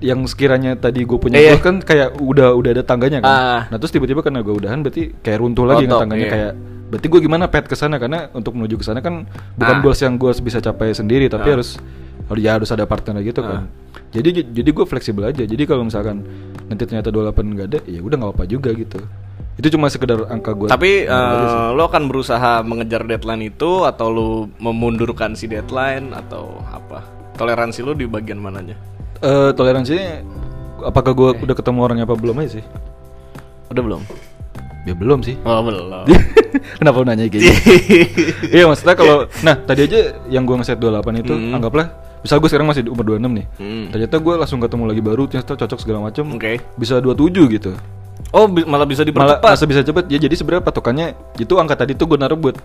yang 0.00 0.20
sekiranya 0.28 0.76
tadi 0.76 1.04
gue 1.08 1.18
punya 1.18 1.36
Iya. 1.40 1.56
goal 1.56 1.64
kan 1.64 1.76
kayak 1.82 2.20
udah 2.20 2.52
udah 2.54 2.70
ada 2.72 2.84
tangganya 2.84 3.18
kan. 3.20 3.28
Ah. 3.28 3.60
Nah 3.72 3.76
terus 3.76 3.92
tiba-tiba 3.92 4.24
karena 4.24 4.40
gue 4.40 4.54
udahan 4.54 4.80
berarti 4.80 5.12
kayak 5.20 5.38
runtuh 5.40 5.64
lagi 5.68 5.84
kan 5.88 6.06
tangganya 6.06 6.26
iya. 6.28 6.32
kayak 6.32 6.52
berarti 6.86 7.06
gue 7.06 7.20
gimana 7.20 7.44
pet 7.46 7.66
ke 7.66 7.74
sana 7.74 7.98
karena 7.98 8.30
untuk 8.30 8.54
menuju 8.54 8.78
ke 8.78 8.84
sana 8.86 9.02
kan 9.02 9.26
bukan 9.54 9.76
Ah. 9.76 9.82
goals 9.82 9.98
yang 9.98 10.14
gue 10.14 10.30
bisa 10.38 10.58
capai 10.58 10.94
sendiri 10.94 11.26
tapi 11.26 11.50
Ah. 11.50 11.54
harus 11.58 11.78
harus 12.26 12.42
ya 12.42 12.50
harus 12.58 12.70
ada 12.70 12.84
partner 12.84 13.22
gitu 13.22 13.38
kan. 13.38 13.70
Jadi 14.10 14.50
jadi 14.50 14.70
gue 14.70 14.86
fleksibel 14.86 15.26
aja. 15.26 15.42
Jadi 15.42 15.62
kalau 15.62 15.82
misalkan 15.82 16.22
nanti 16.66 16.82
ternyata 16.82 17.10
28 17.10 17.54
nggak 17.54 17.66
ada 17.68 17.78
ya 17.86 18.00
udah 18.02 18.16
nggak 18.16 18.30
apa-apa 18.32 18.46
juga 18.46 18.70
gitu. 18.72 18.98
Itu 19.56 19.72
cuma 19.72 19.88
sekedar 19.88 20.26
angka 20.26 20.52
gue. 20.52 20.68
Tapi 20.68 21.06
eh, 21.06 21.68
lo 21.72 21.86
akan 21.86 22.06
berusaha 22.06 22.60
mengejar 22.62 23.02
deadline 23.04 23.46
itu 23.46 23.82
atau 23.82 24.06
lo 24.10 24.28
memundurkan 24.58 25.34
si 25.34 25.46
deadline 25.46 26.10
atau 26.12 26.60
apa? 26.66 27.02
toleransi 27.36 27.84
lu 27.84 27.92
di 27.92 28.08
bagian 28.08 28.40
mananya? 28.40 28.80
Eh 29.20 29.52
toleransinya 29.52 30.24
apakah 30.82 31.12
gue 31.12 31.30
udah 31.44 31.52
ketemu 31.52 31.78
orangnya 31.84 32.04
apa 32.04 32.16
belum 32.16 32.40
aja 32.40 32.58
sih? 32.58 32.64
Udah 33.68 33.82
belum? 33.84 34.02
Ya 34.86 34.94
belum 34.94 35.18
sih. 35.20 35.34
Oh, 35.42 35.60
belum. 35.60 36.06
Kenapa 36.78 36.96
lu 36.96 37.04
nanya 37.04 37.26
kayak 37.26 37.42
gitu? 37.42 37.50
Iya 38.54 38.64
maksudnya 38.64 38.94
kalau 38.94 39.26
Nah 39.42 39.58
tadi 39.58 39.84
aja 39.84 39.98
yang 40.26 40.42
gue 40.42 40.54
ngeset 40.54 40.78
28 40.78 40.86
itu 41.20 41.34
Hmm. 41.34 41.52
Anggaplah 41.52 41.90
Misal 42.16 42.38
gue 42.38 42.46
sekarang 42.46 42.66
masih 42.66 42.82
di 42.82 42.90
umur 42.90 43.02
26 43.04 43.26
nih 43.34 43.46
Hmm. 43.56 43.84
Ternyata 43.90 44.16
gue 44.16 44.34
langsung 44.36 44.58
ketemu 44.58 44.84
lagi 44.86 45.02
baru 45.02 45.22
Ternyata 45.26 45.52
cocok 45.56 45.78
segala 45.78 45.98
macam 46.00 46.24
Oke. 46.32 46.62
Bisa 46.74 46.96
27 46.96 47.18
gitu 47.50 47.74
Oh, 48.28 48.46
bi- 48.46 48.62
malah 48.62 48.82
bisa 48.84 49.02
Malah 49.02 49.36
dipercepat. 49.36 49.42
masa 49.44 49.64
bisa 49.64 49.80
cepet 49.82 50.04
Ya 50.06 50.18
jadi 50.18 50.32
sebenarnya 50.32 50.64
patokannya 50.64 51.06
Itu 51.36 51.58
angka 51.58 51.76
tadi 51.76 51.92
tuh 51.92 52.06
gue 52.06 52.16
naruh 52.16 52.38
buat 52.38 52.56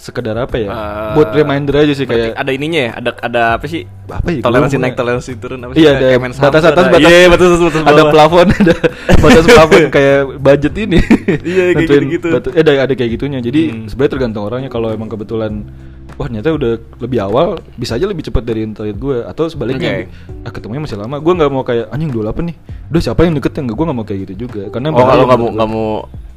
Sekedar 0.00 0.32
apa 0.34 0.56
ya 0.56 0.66
Eh, 0.66 1.12
Buat 1.12 1.30
reminder 1.30 1.76
aja 1.78 1.92
sih 1.92 2.08
kayak 2.08 2.32
ada 2.32 2.50
ininya 2.50 2.80
ya? 2.80 2.92
Ada 2.96 3.10
ada 3.20 3.42
apa 3.54 3.68
sih? 3.68 3.84
Apa 4.06 4.26
ya? 4.26 4.40
Toleransi 4.40 4.76
naik, 4.76 4.96
toleransi 4.96 5.30
turun 5.36 5.60
apa 5.60 5.72
sih? 5.72 5.84
Iya 5.84 5.90
ada 5.94 6.06
batas 6.16 6.40
atas 6.40 6.64
ada. 6.64 6.90
batas 6.90 7.04
Iya, 7.04 7.28
batas 7.28 7.46
atas 7.46 7.60
batas 7.62 7.82
Ada 7.84 8.02
plafon 8.08 8.46
Ada 8.50 8.74
batas 9.22 9.44
plafon 9.46 9.82
kayak 9.88 10.20
budget 10.40 10.74
ini 10.74 10.98
Iya, 11.38 11.64
kayak 11.76 11.88
batu- 12.24 12.50
eh, 12.50 12.60
ada, 12.60 12.72
ada 12.82 12.94
kayak 12.96 13.10
gitunya 13.12 13.38
Jadi 13.38 13.60
Hmm. 13.62 13.84
sebenarnya 13.86 14.12
tergantung 14.16 14.42
orangnya 14.42 14.66
Kalau 14.66 14.88
emang 14.88 15.06
kebetulan 15.06 15.68
Wah 16.16 16.26
ternyata 16.26 16.50
udah 16.50 16.72
lebih 16.98 17.20
awal 17.20 17.48
Bisa 17.74 17.94
aja 17.94 18.04
lebih 18.04 18.24
cepat 18.24 18.42
dari 18.42 18.64
target 18.66 18.96
gue 18.96 19.20
Atau 19.22 19.46
sebaliknya 19.46 20.04
Oke. 20.04 20.12
ah, 20.42 20.50
Ketemunya 20.50 20.80
masih 20.80 20.96
lama 20.96 21.16
Gue 21.16 21.32
gak 21.34 21.48
mau 21.48 21.62
kayak 21.62 21.86
Anjing 21.88 22.08
28 22.08 22.48
nih 22.48 22.56
Udah 22.88 23.00
siapa 23.00 23.20
yang 23.22 23.34
deketin 23.34 23.68
Gue 23.68 23.84
gak 23.84 23.94
mau 23.94 24.02
kayak 24.02 24.20
gitu 24.24 24.48
juga 24.48 24.68
Karena 24.68 24.90
Oh, 24.90 24.98
kalau 24.98 25.24
nggak 25.24 25.38
mau 25.38 25.50
nggak 25.52 25.68
mau 25.70 25.88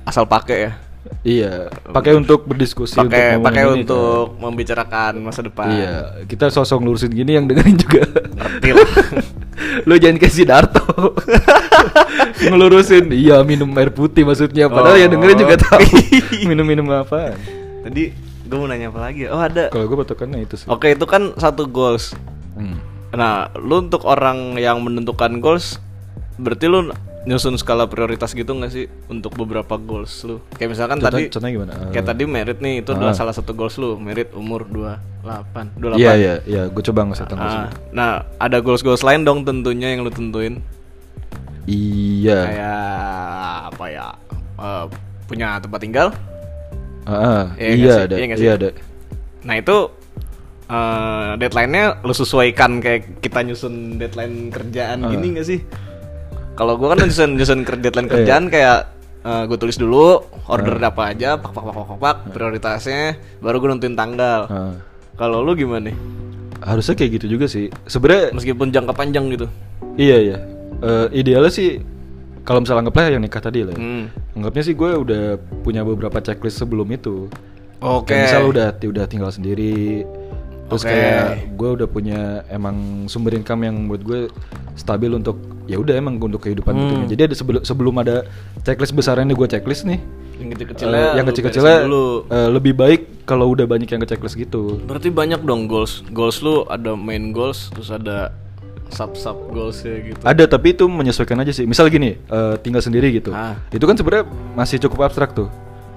asal 0.04 0.28
pakai 0.28 0.58
ya? 0.62 0.72
Iya 1.22 1.68
Pakai 1.86 2.14
untuk 2.14 2.44
berdiskusi 2.44 2.96
Pakai 2.96 3.36
ngomongin 3.36 3.44
pakai 3.44 3.62
ini, 3.62 3.68
kan. 3.68 3.78
untuk 3.82 4.26
membicarakan 4.38 5.12
masa 5.20 5.42
depan. 5.42 5.68
Iya 5.68 5.94
Kita 6.24 6.48
sosok 6.48 6.80
ngurusin 6.80 7.12
gini 7.12 7.34
Yang 7.34 7.46
dengerin 7.50 7.76
juga 7.78 8.02
Ngerti 8.34 8.70
lah. 8.72 8.90
Lu 9.88 9.96
jangan 9.96 10.18
kasih 10.18 10.44
Darto 10.44 10.84
Ngelurusin 12.42 13.10
Iya 13.10 13.42
minum 13.42 13.70
air 13.74 13.90
putih 13.90 14.24
maksudnya 14.24 14.68
Padahal 14.68 14.96
Oh. 14.96 15.00
yang 15.00 15.12
dengerin 15.12 15.38
juga 15.38 15.56
tahu 15.58 15.84
Minum-minum 16.50 16.88
apa 16.90 17.36
Tadi 17.82 18.04
gue 18.44 18.58
mau 18.60 18.68
nanya 18.68 18.88
apa 18.88 19.00
lagi? 19.02 19.26
Oh, 19.26 19.40
ada. 19.40 19.68
Kalau 19.68 19.84
gue 19.84 19.98
patokannya 19.98 20.44
itu 20.44 20.56
sih 20.56 20.68
Oke, 20.68 20.92
itu 20.92 21.04
kan 21.04 21.34
satu 21.34 21.66
goals. 21.66 22.14
Hmm. 22.54 22.78
Nah, 23.10 23.50
lu 23.56 23.82
untuk 23.82 24.04
orang 24.04 24.54
yang 24.56 24.78
menentukan 24.78 25.40
goals, 25.40 25.82
berarti 26.36 26.68
lu 26.68 26.94
nyusun 27.24 27.56
skala 27.56 27.86
prioritas 27.86 28.32
gitu 28.32 28.52
nggak 28.52 28.68
sih 28.70 28.86
untuk 29.08 29.32
beberapa 29.34 29.76
goals 29.76 30.12
lu? 30.22 30.44
Kayak 30.52 30.70
misalkan 30.72 30.98
Contoh- 30.98 31.16
tadi 31.16 31.24
contohnya 31.30 31.54
gimana? 31.54 31.74
Kayak 31.90 32.06
tadi 32.06 32.24
merit 32.26 32.58
nih, 32.60 32.76
itu 32.80 32.90
adalah 32.92 33.12
Ah. 33.12 33.18
salah 33.18 33.32
satu 33.32 33.52
goals 33.52 33.76
lu, 33.76 33.96
merit 33.96 34.32
umur 34.34 34.66
28. 34.66 35.72
28. 35.74 35.96
Iya 35.98 36.12
iya 36.14 36.34
iya 36.44 36.62
Gue 36.68 36.84
coba 36.84 37.06
ngeset 37.06 37.26
tanggal 37.26 37.42
Ah, 37.42 37.54
segitu. 37.66 37.76
nah, 37.92 38.12
ada 38.38 38.58
goals-goals 38.60 39.02
lain 39.02 39.24
dong 39.24 39.42
tentunya 39.42 39.88
yang 39.90 40.02
lu 40.02 40.12
tentuin. 40.12 40.60
Iya 41.64 42.40
Kayak 42.44 42.84
apa 43.70 43.86
ya? 43.88 44.08
Eh, 44.54 44.86
punya 45.26 45.48
tempat 45.58 45.80
tinggal. 45.80 46.08
Ah, 47.04 47.16
ah, 47.16 47.44
Iya 47.54 47.68
nggak 47.70 47.78
Iya 47.78 47.88
sih? 47.90 48.02
ada 48.02 48.16
Iya 48.16 48.26
nggak 48.26 48.38
sih? 48.38 48.46
Iya 48.46 48.54
ada 48.54 48.70
Nah, 49.44 49.56
itu 49.58 49.78
eh 50.66 51.32
deadline-nya 51.38 51.86
lu 52.02 52.14
sesuaikan 52.14 52.80
kayak 52.80 53.20
kita 53.20 53.40
nyusun 53.42 53.96
deadline 53.96 54.48
kerjaan 54.50 55.00
Ah. 55.00 55.10
gini 55.10 55.36
nggak 55.36 55.46
sih? 55.46 55.60
Kalau 56.54 56.74
gua 56.76 56.94
kan 56.94 57.02
nyusun 57.02 57.34
nyusun 57.34 57.60
ker- 57.62 57.78
deadline 57.78 58.06
Iya. 58.06 58.14
kerjaan 58.16 58.46
kayak 58.48 58.80
gue 59.24 59.56
tulis 59.56 59.76
dulu 59.76 60.20
order 60.46 60.76
Ah. 60.78 60.90
apa 60.90 61.04
aja, 61.10 61.30
pak 61.36 61.48
pak 61.48 61.64
pak 61.64 61.74
pak 61.74 61.86
pak, 61.86 61.98
pak, 61.98 62.16
prioritasnya, 62.30 63.04
baru 63.40 63.58
gue 63.58 63.70
nentuin 63.70 63.96
tanggal. 63.96 64.40
Ah. 64.46 64.74
Kalau 65.14 65.40
lu 65.40 65.54
gimana 65.54 65.88
nih? 65.88 65.98
Harusnya 66.60 66.94
kayak 66.94 67.12
gitu 67.14 67.26
juga 67.30 67.46
sih 67.46 67.68
Sebenarnya 67.84 68.32
Meskipun 68.32 68.68
jangka 68.70 68.94
panjang 68.94 69.28
gitu. 69.30 69.46
Iya 69.94 70.18
iya 70.18 70.38
Eh, 70.80 71.08
Idealnya 71.14 71.48
sih 71.50 71.76
Kalau 72.42 72.60
misalnya 72.60 72.84
anggaplah 72.84 73.08
yang 73.10 73.20
nikah 73.20 73.40
tadi 73.40 73.62
lah 73.62 73.72
ya. 73.72 73.80
Hmm. 73.80 74.08
Anggapnya 74.34 74.64
sih 74.64 74.74
gue 74.74 74.92
udah 74.94 75.24
punya 75.60 75.82
beberapa 75.82 76.18
checklist 76.18 76.58
sebelum 76.58 76.88
itu 76.90 77.28
Oke. 77.78 78.10
Kayak 78.10 78.24
misal 78.26 78.44
udah 78.48 78.68
udah 78.74 79.06
tinggal 79.06 79.28
sendiri 79.30 80.08
terus 80.74 80.84
Oke. 80.84 80.90
kayak 80.90 81.26
gue 81.54 81.70
udah 81.72 81.88
punya 81.88 82.20
emang 82.48 82.76
sumber 83.06 83.34
income 83.34 83.62
yang 83.62 83.86
buat 83.86 84.02
gue 84.02 84.20
stabil 84.74 85.10
untuk 85.10 85.38
ya 85.64 85.78
udah 85.78 85.94
emang 85.94 86.18
untuk 86.18 86.42
kehidupan 86.42 86.74
Hmm. 86.74 86.82
gitu 86.84 86.96
jadi 87.14 87.22
ada 87.26 87.36
sebelum 87.36 87.62
sebelum 87.62 87.96
ada 87.96 88.26
checklist 88.60 88.92
besar 88.92 89.16
ini 89.18 89.32
gue 89.32 89.46
checklist 89.46 89.86
nih 89.86 90.02
Yang 90.34 90.42
eh, 90.42 90.52
kecil-kecilnya 90.52 91.02
yang 91.14 91.24
lu 91.24 91.30
kecil-kecilnya 91.30 91.76
beresin 91.78 91.88
dulu. 91.88 92.06
eh, 92.28 92.50
lebih 92.50 92.74
baik 92.74 93.02
kalau 93.24 93.46
udah 93.50 93.64
banyak 93.64 93.88
yang 93.88 94.02
ke 94.02 94.10
checklist 94.10 94.36
gitu 94.36 94.82
Berarti 94.82 95.08
banyak 95.08 95.40
dong 95.40 95.66
goals. 95.66 96.02
Goals 96.10 96.42
lu 96.42 96.66
ada 96.68 96.98
main 96.98 97.30
goals, 97.30 97.70
terus 97.70 97.88
ada 97.88 98.34
sub 98.90 99.14
sub 99.16 99.38
goals 99.50 99.82
ya 99.82 99.96
gitu. 100.04 100.22
ada 100.22 100.44
tapi 100.44 100.70
itu 100.72 100.86
menyesuaikan 100.86 101.40
aja 101.40 101.50
sih 101.50 101.64
misal 101.64 101.88
gini 101.88 102.14
eh, 102.20 102.56
tinggal 102.60 102.78
sendiri 102.78 103.10
gitu 103.12 103.30
Ah. 103.30 103.58
itu 103.70 103.82
kan 103.82 103.94
sebenarnya 103.94 104.26
masih 104.54 104.78
cukup 104.80 105.08
abstrak 105.08 105.34
tuh 105.34 105.50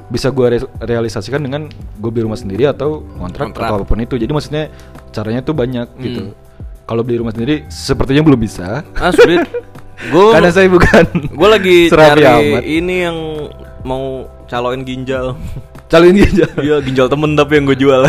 bisa 0.08 0.28
gue 0.28 0.46
re- 0.52 0.70
realisasikan 0.80 1.38
dengan 1.38 1.66
gue 1.96 2.10
beli 2.10 2.22
rumah 2.22 2.36
sendiri 2.36 2.66
atau 2.66 3.02
kontrak, 3.16 3.50
Kontrak. 3.50 3.66
atau 3.66 3.76
apa 3.76 3.84
pun 3.84 3.98
itu 3.98 4.14
jadi 4.14 4.30
maksudnya 4.30 4.70
caranya 5.10 5.40
tuh 5.40 5.52
banyak 5.52 5.86
gitu 5.98 6.22
Hmm. 6.22 6.34
kalau 6.84 7.02
beli 7.02 7.18
rumah 7.18 7.30
sendiri 7.30 7.66
sepertinya 7.66 8.22
belum 8.22 8.38
bisa 8.38 8.86
Ah 8.92 9.10
sulit. 9.10 9.42
Gue 10.06 10.28
karena 10.28 10.52
saya 10.52 10.68
bukan 10.68 11.04
gue 11.26 11.48
lagi 11.48 11.78
cari 11.90 12.20
amat 12.20 12.62
ini 12.62 12.94
yang 13.02 13.16
mau 13.82 14.28
caloin 14.44 14.82
ginjal. 14.82 15.32
calon 15.86 16.12
ginjal 16.12 16.50
Iya 16.58 16.82
ginjal 16.82 17.06
temen 17.06 17.32
tapi 17.32 17.56
yang 17.56 17.64
gue 17.64 17.78
jual. 17.78 18.02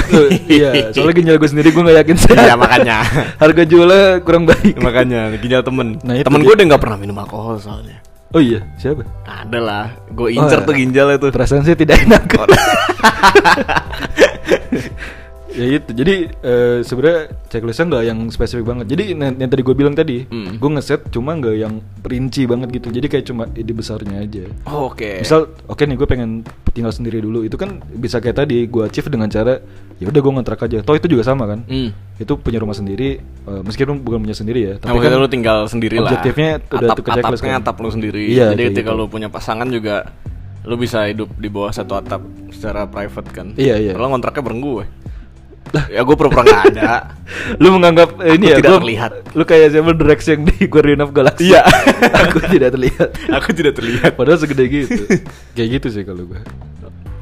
Iya 0.46 0.90
soalnya 0.92 1.14
ginjal 1.16 1.36
gue 1.38 1.48
sendiri 1.48 1.70
gue 1.70 1.80
nggak 1.80 1.98
yakin 2.04 2.16
sih 2.18 2.34
Iya, 2.34 2.54
makanya. 2.54 2.98
harga 3.38 3.64
jualnya 3.64 4.04
kurang 4.20 4.44
baik 4.44 4.76
Makanya 4.78 5.30
ginjal 5.38 5.62
temen. 5.62 5.96
Nah, 6.02 6.18
temen 6.20 6.42
gue 6.42 6.54
udah 6.54 6.66
nggak 6.68 6.82
pernah 6.82 6.98
minum 6.98 7.16
alkohol 7.16 7.56
soalnya. 7.56 8.02
Oh 8.32 8.42
iya 8.42 8.60
siapa 8.76 9.04
Ada 9.24 9.60
lah. 9.60 9.86
Gue 10.12 10.36
incer 10.36 10.60
Oh, 10.60 10.68
tuh 10.68 10.76
ginjal 10.76 11.08
itu. 11.14 11.28
perasaan 11.30 11.64
saya 11.64 11.76
tidak 11.76 12.04
enak 12.04 12.24
ya 15.58 15.66
itu 15.74 15.90
jadi 15.92 16.16
eh, 16.38 16.78
sebenarnya 16.80 17.20
checklistnya 17.48 17.86
nggak 17.88 18.04
yang 18.06 18.20
spesifik 18.28 18.64
banget 18.64 18.86
jadi 18.88 19.04
yang, 19.12 19.36
yang 19.36 19.50
tadi 19.50 19.62
gue 19.62 19.74
bilang 19.74 19.92
tadi 19.92 20.18
Hmm. 20.24 20.56
gue 20.56 20.70
ngeset 20.70 21.10
cuma 21.10 21.34
nggak 21.34 21.56
yang 21.58 21.74
rinci 22.00 22.46
banget 22.46 22.70
gitu 22.72 22.88
jadi 22.90 23.08
kayak 23.08 23.26
cuma 23.26 23.44
ide 23.52 23.72
besarnya 23.72 24.22
aja 24.22 24.46
Oh, 24.64 24.88
Oke. 24.88 25.18
misal 25.20 25.50
oke 25.66 25.82
nih 25.82 25.96
gue 25.96 26.06
pengen 26.06 26.46
tinggal 26.72 26.92
sendiri 26.92 27.18
dulu 27.18 27.42
itu 27.42 27.56
kan 27.56 27.82
bisa 27.90 28.18
kayak 28.18 28.38
tadi 28.38 28.64
gue 28.64 28.84
achieve 28.84 29.10
dengan 29.10 29.28
cara 29.28 29.58
ya 29.96 30.06
udah 30.06 30.22
gue 30.22 30.32
ngontrak 30.32 30.62
aja 30.62 30.78
toh 30.80 30.94
itu 30.94 31.10
juga 31.10 31.24
sama 31.24 31.44
kan 31.48 31.66
Hmm. 31.66 31.90
itu 32.16 32.34
punya 32.36 32.58
rumah 32.58 32.74
sendiri 32.74 33.18
eh, 33.20 33.62
meskipun 33.64 33.98
bukan 34.00 34.22
punya 34.22 34.36
sendiri 34.36 34.60
ya 34.62 34.74
Nah, 34.80 34.94
maksudnya 34.94 35.18
lu 35.18 35.28
tinggal 35.28 35.66
sendiri 35.66 35.98
lah. 35.98 36.06
objektifnya 36.08 36.62
udah 36.64 36.78
atap, 36.86 36.94
tuh 36.94 37.04
ke 37.04 37.12
checklist 37.12 37.42
atapnya 37.42 37.52
kan. 37.52 37.64
atap 37.64 37.76
lu 37.78 37.90
sendiri. 37.90 38.24
Iya, 38.28 38.46
Jadi 38.52 38.64
ketika 38.72 38.92
gitu. 38.92 39.00
lu 39.00 39.06
punya 39.08 39.28
pasangan 39.28 39.66
juga 39.68 39.96
lu 40.62 40.76
bisa 40.76 41.00
hidup 41.04 41.32
di 41.34 41.48
bawah 41.48 41.72
satu 41.72 41.96
atap 41.96 42.22
secara 42.50 42.84
private 42.86 43.30
kan. 43.32 43.48
Iya, 43.56 43.80
iya. 43.80 43.92
Kalau 43.92 44.12
ngontraknya 44.12 44.44
bareng 44.44 44.60
gue. 44.60 44.84
Ya 45.88 46.02
gue 46.02 46.16
pura-pura 46.16 46.42
nggak 46.42 46.64
ada. 46.72 46.92
lu 47.62 47.72
menganggap 47.72 48.16
eh, 48.20 48.34
ini 48.34 48.46
Aku 48.46 48.50
ya 48.50 48.58
tidak 48.58 48.70
gua- 48.70 48.82
terlihat. 48.82 49.12
lu 49.32 49.44
kayak 49.44 49.68
siapa 49.70 49.92
Drax 49.92 50.20
yang 50.28 50.42
di 50.44 50.56
Guardian 50.66 51.02
of 51.02 51.12
Galaxy 51.12 51.50
Iya. 51.50 51.62
aku 52.22 52.38
tidak 52.42 52.70
terlihat 52.72 53.10
Aku 53.38 53.50
tidak 53.52 53.74
terlihat. 53.74 54.12
padahal 54.14 54.38
segede 54.38 54.64
gitu 54.66 55.04
kayak 55.52 55.70
gitu 55.76 55.88
sih 55.90 56.04
kalau 56.04 56.24
gue 56.24 56.40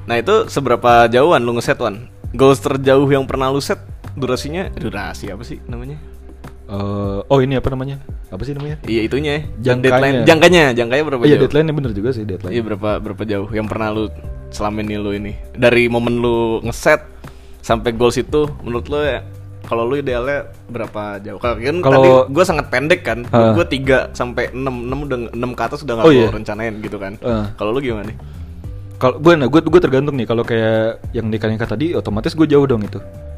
Nah 0.05 0.15
itu 0.15 0.45
seberapa 0.45 1.07
jauhan 1.07 1.39
lu 1.39 1.53
ngeset 1.53 1.77
Wan? 1.77 2.05
Goals 2.31 2.59
terjauh 2.59 3.07
yang 3.07 3.23
pernah 3.23 3.47
lu 3.47 3.57
set 3.57 3.81
durasinya 4.13 4.69
durasi 4.69 5.27
apa 5.27 5.41
sih 5.41 5.57
namanya? 5.65 5.97
Eh, 6.65 7.19
oh 7.23 7.39
ini 7.39 7.53
apa 7.53 7.69
namanya 7.69 7.97
apa 8.27 8.41
sih 8.41 8.51
namanya 8.51 8.81
Iya 8.83 9.01
itunya. 9.03 9.45
Jangkanya. 9.55 9.81
Deadline, 9.91 10.17
jangkanya, 10.23 10.63
jangkanya 10.71 11.03
berapa 11.03 11.23
iya 11.23 11.35
jauh? 11.35 11.41
deadline 11.43 11.69
bener 11.71 11.91
juga 11.91 12.09
sih 12.11 12.21
deadline 12.21 12.51
Iya 12.51 12.61
berapa 12.63 12.97
berapa 12.99 13.23
jauh 13.23 13.49
yang 13.49 13.65
pernah 13.65 13.89
lu 13.89 14.09
selama 14.47 14.79
ini 14.79 14.95
lu 14.95 15.11
ini 15.11 15.33
dari 15.51 15.85
momen 15.85 16.15
lu 16.15 16.37
ngeset 16.61 17.01
sampai 17.65 17.89
goals 17.91 18.15
itu 18.15 18.45
menurut 18.61 18.85
lu 18.85 19.01
ya 19.01 19.25
kalau 19.65 19.81
lu 19.81 19.97
idealnya 19.97 20.45
berapa 20.69 21.17
jauh? 21.19 21.41
Kalau 21.41 21.57
kan 21.57 21.75
tadi 21.81 22.09
gue 22.29 22.43
sangat 22.45 22.65
pendek 22.69 23.01
kan, 23.01 23.25
Hah. 23.27 23.57
gue 23.57 23.65
3 23.65 24.13
sampai 24.13 24.53
6 24.53 24.61
6 24.61 24.93
udah 25.01 25.17
6 25.33 25.51
ke 25.51 25.63
atas 25.65 25.79
udah 25.81 25.93
nggak 25.97 26.05
Oh, 26.05 26.13
iya. 26.13 26.29
rencanain 26.29 26.73
gitu 26.79 26.97
kan. 27.01 27.17
Ah. 27.19 27.49
Kalau 27.51 27.73
lu 27.73 27.81
gimana 27.81 28.05
nih? 28.05 28.17
kalau 28.95 29.19
gue 29.19 29.33
nah 29.35 29.51
gue 29.51 29.59
gue 29.59 29.81
tergantung 29.81 30.15
nih 30.15 30.23
kalau 30.23 30.39
kayak 30.41 31.03
yang 31.11 31.27
nikah 31.27 31.51
nikah 31.51 31.67
tadi 31.67 31.91
otomatis 31.91 32.31
gue 32.31 32.47
jauh 32.47 32.63
dong 32.63 32.79
itu 32.79 32.95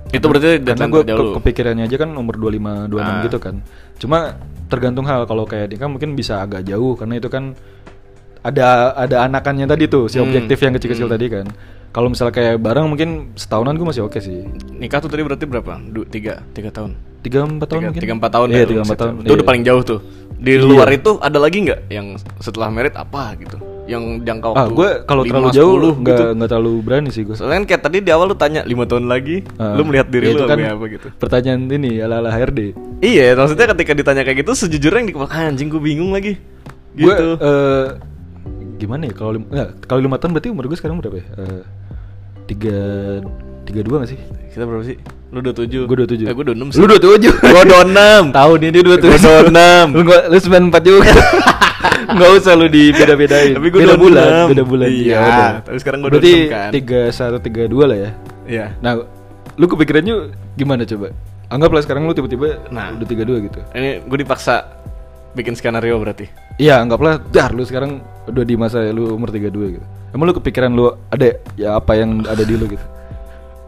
Itu 0.08 0.30
berarti 0.30 0.62
karena 0.62 0.86
gue 0.86 1.02
lu. 1.10 1.34
kepikirannya 1.34 1.84
aja 1.84 1.97
kan 1.97 2.14
umur 2.14 2.38
25 2.38 2.86
26 2.86 3.02
Ah. 3.02 3.20
gitu 3.26 3.38
kan 3.41 3.56
cuma 3.97 4.38
tergantung 4.68 5.04
hal 5.04 5.26
kalau 5.26 5.43
kayak 5.43 5.74
nikah 5.74 5.89
mungkin 5.89 6.14
bisa 6.14 6.39
agak 6.39 6.62
jauh 6.62 6.93
karena 6.93 7.18
itu 7.18 7.26
kan 7.26 7.58
ada 8.39 8.93
ada 8.93 9.26
anakannya 9.26 9.66
tadi 9.66 9.89
tuh 9.89 10.06
si 10.06 10.16
Hmm. 10.16 10.30
objektif 10.30 10.62
yang 10.62 10.74
kecil-kecil 10.74 11.08
Hmm. 11.08 11.16
tadi 11.18 11.26
kan 11.28 11.45
kalau 11.90 12.08
misalnya 12.08 12.32
kayak 12.32 12.56
bareng 12.58 12.86
mungkin 12.86 13.10
setahunan 13.34 13.74
gue 13.74 13.88
masih 13.88 14.04
oke 14.04 14.18
sih 14.18 14.46
Nikah 14.72 15.00
tuh 15.00 15.10
tadi 15.10 15.22
berarti 15.22 15.44
berapa? 15.44 15.82
Du, 15.84 16.04
tiga, 16.04 16.46
tiga 16.52 16.70
tahun. 16.70 16.94
tiga 17.18 17.44
empat 17.44 17.68
tahun 17.68 17.80
Tiga, 17.80 17.88
mungkin 17.90 18.02
tiga 18.02 18.14
empat 18.16 18.32
tahun 18.32 18.48
iya 18.48 18.56
ya 18.56 18.62
lu 18.62 18.70
tiga 18.70 18.82
empat 18.84 18.98
tahun 18.98 19.14
ya. 19.14 19.20
Itu 19.20 19.32
udah 19.32 19.38
iya. 19.38 19.50
paling 19.50 19.64
jauh 19.66 19.82
tuh. 19.84 20.00
Di 20.38 20.52
Iya. 20.54 20.62
luar 20.64 20.88
itu 20.90 21.12
ada 21.18 21.38
lagi 21.38 21.58
nggak 21.60 21.80
yang 21.90 22.08
setelah 22.38 22.68
merit 22.70 22.94
apa 22.94 23.34
gitu? 23.36 23.58
yang 23.88 24.20
jangka 24.20 24.48
Ah, 24.52 24.68
waktu 24.68 24.74
gue 24.76 24.90
kalau 25.08 25.24
5, 25.24 25.32
terlalu 25.32 25.48
jauh 25.50 25.76
10 25.80 25.96
nggak 25.98 26.12
gitu. 26.14 26.24
nggak 26.36 26.50
terlalu 26.52 26.74
berani 26.84 27.10
sih 27.10 27.24
gue. 27.24 27.36
Soalnya 27.40 27.56
kan 27.58 27.66
kayak 27.66 27.82
tadi 27.82 27.98
di 28.04 28.12
awal 28.12 28.28
lu 28.28 28.36
tanya 28.36 28.62
lima 28.62 28.84
tahun 28.84 29.08
lagi, 29.08 29.48
Ah, 29.56 29.74
lu 29.74 29.88
melihat 29.88 30.12
diri 30.12 30.28
ya 30.28 30.36
lu 30.36 30.44
kan 30.44 30.60
kayak 30.60 30.76
apa 30.76 30.86
gitu. 30.92 31.08
Pertanyaan 31.16 31.62
ini 31.66 31.92
ala-ala 31.98 32.28
HRD. 32.30 32.76
Iya, 33.00 33.34
maksudnya 33.34 33.72
ketika 33.72 33.92
ditanya 33.96 34.22
kayak 34.22 34.44
gitu 34.44 34.52
sejujurnya 34.60 35.00
yang 35.00 35.08
di 35.08 35.16
kepala 35.16 35.32
"Ah, 35.32 35.48
anjing 35.48 35.72
gue 35.72 35.80
bingung 35.80 36.12
lagi. 36.12 36.36
Gue 36.94 37.16
Gitu. 37.16 37.28
Gimana 38.78 39.04
ya 39.04 39.14
kalau 39.14 39.32
lim- 39.34 39.48
nggak, 39.48 39.70
kalau 39.84 40.00
lima 40.00 40.16
tahun 40.16 40.32
berarti 40.32 40.50
umur 40.50 40.66
gue 40.66 40.78
sekarang 40.78 40.98
berapa 40.98 41.18
ya? 41.18 41.26
Eh, 41.36 41.62
tiga 42.46 42.78
tiga 43.64 43.82
dua 43.82 43.96
nggak 44.00 44.12
sih? 44.12 44.20
Kita 44.50 44.64
berapa 44.64 44.84
sih? 44.84 44.98
Lu 45.28 45.44
27. 45.44 45.84
Gue 45.84 45.98
dua 45.98 46.08
tujuh. 46.08 46.26
Eh, 46.26 46.34
gue 46.34 46.46
26 46.48 46.72
sih. 46.72 46.80
Lu 46.80 46.86
dua 46.88 47.00
tujuh. 47.00 47.34
Gua 47.36 47.64
26. 47.68 48.32
Tahu 48.40 48.52
nih 48.58 48.70
dia 48.72 48.82
dua 48.82 48.96
tujuh. 48.96 49.20
Gua 49.20 49.44
26. 49.44 49.92
Lu 49.92 50.02
nggak- 50.04 50.26
lu 50.26 50.38
sembilan 50.38 50.64
empat 50.66 50.84
juga. 50.84 51.12
Nggak 52.08 52.30
usah 52.40 52.54
lu 52.56 52.68
dibeda-bedain. 52.68 53.52
Tapi 53.54 53.68
gua 53.68 53.80
beda 53.84 53.96
26. 53.96 54.00
bulan, 54.00 54.30
beda 54.48 54.64
bulan. 54.64 54.88
Iya, 54.88 55.20
udah. 55.20 55.52
tapi 55.62 55.78
sekarang 55.78 56.00
gua 56.00 56.10
Berarti 56.10 56.34
26 56.40 56.48
kan. 56.50 56.70
tiga 56.72 57.02
satu 57.12 57.38
tiga 57.38 57.64
dua 57.66 57.84
lah 57.86 57.98
ya. 58.00 58.12
Iya. 58.48 58.66
Nah, 58.80 58.92
lu 59.54 59.66
kepikirannya 59.66 60.16
gimana 60.56 60.86
coba? 60.86 61.12
Anggaplah 61.48 61.82
sekarang 61.82 62.04
lu 62.04 62.14
tiba-tiba 62.14 62.64
Nah. 62.70 62.92
udah 62.94 63.04
tiga 63.04 63.24
dua 63.24 63.38
gitu. 63.40 63.60
Ini 63.72 64.04
gue 64.04 64.18
dipaksa 64.18 64.64
bikin 65.34 65.54
skenario 65.54 65.96
berarti. 65.98 66.32
Iya, 66.56 66.80
anggaplah 66.80 67.20
dar 67.28 67.52
lu 67.52 67.62
sekarang 67.62 68.00
udah 68.28 68.44
di 68.44 68.56
masa 68.56 68.84
lu 68.90 69.16
umur 69.16 69.32
32 69.32 69.50
gitu. 69.74 69.86
Emang 70.12 70.26
lu 70.28 70.36
kepikiran 70.36 70.70
lu 70.70 70.92
ada 71.08 71.28
ya 71.56 71.76
apa 71.76 71.96
yang 71.96 72.24
ada 72.24 72.44
di 72.44 72.54
lu 72.54 72.68
gitu? 72.68 72.86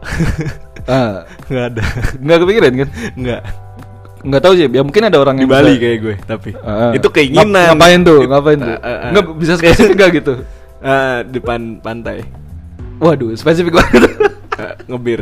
ah, 0.88 1.24
Enggak 1.48 1.64
ada. 1.70 1.82
nggak 2.16 2.38
kepikiran 2.40 2.72
kan? 2.76 2.88
Enggak. 3.14 3.40
Nggak 4.20 4.42
tahu 4.44 4.52
sih, 4.52 4.68
ya 4.68 4.82
mungkin 4.84 5.02
ada 5.02 5.16
orang 5.16 5.32
Di 5.34 5.40
yang 5.40 5.50
Bali 5.50 5.72
bisa- 5.72 5.80
kayak 5.80 5.98
gue, 5.98 6.14
tapi 6.22 6.50
ah. 6.60 6.92
itu 6.92 7.08
keinginan. 7.08 7.48
Ngap- 7.48 7.72
ngapain 7.72 8.00
tuh? 8.04 8.18
Ngapain 8.28 8.58
tuh? 8.58 8.68
Ah, 8.70 8.78
ah, 8.78 8.96
ah. 9.00 9.10
Nggak 9.10 9.24
bisa 9.36 9.52
spesifik 9.56 9.94
nggak 9.96 10.12
gitu? 10.20 10.34
Ah, 10.80 11.20
depan 11.20 11.76
pantai. 11.76 12.24
Waduh, 12.96 13.36
spesifik 13.36 13.76
banget. 13.76 14.00
Ngebir. 14.86 15.20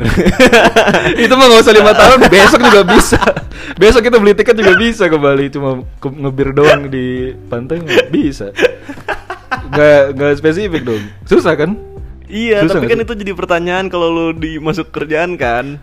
itu 1.24 1.32
mah 1.32 1.46
nggak 1.46 1.62
usah 1.62 1.74
lima 1.74 1.92
tahun, 2.00 2.18
besok 2.26 2.60
juga 2.62 2.80
bisa. 2.84 3.20
Besok 3.74 4.00
kita 4.02 4.16
beli 4.16 4.32
tiket 4.32 4.54
juga 4.54 4.74
bisa 4.74 5.04
ke 5.06 5.16
Bali, 5.16 5.46
cuma 5.48 5.80
ke 5.98 6.08
ngebir 6.08 6.50
doang 6.52 6.86
di 6.86 7.30
pantai 7.46 7.82
bisa. 8.08 8.50
Nggak 9.68 10.00
nggak 10.14 10.32
spesifik 10.36 10.82
dong, 10.84 11.02
susah 11.24 11.54
kan? 11.54 11.76
iya, 12.28 12.60
Susah 12.60 12.76
tapi 12.76 12.88
kan 12.88 12.98
sih? 13.00 13.04
itu 13.08 13.14
jadi 13.16 13.32
pertanyaan 13.32 13.88
kalau 13.88 14.08
lu 14.08 14.26
di 14.32 14.56
masuk 14.56 14.88
kerjaan 14.88 15.36
kan. 15.36 15.80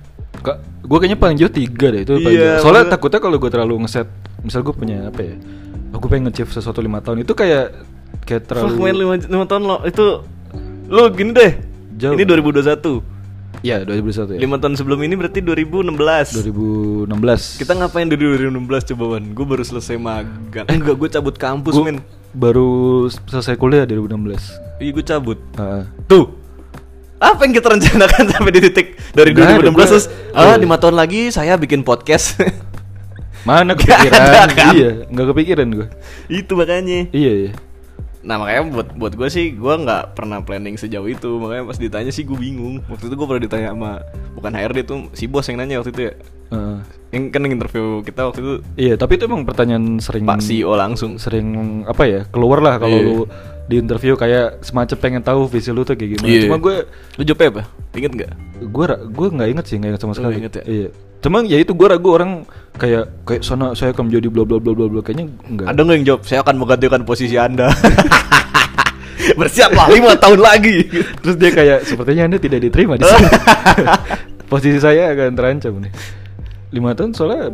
Gue 0.86 0.98
kayaknya 1.02 1.18
paling 1.18 1.38
jauh 1.38 1.50
tiga 1.50 1.90
deh 1.90 2.06
itu 2.06 2.14
paling 2.16 2.38
Iya, 2.38 2.62
jauh. 2.62 2.70
Soalnya 2.70 2.86
maksudnya- 2.86 2.94
takutnya 2.94 3.20
kalau 3.20 3.38
gue 3.38 3.50
terlalu 3.50 3.76
ngeset, 3.82 4.08
misal 4.42 4.62
gue 4.62 4.74
punya 4.74 5.10
apa 5.10 5.22
ya, 5.22 5.36
aku 5.90 6.06
pengen 6.06 6.30
nge 6.30 6.46
sesuatu 6.52 6.86
lima 6.86 7.02
tahun 7.02 7.26
itu 7.26 7.34
kayak 7.34 7.74
kayak 8.26 8.46
terlalu. 8.46 8.70
Fuck 8.70 8.82
man, 8.82 8.96
5, 9.26 9.50
tahun 9.50 9.64
lo 9.66 9.78
itu 9.84 10.06
lu 10.86 11.04
gini 11.10 11.32
deh. 11.34 11.52
Jauh. 11.96 12.14
Ini 12.14 12.24
2021. 12.28 13.15
Iya 13.62 13.82
2021 13.82 14.36
ya. 14.36 14.40
5 14.42 14.58
tahun 14.58 14.74
sebelum 14.76 15.00
ini 15.02 15.14
berarti 15.14 15.40
2016. 15.40 16.44
2016. 16.44 17.08
Kita 17.58 17.74
ngapain 17.74 18.06
dari 18.06 18.20
2016 18.20 18.52
coba 18.92 19.04
Wan? 19.12 19.32
Gue 19.32 19.46
baru 19.46 19.64
selesai 19.64 19.96
magang. 19.96 20.66
Eh, 20.66 20.76
enggak, 20.76 20.96
gue 20.96 21.10
cabut 21.10 21.34
kampus 21.34 21.74
Gua 21.74 21.86
men. 21.86 22.00
baru 22.32 22.70
selesai 23.08 23.56
kuliah 23.56 23.84
2016. 23.84 24.60
Iya, 24.78 24.90
gue 24.92 25.04
cabut. 25.04 25.40
Heeh. 25.54 25.84
Tuh. 26.06 26.26
Apa 27.16 27.42
yang 27.42 27.54
kita 27.54 27.68
rencanakan 27.70 28.24
sampai 28.34 28.52
di 28.52 28.62
titik 28.62 28.88
dari 29.12 29.32
Nggak 29.32 29.48
ada, 29.56 29.56
2016 29.64 29.72
gua- 29.72 29.88
terus 29.88 30.06
ah 30.32 30.44
iya. 30.46 30.56
lima 30.58 30.76
tahun 30.76 30.96
lagi 30.96 31.32
saya 31.32 31.56
bikin 31.56 31.82
podcast. 31.82 32.36
Mana 33.42 33.72
kepikiran? 33.78 34.20
ada, 34.20 34.42
kan? 34.52 34.74
Iya, 34.74 34.92
nggak 35.08 35.26
kepikiran 35.32 35.68
gue. 35.72 35.88
Itu 36.28 36.54
makanya. 36.54 37.08
Iya 37.10 37.34
iya. 37.40 37.52
Nah 38.26 38.36
makanya 38.36 38.62
buat 38.68 38.88
buat 38.92 39.14
gue 39.14 39.30
sih 39.30 39.54
gue 39.54 39.74
nggak 39.78 40.18
pernah 40.18 40.42
planning 40.42 40.76
sejauh 40.76 41.06
itu 41.06 41.38
makanya 41.38 41.70
pas 41.70 41.78
ditanya 41.78 42.10
sih 42.10 42.26
gue 42.26 42.34
bingung 42.34 42.82
waktu 42.86 43.06
itu 43.06 43.14
gue 43.14 43.28
pernah 43.30 43.44
ditanya 43.44 43.70
sama 43.72 43.92
bukan 44.34 44.52
HRD 44.52 44.80
tuh 44.84 44.98
si 45.14 45.30
bos 45.30 45.46
yang 45.46 45.62
nanya 45.62 45.78
waktu 45.78 45.94
itu 45.94 46.02
ya 46.10 46.14
Heeh. 46.46 46.78
yang 47.10 47.24
kan 47.30 47.42
interview 47.46 48.02
kita 48.02 48.22
waktu 48.26 48.40
itu 48.42 48.54
Iya, 48.76 48.94
tapi 48.98 49.16
itu 49.16 49.26
emang 49.26 49.46
pertanyaan 49.46 49.98
sering 49.98 50.26
Pak 50.26 50.42
CEO 50.42 50.74
langsung 50.74 51.16
sering 51.16 51.48
apa 51.86 52.04
ya 52.04 52.22
keluar 52.28 52.60
lah 52.60 52.76
kalau 52.76 52.98
Iya. 52.98 53.06
lu 53.06 53.18
di 53.66 53.76
interview 53.78 54.14
kayak 54.14 54.62
semacam 54.62 54.98
pengen 55.00 55.22
tahu 55.22 55.46
visi 55.46 55.70
lu 55.70 55.82
tuh 55.82 55.94
kayak 55.94 56.18
gimana. 56.18 56.30
Iya. 56.30 56.42
Cuma 56.46 56.58
gue 56.58 56.76
lu 57.18 57.22
jawabnya 57.24 57.50
apa 57.50 57.64
inget 57.94 58.12
nggak 58.12 58.32
gue 58.68 58.86
gue 59.08 59.28
nggak 59.32 59.50
inget 59.54 59.66
sih 59.66 59.76
nggak 59.78 59.90
inget 59.94 60.02
sama 60.02 60.14
sekali 60.14 60.34
inget 60.38 60.54
ya? 60.60 60.64
iya 60.66 60.90
cuma 61.26 61.42
ya 61.42 61.58
itu 61.58 61.74
gue 61.74 61.88
ragu 61.90 62.10
orang 62.14 62.46
kayak 62.78 63.10
kayak 63.26 63.42
sana 63.42 63.74
saya 63.74 63.98
akan 63.98 64.14
menjadi 64.14 64.30
bla 64.30 64.46
bla 64.46 64.62
bla 64.62 64.78
bla 64.78 64.86
bla 64.86 65.02
kayaknya 65.02 65.34
enggak. 65.50 65.68
Ada 65.74 65.80
nggak 65.82 65.96
yang 65.98 66.06
jawab 66.06 66.22
saya 66.22 66.40
akan 66.46 66.56
menggantikan 66.62 67.02
posisi 67.02 67.34
anda? 67.34 67.74
Bersiaplah 69.40 69.90
lima 69.90 70.14
tahun 70.22 70.38
lagi. 70.38 70.86
Terus 71.26 71.36
dia 71.42 71.50
kayak 71.50 71.90
sepertinya 71.90 72.30
anda 72.30 72.38
tidak 72.38 72.62
diterima 72.62 72.94
di 73.02 73.10
sini. 73.10 73.30
Posisi 74.52 74.78
saya 74.78 75.10
akan 75.18 75.34
terancam 75.34 75.74
nih. 75.82 75.92
Lima 76.70 76.94
tahun 76.94 77.18
soalnya 77.18 77.50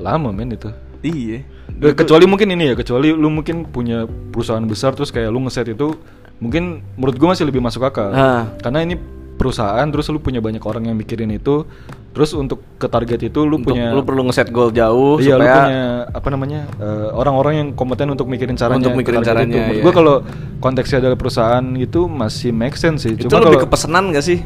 lama 0.00 0.32
men 0.32 0.56
itu. 0.56 0.72
Iya. 1.04 1.44
Eh, 1.84 1.94
kecuali 1.96 2.24
mungkin 2.24 2.48
ini 2.56 2.72
ya 2.72 2.74
kecuali 2.76 3.12
lu 3.12 3.28
mungkin 3.28 3.68
punya 3.68 4.08
perusahaan 4.08 4.64
besar 4.64 4.96
terus 4.96 5.12
kayak 5.12 5.28
lu 5.28 5.44
ngeset 5.44 5.76
itu 5.76 6.00
mungkin 6.40 6.80
menurut 6.96 7.16
gue 7.20 7.28
masih 7.28 7.44
lebih 7.44 7.60
masuk 7.60 7.84
akal. 7.84 8.08
Ah. 8.16 8.48
karena 8.64 8.84
ini 8.84 8.96
perusahaan 9.40 9.88
terus 9.88 10.08
lu 10.12 10.20
punya 10.20 10.44
banyak 10.44 10.60
orang 10.60 10.92
yang 10.92 10.96
mikirin 10.96 11.32
itu 11.32 11.64
terus 12.10 12.34
untuk 12.34 12.58
ke 12.74 12.86
target 12.86 13.20
itu 13.22 13.46
lu 13.46 13.62
Untuk- 13.62 13.70
punya 13.70 13.94
lu 13.94 14.02
perlu 14.02 14.26
ngeset 14.26 14.50
goal 14.50 14.70
jauh 14.70 15.22
iya 15.22 15.38
lu 15.38 15.42
supaya 15.42 15.54
punya 15.62 15.82
apa 16.10 16.28
namanya 16.28 16.60
eh, 16.76 17.08
orang-orang 17.14 17.52
yang 17.54 17.68
kompeten 17.72 18.10
untuk 18.10 18.26
mikirin 18.26 18.58
caranya 18.58 18.82
Untuk 18.82 18.98
mikirin 18.98 19.22
caranya, 19.22 19.46
itu. 19.46 19.56
Menurut 19.56 19.76
iya. 19.78 19.82
gua 19.82 19.92
kalau 19.94 20.14
konteksnya 20.58 20.98
adalah 20.98 21.14
perusahaan 21.14 21.64
itu 21.76 22.00
masih 22.04 22.50
make 22.50 22.74
sense 22.74 23.06
sih 23.06 23.14
itu 23.14 23.30
cuma 23.30 23.46
lebih 23.46 23.62
ke 23.62 23.70
pesenan 23.70 24.10
gak 24.10 24.26
sih 24.26 24.42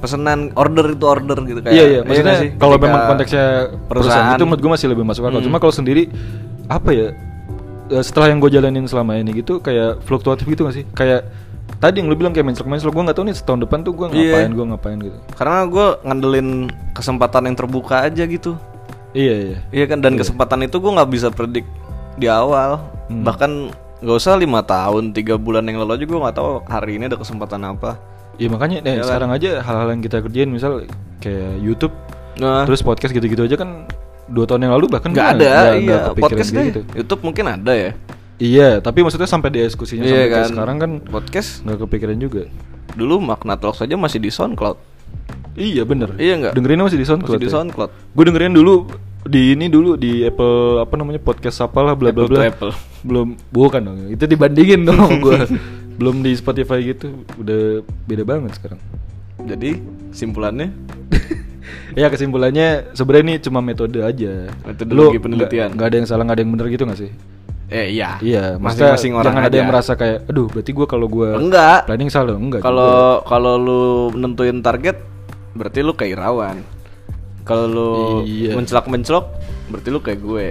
pesenan 0.00 0.54
order 0.54 0.86
itu 0.88 1.04
order 1.04 1.36
gitu 1.44 1.60
kayak 1.60 1.74
iya 1.74 1.84
iya 1.84 2.00
nggak 2.00 2.08
maksudnya 2.08 2.36
sih? 2.38 2.50
kalau 2.56 2.76
memang 2.78 3.02
konteksnya 3.06 3.44
perusahaan, 3.68 3.84
perusahaan 3.84 4.32
itu 4.32 4.44
menurut 4.46 4.60
gue 4.62 4.72
masih 4.72 4.86
lebih 4.88 5.04
masuk 5.04 5.22
akal 5.22 5.38
Hmm. 5.38 5.46
cuma 5.50 5.56
kalau 5.58 5.74
sendiri 5.74 6.02
apa 6.66 6.90
ya 6.90 7.06
eh, 7.90 8.02
setelah 8.06 8.32
yang 8.32 8.38
gue 8.38 8.48
jalanin 8.48 8.86
selama 8.86 9.18
ini 9.18 9.36
gitu 9.36 9.58
kayak 9.58 10.00
fluktuatif 10.00 10.46
gitu 10.46 10.64
gak 10.64 10.72
sih 10.72 10.84
kayak 10.90 11.28
tadi 11.80 11.96
yang 11.98 12.06
lu 12.06 12.14
bilang 12.14 12.30
kayak 12.30 12.44
menclok 12.44 12.68
menclok 12.68 12.92
gue 12.92 13.02
nggak 13.02 13.16
tahu 13.16 13.24
nih 13.24 13.34
setahun 13.34 13.60
depan 13.60 13.78
tuh 13.80 13.92
gue 13.92 14.06
Iya. 14.10 14.36
ngapain 14.36 14.50
gue 14.52 14.66
ngapain 14.68 14.98
gitu. 15.00 15.18
Karena 15.32 15.56
gue 15.64 15.86
ngandelin 16.02 16.48
kesempatan 16.92 17.42
yang 17.48 17.56
terbuka 17.56 17.96
aja 18.02 18.22
gitu. 18.22 18.52
Iya 19.10 19.34
iya. 19.40 19.58
Iya 19.72 19.84
kan 19.88 19.98
dan 19.98 20.14
kesempatan 20.14 20.62
itu 20.62 20.76
gue 20.76 20.92
nggak 20.92 21.10
bisa 21.10 21.28
predik 21.28 21.64
di 22.14 22.28
awal. 22.28 22.78
Hmm. 23.08 23.26
bahkan 23.26 23.50
nggak 23.98 24.16
usah 24.16 24.38
lima 24.38 24.62
tahun 24.62 25.10
tiga 25.10 25.34
bulan 25.34 25.66
yang 25.66 25.82
lalu 25.82 25.98
aja 25.98 26.04
gue 26.06 26.18
nggak 26.20 26.36
tahu 26.36 26.50
hari 26.64 26.94
ini 26.94 27.08
ada 27.08 27.16
kesempatan 27.16 27.64
apa. 27.66 27.98
Iya 28.36 28.48
makanya 28.48 28.76
eh, 28.80 28.86
Iya 28.86 28.94
kan? 28.96 29.08
sekarang 29.10 29.30
aja 29.34 29.50
hal-hal 29.60 29.88
yang 29.90 30.00
kita 30.00 30.16
kerjain 30.20 30.48
misal 30.48 30.72
kayak 31.18 31.58
YouTube 31.58 31.92
nah. 32.36 32.64
terus 32.64 32.80
podcast 32.80 33.10
gitu-gitu 33.10 33.42
aja 33.42 33.56
kan 33.56 33.84
dua 34.26 34.46
tahun 34.46 34.64
yang 34.64 34.72
lalu 34.78 34.86
bahkan 34.88 35.10
nggak 35.10 35.28
ada 35.34 35.44
nggak- 35.74 35.76
iya. 35.76 35.98
kepikiran 36.06 36.22
podcast 36.22 36.50
deh. 36.50 36.64
gitu. 36.70 36.80
YouTube 36.94 37.20
mungkin 37.20 37.44
ada 37.50 37.72
ya 37.74 37.90
Iya, 38.40 38.80
tapi 38.80 39.00
maksudnya 39.00 39.28
sampai 39.28 39.48
di 39.50 39.60
diskusinya 39.60 40.02
Iya 40.02 40.24
sampai 40.24 40.32
kan? 40.32 40.46
sekarang 40.48 40.76
kan 40.78 40.90
podcast 41.04 41.60
nggak 41.62 41.78
kepikiran 41.78 42.16
juga. 42.16 42.48
dulu 42.90 43.20
Magna 43.20 43.54
Talks 43.54 43.80
aja 43.80 43.94
masih 43.94 44.18
di 44.18 44.28
SoundCloud 44.28 44.74
Iya 45.52 45.84
bener. 45.84 46.16
Iya 46.16 46.34
nggak? 46.38 46.52
Dengerinnya 46.52 46.84
masih 46.84 46.96
di 46.96 47.04
SoundCloud. 47.04 47.36
masih 47.36 47.42
di 47.42 47.46
ya? 47.46 47.54
SoundCloud 47.54 47.90
Gue 48.10 48.24
dengerin 48.24 48.50
dulu 48.52 48.74
di 49.22 49.52
ini 49.52 49.68
dulu 49.68 49.94
di 49.94 50.24
Apple 50.24 50.56
apa 50.80 50.94
namanya 50.96 51.18
podcast 51.18 51.60
apalah 51.60 51.92
bla 51.92 52.08
bla 52.08 52.24
bla. 52.24 52.34
to 52.34 52.42
Apple. 52.42 52.72
Belum 53.02 53.28
bukan 53.50 53.80
dong. 53.84 53.98
Itu 54.08 54.24
dibandingin 54.24 54.82
dong 54.82 55.20
gue. 55.20 55.36
Belum 56.00 56.18
di 56.18 56.32
Spotify 56.32 56.80
gitu. 56.88 57.12
Udah 57.36 57.78
beda 58.04 58.24
banget 58.24 58.56
sekarang. 58.56 58.80
jadi 59.40 59.80
simpulannya 60.10 60.68
ya 61.96 62.06
kesimpulannya 62.06 62.92
sebenarnya 62.92 63.24
ini 63.24 63.34
cuma 63.38 63.60
metode 63.60 64.00
aja. 64.00 64.48
Metodologi 64.62 65.16
Lu 65.16 65.22
penelitian. 65.22 65.72
nggak- 65.72 65.86
ada 65.86 65.96
yang 65.96 66.06
salah 66.06 66.24
nggak 66.24 66.36
ada 66.36 66.42
yang 66.42 66.52
bener 66.52 66.66
gitu 66.68 66.82
gak 66.84 66.98
sih? 66.98 67.10
Eh 67.70 67.86
iya 67.88 68.18
Iya, 68.18 68.44
masing-masing 68.56 69.12
orang 69.12 69.30
jangan 69.30 69.40
ada 69.40 69.48
aja. 69.48 69.56
yang 69.56 69.68
merasa 69.68 69.92
kayak, 69.94 70.26
aduh, 70.26 70.46
berarti 70.46 70.70
gue 70.70 70.86
kalau 70.86 71.06
gue 71.06 71.28
enggak 71.32 71.86
planning 71.86 72.10
salah, 72.10 72.34
enggak. 72.34 72.60
kalau 72.60 73.22
kalau 73.22 73.54
lu 73.56 73.82
nentuin 74.12 74.58
target 74.58 74.98
berarti 75.52 75.78
lu 75.80 75.92
kayak 75.92 76.14
Irawan 76.14 76.66
kalau 77.42 77.66
lu 77.66 77.90
Iya. 78.22 78.54
mencelak-mencelok 78.54 79.26
berarti 79.68 79.88
lu 79.88 79.98
kayak 79.98 80.18
gue 80.18 80.44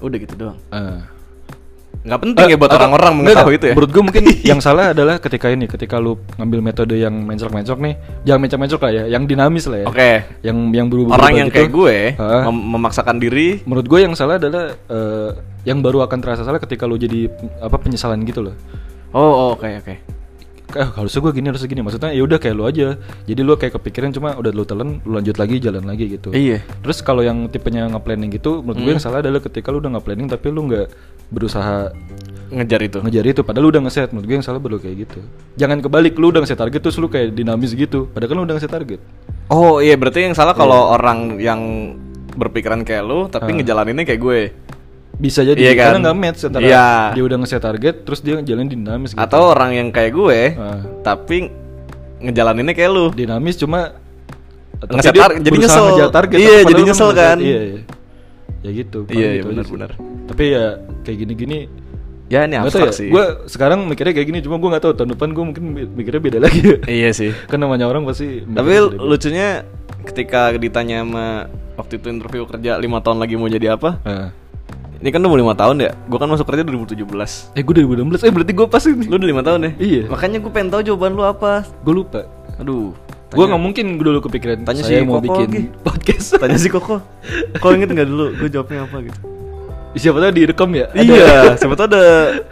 udah 0.00 0.18
gitu 0.18 0.34
doang 0.36 0.58
Ah. 0.70 1.04
Nggak 2.00 2.16
penting 2.18 2.44
ya 2.46 2.54
Eh, 2.54 2.56
buat 2.56 2.66
atau- 2.66 2.80
orang-orang 2.80 3.12
mengetahui 3.14 3.54
itu 3.54 3.66
ya 3.66 3.74
Menurut 3.74 3.90
gue 3.90 4.02
mungkin 4.02 4.22
yang 4.50 4.58
salah 4.58 4.90
adalah 4.90 5.16
ketika 5.16 5.46
ini, 5.46 5.64
ketika 5.64 5.96
lu 5.96 6.16
ngambil 6.34 6.60
metode 6.62 6.94
yang 6.94 7.12
mencok-mencok 7.12 7.76
nih, 7.76 7.94
jangan 8.22 8.40
mencok-mencok 8.40 8.80
lah 8.80 8.90
ya, 8.90 9.04
yang 9.06 9.22
dinamis 9.24 9.64
lah 9.66 9.78
ya. 9.80 9.86
oke 9.86 10.10
Yang 10.40 10.56
yang 10.72 10.86
berubah 10.88 11.12
orang 11.14 11.32
yang 11.36 11.48
kayak 11.48 11.68
gue 11.70 11.96
Ah. 12.16 12.48
mem- 12.48 12.66
memaksakan 12.74 13.16
diri 13.16 13.60
Menurut 13.62 13.84
gue 13.84 14.00
yang 14.00 14.14
salah 14.14 14.36
adalah 14.36 14.72
eh, 14.72 15.30
yang 15.62 15.80
baru 15.80 16.00
akan 16.02 16.18
terasa 16.18 16.40
salah 16.40 16.56
ketika 16.56 16.88
lu 16.88 16.96
jadi 16.96 17.28
apa 17.60 17.76
penyesalan 17.76 18.24
gitu 18.24 18.40
loh. 18.42 18.56
oh 19.10 19.20
oh, 19.20 19.48
oke 19.52 19.68
oke 19.78 19.94
Eh, 20.70 20.88
harusnya 20.88 21.20
gue 21.20 21.32
gini 21.32 21.46
harusnya 21.48 21.66
gini. 21.66 21.80
Maksudnya 21.80 22.10
ya 22.10 22.22
udah 22.22 22.38
kayak 22.38 22.54
lu 22.54 22.64
aja. 22.64 22.94
Jadi 23.24 23.40
lu 23.40 23.54
kayak 23.54 23.74
kepikiran 23.74 24.10
cuma 24.10 24.34
udah 24.34 24.50
lu 24.50 24.62
telan, 24.62 25.02
lu 25.02 25.14
lanjut 25.14 25.34
lagi 25.34 25.58
jalan 25.58 25.82
lagi 25.82 26.06
gitu. 26.08 26.30
Iya. 26.30 26.62
Terus 26.80 27.00
kalau 27.00 27.20
yang 27.20 27.46
tipenya 27.46 27.88
nge-planning 27.88 28.30
gitu, 28.30 28.60
menurut 28.60 28.78
gue 28.80 28.92
yang 28.92 29.02
salah 29.02 29.18
adalah 29.18 29.40
ketika 29.40 29.68
lu 29.68 29.78
udah 29.78 29.98
nge-planning 29.98 30.26
tapi 30.26 30.46
lu 30.48 30.66
nggak 30.66 30.86
berusaha 31.28 31.90
ngejar 32.50 32.82
itu. 32.82 32.98
ngejar 32.98 33.22
itu 33.24 33.40
padahal 33.40 33.62
lu 33.62 33.70
udah 33.70 33.82
ngeset 33.86 34.10
menurut 34.10 34.26
gue 34.26 34.34
yang 34.34 34.42
salah 34.42 34.58
baru 34.58 34.82
kayak 34.82 35.06
gitu 35.06 35.22
jangan 35.54 35.78
kebalik 35.78 36.18
lu 36.18 36.34
udah 36.34 36.42
ngeset 36.42 36.58
target 36.58 36.82
terus 36.82 36.98
lu 36.98 37.06
kayak 37.06 37.30
dinamis 37.30 37.70
gitu 37.72 38.10
padahal 38.10 38.26
kan 38.26 38.34
lu 38.34 38.42
udah 38.42 38.54
ngeset 38.58 38.72
target 38.72 39.00
Oh 39.46 39.78
iya 39.78 39.94
berarti 39.94 40.26
yang 40.26 40.34
salah 40.34 40.50
kalau 40.52 40.90
orang 40.90 41.38
yang 41.38 41.60
berpikiran 42.32 42.82
kayak 42.82 43.02
lu 43.02 43.26
tapi 43.26 43.50
Ah. 43.50 43.56
ngejalaninnya 43.56 44.02
kayak 44.04 44.18
gue. 44.18 44.40
Bisa 45.20 45.44
jadi 45.44 45.60
Iya 45.60 45.72
kan? 45.74 45.84
karena 45.86 45.98
nggak 46.02 46.16
match 46.16 46.40
antara 46.42 46.64
Iya. 46.64 46.88
dia 47.12 47.22
udah 47.22 47.36
ngeset 47.36 47.60
target 47.60 47.94
terus 48.02 48.20
dia 48.20 48.40
jalan 48.40 48.66
dinamis 48.66 49.12
gitu. 49.12 49.20
Atau 49.20 49.42
orang 49.46 49.70
yang 49.70 49.88
kayak 49.88 50.10
gue 50.10 50.40
Ah. 50.54 50.80
tapi 51.02 51.52
ngejalaninnya 52.18 52.72
kayak 52.72 52.90
lu. 52.90 53.06
dinamis 53.12 53.54
cuma 53.54 53.92
Ngeset 54.80 55.12
tar- 55.12 55.36
jadi 55.36 55.56
nyesel. 55.58 56.08
target 56.08 56.36
Iya, 56.36 56.48
jadi 56.58 56.72
padahal 56.72 56.88
nyesel 56.88 57.10
kan? 57.12 57.36
iya, 57.38 57.60
iya. 57.62 57.80
ya 58.60 58.70
gitu 58.74 58.98
Iya, 59.06 59.12
iya, 59.12 59.30
gitu 59.38 59.48
benar, 59.50 59.66
benar. 59.66 59.90
tapi 60.26 60.44
ya 60.50 60.64
kayak 61.00 61.18
gini-gini 61.18 61.58
Ya 62.26 62.46
ini 62.46 62.54
abstrak 62.54 62.88
ya 62.88 62.94
sih. 62.94 63.10
gue 63.10 63.24
sekarang 63.44 63.84
mikirnya 63.84 64.14
kayak 64.14 64.24
gini 64.24 64.38
cuma 64.38 64.56
gue 64.56 64.68
nggak 64.68 64.80
tahu 64.80 64.94
tahun 64.94 65.10
depan 65.12 65.28
gue 65.30 65.44
mungkin 65.44 65.64
mi- 65.66 65.90
mikirnya 65.90 66.22
beda 66.22 66.38
lagi 66.38 66.62
Iya 66.86 67.10
sih. 67.10 67.34
kan 67.50 67.58
namanya 67.58 67.84
orang 67.84 68.06
pasti 68.06 68.40
Tapi 68.42 68.70
lucunya 68.94 69.66
ketika 70.02 70.54
ditanya 70.54 71.02
sama 71.02 71.26
waktu 71.74 71.98
itu 71.98 72.06
interview 72.08 72.46
kerja 72.46 72.78
lima 72.78 73.00
tahun 73.00 73.18
lagi 73.18 73.34
mau 73.34 73.48
jadi 73.48 73.74
apa? 73.74 73.98
Ah. 74.00 74.30
Ini 75.00 75.08
kan 75.08 75.18
udah 75.18 75.30
mau 75.30 75.38
lima 75.38 75.54
tahun 75.54 75.76
ya. 75.80 75.90
Gue 76.04 76.16
kan 76.16 76.28
masuk 76.28 76.44
kerja 76.44 76.60
2017. 76.60 77.56
eh 77.56 77.62
gue 77.62 77.74
2016 77.74 78.20
eh 78.20 78.30
berarti 78.30 78.52
gue 78.52 78.66
pas 78.68 78.84
ini 78.84 79.04
Lu 79.04 79.16
udah 79.16 79.28
lima 79.28 79.40
tahun 79.40 79.60
ya? 79.62 79.70
Iya. 79.78 80.02
Makanya 80.06 80.38
gue 80.38 80.50
pengen 80.50 80.68
tahu 80.70 80.82
jawaban 80.84 81.12
lu 81.12 81.22
apa. 81.22 81.64
gue 81.64 81.94
lupa 81.94 82.20
Aduh. 82.56 82.92
gue 83.26 83.44
nggak 83.46 83.62
mungkin 83.62 83.84
gue 83.94 84.04
dulu 84.04 84.20
kepikiran 84.22 84.60
Tanya 84.60 84.82
saya 84.82 85.00
si 85.00 85.06
mau 85.06 85.16
Koko 85.16 85.24
bikin 85.24 85.46
lagi. 85.46 85.62
podcast 85.80 86.26
Tanya 86.36 86.58
si 86.58 86.68
Koko. 86.68 87.00
Kau 87.56 87.72
inget 87.72 87.88
nggak 87.88 88.06
dulu? 88.06 88.26
Gue 88.36 88.48
jawabnya 88.48 88.84
apa 88.84 88.98
gitu? 89.02 89.20
siapa 89.90 90.20
tahu 90.20 90.30
direkam 90.32 90.70
ya 90.70 90.86
Ada- 90.86 91.02
Iya. 91.02 91.34
Siapa 91.56 91.74
tau 91.74 91.86
ada. 91.86 92.02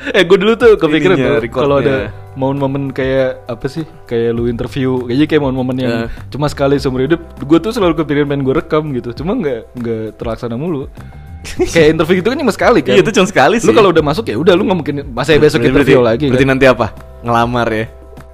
eh 0.09 0.23
gue 0.23 0.37
dulu 0.37 0.53
tuh 0.55 0.75
kepikiran 0.75 1.17
kalau 1.49 1.79
ada 1.79 2.11
momen-momen 2.35 2.91
kayak 2.91 3.45
apa 3.45 3.67
sih 3.69 3.87
kayak 4.05 4.33
lu 4.33 4.47
interview 4.47 5.05
kayaknya 5.05 5.27
kayak 5.29 5.43
momen-momen 5.45 5.77
yang 5.77 5.93
Ya. 5.93 6.07
cuma 6.29 6.47
sekali 6.47 6.79
seumur 6.79 6.99
hidup 7.01 7.21
gue 7.37 7.59
tuh 7.61 7.71
selalu 7.71 7.95
kepikiran 7.97 8.27
pengen 8.27 8.43
gue 8.43 8.55
rekam 8.57 8.91
gitu 8.91 9.13
cuma 9.13 9.35
nggak 9.35 9.71
nggak 9.73 10.03
terlaksana 10.15 10.55
mulu 10.55 10.91
kayak 11.73 11.89
interview 11.93 12.17
itu 12.17 12.29
kan 12.29 12.39
cuma 12.39 12.51
sekali 12.51 12.81
kan 12.81 12.93
Iya 12.93 13.01
itu 13.01 13.13
cuma 13.13 13.27
sekali 13.27 13.57
sih. 13.57 13.65
lu 13.65 13.73
kalau 13.73 13.91
udah 13.91 14.03
masuk 14.03 14.25
ya 14.25 14.35
udah 14.35 14.53
lu 14.53 14.63
nggak 14.63 14.79
mungkin 14.79 14.95
masa 15.11 15.33
ya 15.33 15.39
besok 15.39 15.61
Berarti- 15.61 15.71
interview 15.73 15.99
berarti- 15.99 16.11
lagi 16.11 16.25
Berarti 16.27 16.45
kan 16.45 16.51
nanti 16.51 16.67
apa? 16.67 16.87
Ngelamar 17.21 17.69
ya? 17.69 17.85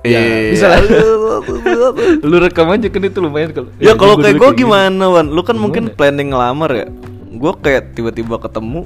Ya, 0.04 0.20
Iya. 0.20 0.50
bisa 0.50 0.66
lah. 0.68 0.78
lu 2.22 2.36
rekam 2.38 2.68
aja 2.68 2.86
kan 2.86 3.02
itu 3.02 3.18
lumayan 3.18 3.50
kalau 3.50 3.68
Ya 3.78 3.92
kalau 3.94 4.14
gua 4.14 4.22
kayak 4.22 4.36
gue 4.36 4.50
gimana 4.58 5.04
Wan? 5.06 5.26
Lu 5.26 5.40
kan 5.40 5.52
Gimana? 5.52 5.62
mungkin 5.62 5.84
planning 5.90 6.28
ngelamar 6.28 6.70
ya 6.70 6.86
Gue 7.30 7.52
kayak 7.56 7.92
tiba-tiba 7.92 8.36
ketemu 8.38 8.84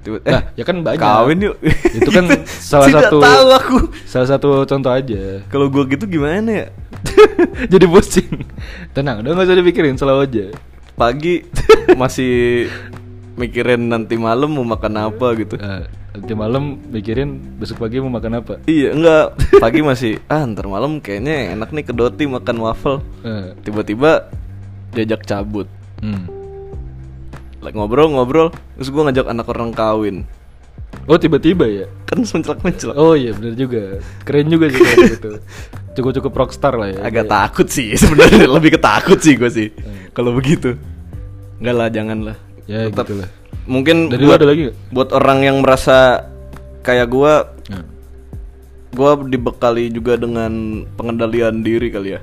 tiba 0.00 0.18
eh 0.20 0.32
Nah, 0.32 0.42
ya 0.52 0.62
kan 0.62 0.76
banyak. 0.80 0.98
Kawin 0.98 1.38
yuk 1.40 1.56
Itu 1.88 2.10
kan 2.10 2.24
salah 2.70 2.86
Tidak 2.86 3.02
satu- 3.08 3.22
tahu 3.22 3.46
aku 3.52 3.76
salah 4.04 4.28
satu 4.28 4.48
contoh 4.64 4.90
aja 4.90 5.42
Kalau 5.46 5.66
gue 5.68 5.82
gitu 5.88 6.04
gimana 6.08 6.50
ya 6.50 6.68
jadi 7.64 7.84
pusing 7.84 8.42
tenang 8.90 9.20
udah 9.20 9.30
nggak 9.32 9.46
usah 9.46 9.56
dipikirin 9.56 9.94
selalu 9.94 10.20
aja 10.24 10.44
Pagi 10.94 11.46
masih 11.94 12.66
mikirin 13.34 13.86
nanti 13.86 14.14
malam 14.14 14.50
mau 14.50 14.62
makan 14.64 14.94
apa 15.00 15.26
gitu. 15.34 15.54
Nah, 15.56 15.84
nanti 16.10 16.32
malam 16.32 16.78
mikirin 16.88 17.38
besok 17.56 17.80
pagi 17.80 17.98
mau 17.98 18.08
makan 18.08 18.32
apa? 18.38 18.54
Iya 18.64 18.94
enggak. 18.94 19.26
Pagi 19.58 19.80
masih 19.80 20.22
Ah 20.26 20.42
ntar 20.44 20.66
malam 20.66 20.98
kayaknya 20.98 21.52
enak 21.52 21.70
nih 21.70 21.84
ke 21.84 21.92
Doti 21.92 22.24
makan 22.24 22.56
waffle. 22.58 23.02
Eh, 23.20 23.58
Tiba-tiba 23.60 24.30
diajak 24.90 25.24
cabut. 25.24 25.66
Hmm. 25.98 26.30
Like, 27.58 27.72
Ngobrol-ngobrol 27.72 28.52
Terus 28.76 28.88
gue 28.88 29.02
ngajak 29.02 29.26
anak 29.26 29.46
orang 29.48 29.72
kawin. 29.72 30.16
Oh 31.04 31.16
tiba-tiba 31.16 31.66
ya? 31.66 31.86
Kan 32.06 32.22
mencelak-mencelak 32.22 32.94
oh 32.94 33.18
iya 33.18 33.34
bener 33.34 33.58
juga. 33.58 33.98
Keren 34.22 34.46
juga 34.46 34.68
sih 34.68 34.78
kayak 34.78 34.98
gitu. 35.12 35.30
Cukup 35.94 36.10
cukup 36.14 36.32
rockstar 36.36 36.74
lah 36.74 36.90
ya. 36.90 37.00
Agak 37.02 37.26
Kayak- 37.26 37.32
takut 37.32 37.66
sih 37.66 37.88
sebenarnya. 38.00 38.46
Lebih 38.46 38.78
ketakut 38.78 39.18
sih 39.18 39.34
gue 39.34 39.50
sih 39.50 39.68
Hmm. 39.74 40.12
Kalau 40.12 40.30
begitu. 40.30 40.78
Enggak 41.58 41.74
lah 41.74 41.88
jangan 41.88 42.18
lah 42.22 42.36
ya 42.64 42.88
Tetap 42.88 43.04
gitu 43.06 43.20
lah 43.20 43.30
Mungkin 43.64 44.08
Dari 44.08 44.22
buat, 44.22 44.36
ada 44.36 44.46
lagi 44.46 44.60
nggak? 44.68 44.76
buat 44.90 45.08
orang 45.10 45.38
yang 45.40 45.56
merasa 45.58 46.28
kayak 46.80 47.08
gue 47.08 47.32
Nah, 47.64 47.84
gue 48.90 49.10
dibekali 49.26 49.88
juga 49.88 50.14
dengan 50.14 50.52
pengendalian 50.94 51.60
diri 51.60 51.88
kali 51.88 52.14
ya. 52.14 52.20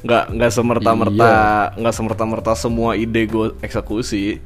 Nggak 0.00 0.24
nggak 0.32 0.50
semerta 0.50 0.90
merta 0.90 1.28
Iya. 1.28 1.76
nggak 1.76 1.94
semerta 1.94 2.24
merta 2.24 2.52
semua 2.54 2.96
ide 2.96 3.28
gue 3.28 3.52
eksekusi. 3.60 4.40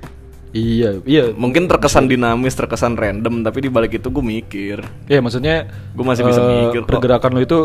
Iya 0.51 0.99
iya. 1.03 1.31
Mungkin 1.31 1.67
terkesan 1.67 2.05
dinamis 2.05 2.53
terkesan 2.53 2.95
random 2.95 3.41
tapi 3.41 3.63
di 3.63 3.71
balik 3.71 3.95
itu 3.95 4.07
gue 4.07 4.21
mikir. 4.21 4.83
Ya 5.07 5.19
maksudnya 5.19 5.71
Gua 5.95 6.11
masih 6.11 6.27
bisa 6.27 6.43
eh, 6.43 6.51
mikir 6.69 6.83
kok. 6.83 6.91
pergerakan 6.91 7.31
lu 7.33 7.41
itu 7.41 7.59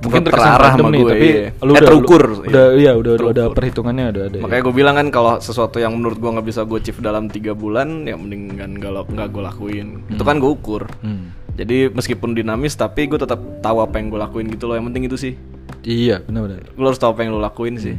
mungkin 0.00 0.22
terarah 0.24 0.72
sama 0.72 0.88
nih 0.88 0.98
gue, 0.98 1.10
tapi 1.10 1.28
iya. 1.28 1.46
lu 1.56 1.70
Eh, 1.70 1.74
udah 1.74 1.82
terukur, 1.84 2.22
lu- 2.22 2.36
iya. 2.38 2.48
udah 2.48 2.64
iya 2.74 2.92
udah 2.94 3.12
udah 3.12 3.26
ada 3.26 3.32
Terukur. 3.42 3.54
perhitungannya 3.54 4.04
ada 4.06 4.20
ada. 4.26 4.38
Makanya 4.38 4.62
gue 4.62 4.74
bilang 4.74 4.94
kan 4.94 5.06
kalau 5.08 5.32
sesuatu 5.38 5.76
yang 5.76 5.92
menurut 5.92 6.16
gue 6.16 6.30
nggak 6.30 6.46
bisa 6.46 6.60
gue 6.62 6.76
achieve 6.76 6.98
dalam 6.98 7.26
tiga 7.26 7.52
bulan 7.52 8.04
ya 8.04 8.14
mending 8.14 8.56
kan 8.56 8.70
nggak 8.72 8.90
nggak 9.06 9.28
gue 9.28 9.42
lakuin. 9.44 9.86
Itu 10.08 10.22
kan 10.22 10.36
gue 10.36 10.50
ukur. 10.50 10.88
Hmm. 11.00 11.36
jadi 11.50 11.90
meskipun 11.90 12.32
dinamis 12.32 12.72
tapi 12.72 13.04
gue 13.04 13.16
tetap 13.16 13.36
tahu 13.60 13.78
apa 13.78 13.96
yang 13.96 14.08
gue 14.08 14.16
lakuin 14.18 14.46
gitu 14.48 14.64
loh. 14.64 14.74
Yang 14.74 14.86
penting 14.88 15.04
itu 15.04 15.16
sih. 15.18 15.34
Iya 15.80 16.20
benar-benar 16.20 16.64
lo 16.72 16.86
harus 16.86 16.96
tahu 16.96 17.12
apa 17.12 17.20
yang 17.20 17.32
lo 17.32 17.40
lakuin 17.40 17.76
sih. 17.76 17.96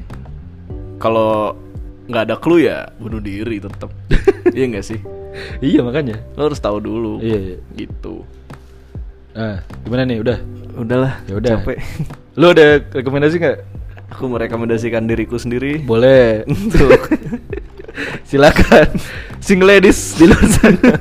Kalau 0.98 1.54
nggak 2.04 2.24
ada 2.26 2.36
clue 2.36 2.62
ya 2.64 2.90
bunuh 2.96 3.20
diri 3.20 3.58
tetap 3.58 3.94
iya 4.58 4.66
nggak 4.68 4.84
sih? 4.84 5.00
Iya 5.60 5.80
makanya. 5.82 6.20
Lo 6.34 6.50
harus 6.50 6.58
tahu 6.58 6.78
dulu. 6.78 7.22
Iya, 7.22 7.38
iya. 7.38 7.58
gitu 7.78 8.26
nah 9.32 9.56
gimana 9.82 10.04
nih? 10.04 10.18
Udah? 10.20 10.38
Udahlah 10.74 11.14
ya 11.26 11.34
udah. 11.36 11.52
capek. 11.58 11.78
Lu 12.40 12.46
ada 12.50 12.80
rekomendasi 12.80 13.36
nggak? 13.38 13.58
Aku 14.12 14.28
merekomendasikan 14.28 15.08
diriku 15.08 15.36
sendiri. 15.36 15.80
Boleh. 15.82 16.44
Tuh. 16.46 16.92
silakan. 18.30 18.88
Single 19.40 19.68
ladies 19.70 20.16
di 20.16 20.28
luar 20.28 20.44
sana. 20.48 20.92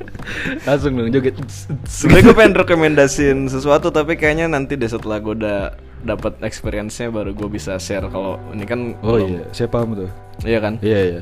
Langsung 0.68 0.92
dong 0.94 1.08
joget. 1.10 1.36
Sebenernya 1.84 2.22
gue 2.22 2.36
pengen 2.36 2.54
rekomendasiin 2.56 3.38
sesuatu 3.46 3.88
tapi 3.88 4.14
kayaknya 4.14 4.46
nanti 4.46 4.76
deh 4.76 4.86
setelah 4.86 5.18
gue 5.18 5.34
udah 5.34 5.58
dapat 6.00 6.36
experience-nya 6.40 7.08
baru 7.08 7.32
gue 7.32 7.48
bisa 7.50 7.76
share. 7.76 8.06
Kalau 8.06 8.36
ini 8.52 8.64
kan 8.64 8.92
oh 9.00 9.16
belum- 9.16 9.30
iya 9.30 9.42
saya 9.50 9.68
paham 9.68 9.96
tuh. 9.96 10.10
Iya 10.42 10.58
kan? 10.60 10.74
Iya 10.80 10.98
iya. 11.02 11.20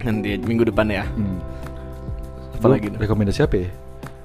Nanti 0.00 0.36
minggu 0.38 0.64
depan 0.64 0.86
ya. 0.86 1.04
Hmm. 1.06 1.40
apa 2.54 2.60
Gua 2.62 2.74
lagi 2.76 2.86
nih? 2.88 2.98
rekomendasi 3.00 3.40
apa 3.40 3.56
ya 3.58 3.70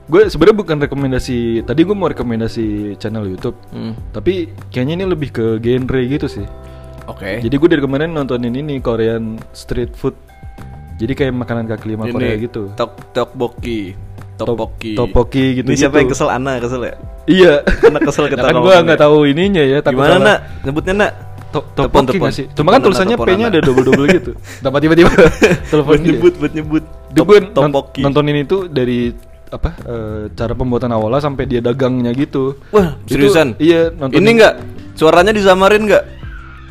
gue 0.10 0.22
sebenarnya 0.26 0.58
bukan 0.58 0.78
rekomendasi 0.82 1.38
tadi 1.64 1.82
gue 1.82 1.94
mau 1.94 2.10
rekomendasi 2.10 2.66
channel 2.98 3.30
YouTube 3.30 3.54
Hmm. 3.70 3.94
tapi 4.10 4.50
kayaknya 4.68 4.94
ini 4.96 5.06
lebih 5.06 5.30
ke 5.30 5.46
genre 5.58 6.02
gitu 6.04 6.26
sih. 6.26 6.46
Oke. 7.06 7.38
Jadi 7.40 7.56
gue 7.56 7.70
dari 7.70 7.80
kemarin 7.80 8.10
nontonin 8.10 8.54
ini 8.54 8.78
Korean 8.80 9.38
street 9.52 9.94
food. 9.94 10.14
Jadi 10.98 11.14
kayak 11.14 11.32
makanan 11.32 11.66
kaki 11.66 11.86
lima 11.90 12.06
Ini 12.06 12.12
Korea 12.12 12.34
gitu. 12.36 12.62
tok 12.74 13.14
tokboki 13.14 13.94
topoki 14.36 14.96
topoki 14.96 15.60
gitu 15.60 15.68
ini 15.68 15.76
siapa 15.76 15.96
gitu. 15.96 16.02
yang 16.02 16.10
kesel 16.12 16.30
Ana 16.30 16.54
kesel 16.58 16.82
ya? 16.82 16.94
Iya. 17.26 17.54
Anak 17.86 18.02
kesel 18.04 18.26
kita 18.32 18.42
kan 18.42 18.56
gue 18.56 18.76
nggak 18.84 19.00
tahu 19.00 19.18
ininya 19.26 19.62
ya 19.62 19.78
takut 19.80 20.02
gimana 20.02 20.18
nak? 20.20 20.40
Nyebutnya 20.64 20.94
nak? 20.96 21.12
To- 21.50 21.66
topoki 21.74 22.18
nggak 22.18 22.34
sih? 22.34 22.46
Cuma 22.54 22.70
kan 22.72 22.80
tulisannya 22.80 23.14
P-nya 23.16 23.48
Ana. 23.48 23.54
ada 23.54 23.60
double 23.62 23.86
double 23.86 24.06
gitu. 24.08 24.32
Dapat 24.66 24.80
tiba-tiba. 24.82 25.12
Telepon 25.70 25.92
buat 25.92 26.02
nyebut 26.02 26.34
buat 26.38 26.54
nyebut. 26.54 26.84
Gue 27.12 27.38
nontonin 28.00 28.38
itu 28.38 28.58
dari 28.66 29.14
apa 29.52 29.70
eh, 29.80 30.24
cara 30.32 30.54
pembuatan 30.54 30.90
awalnya 30.90 31.22
sampai 31.22 31.44
dia 31.44 31.60
dagangnya 31.60 32.12
gitu. 32.12 32.58
wah 32.70 32.96
Itu- 33.04 33.18
seriusan 33.18 33.58
iya 33.58 33.90
nonton 33.90 34.16
ini 34.16 34.30
enggak 34.34 34.54
suaranya 34.94 35.32
disamarin 35.32 35.84
enggak 35.84 36.06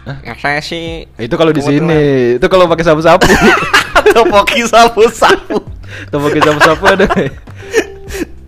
Hah? 0.03 0.16
Ya, 0.22 0.33
saya 0.35 0.61
sih 0.61 1.05
Nah, 1.11 1.20
itu 1.20 1.35
kalau 1.35 1.53
di 1.53 1.61
sini, 1.61 2.01
itu 2.35 2.47
kalau 2.47 2.64
pakai 2.64 2.81
sapu-sapu. 2.83 3.29
topoki 4.16 4.64
sapu 4.64 5.05
sapu 5.07 5.61
topoki 6.09 6.41
sapu-sapu 6.41 6.85
ada. 6.89 7.05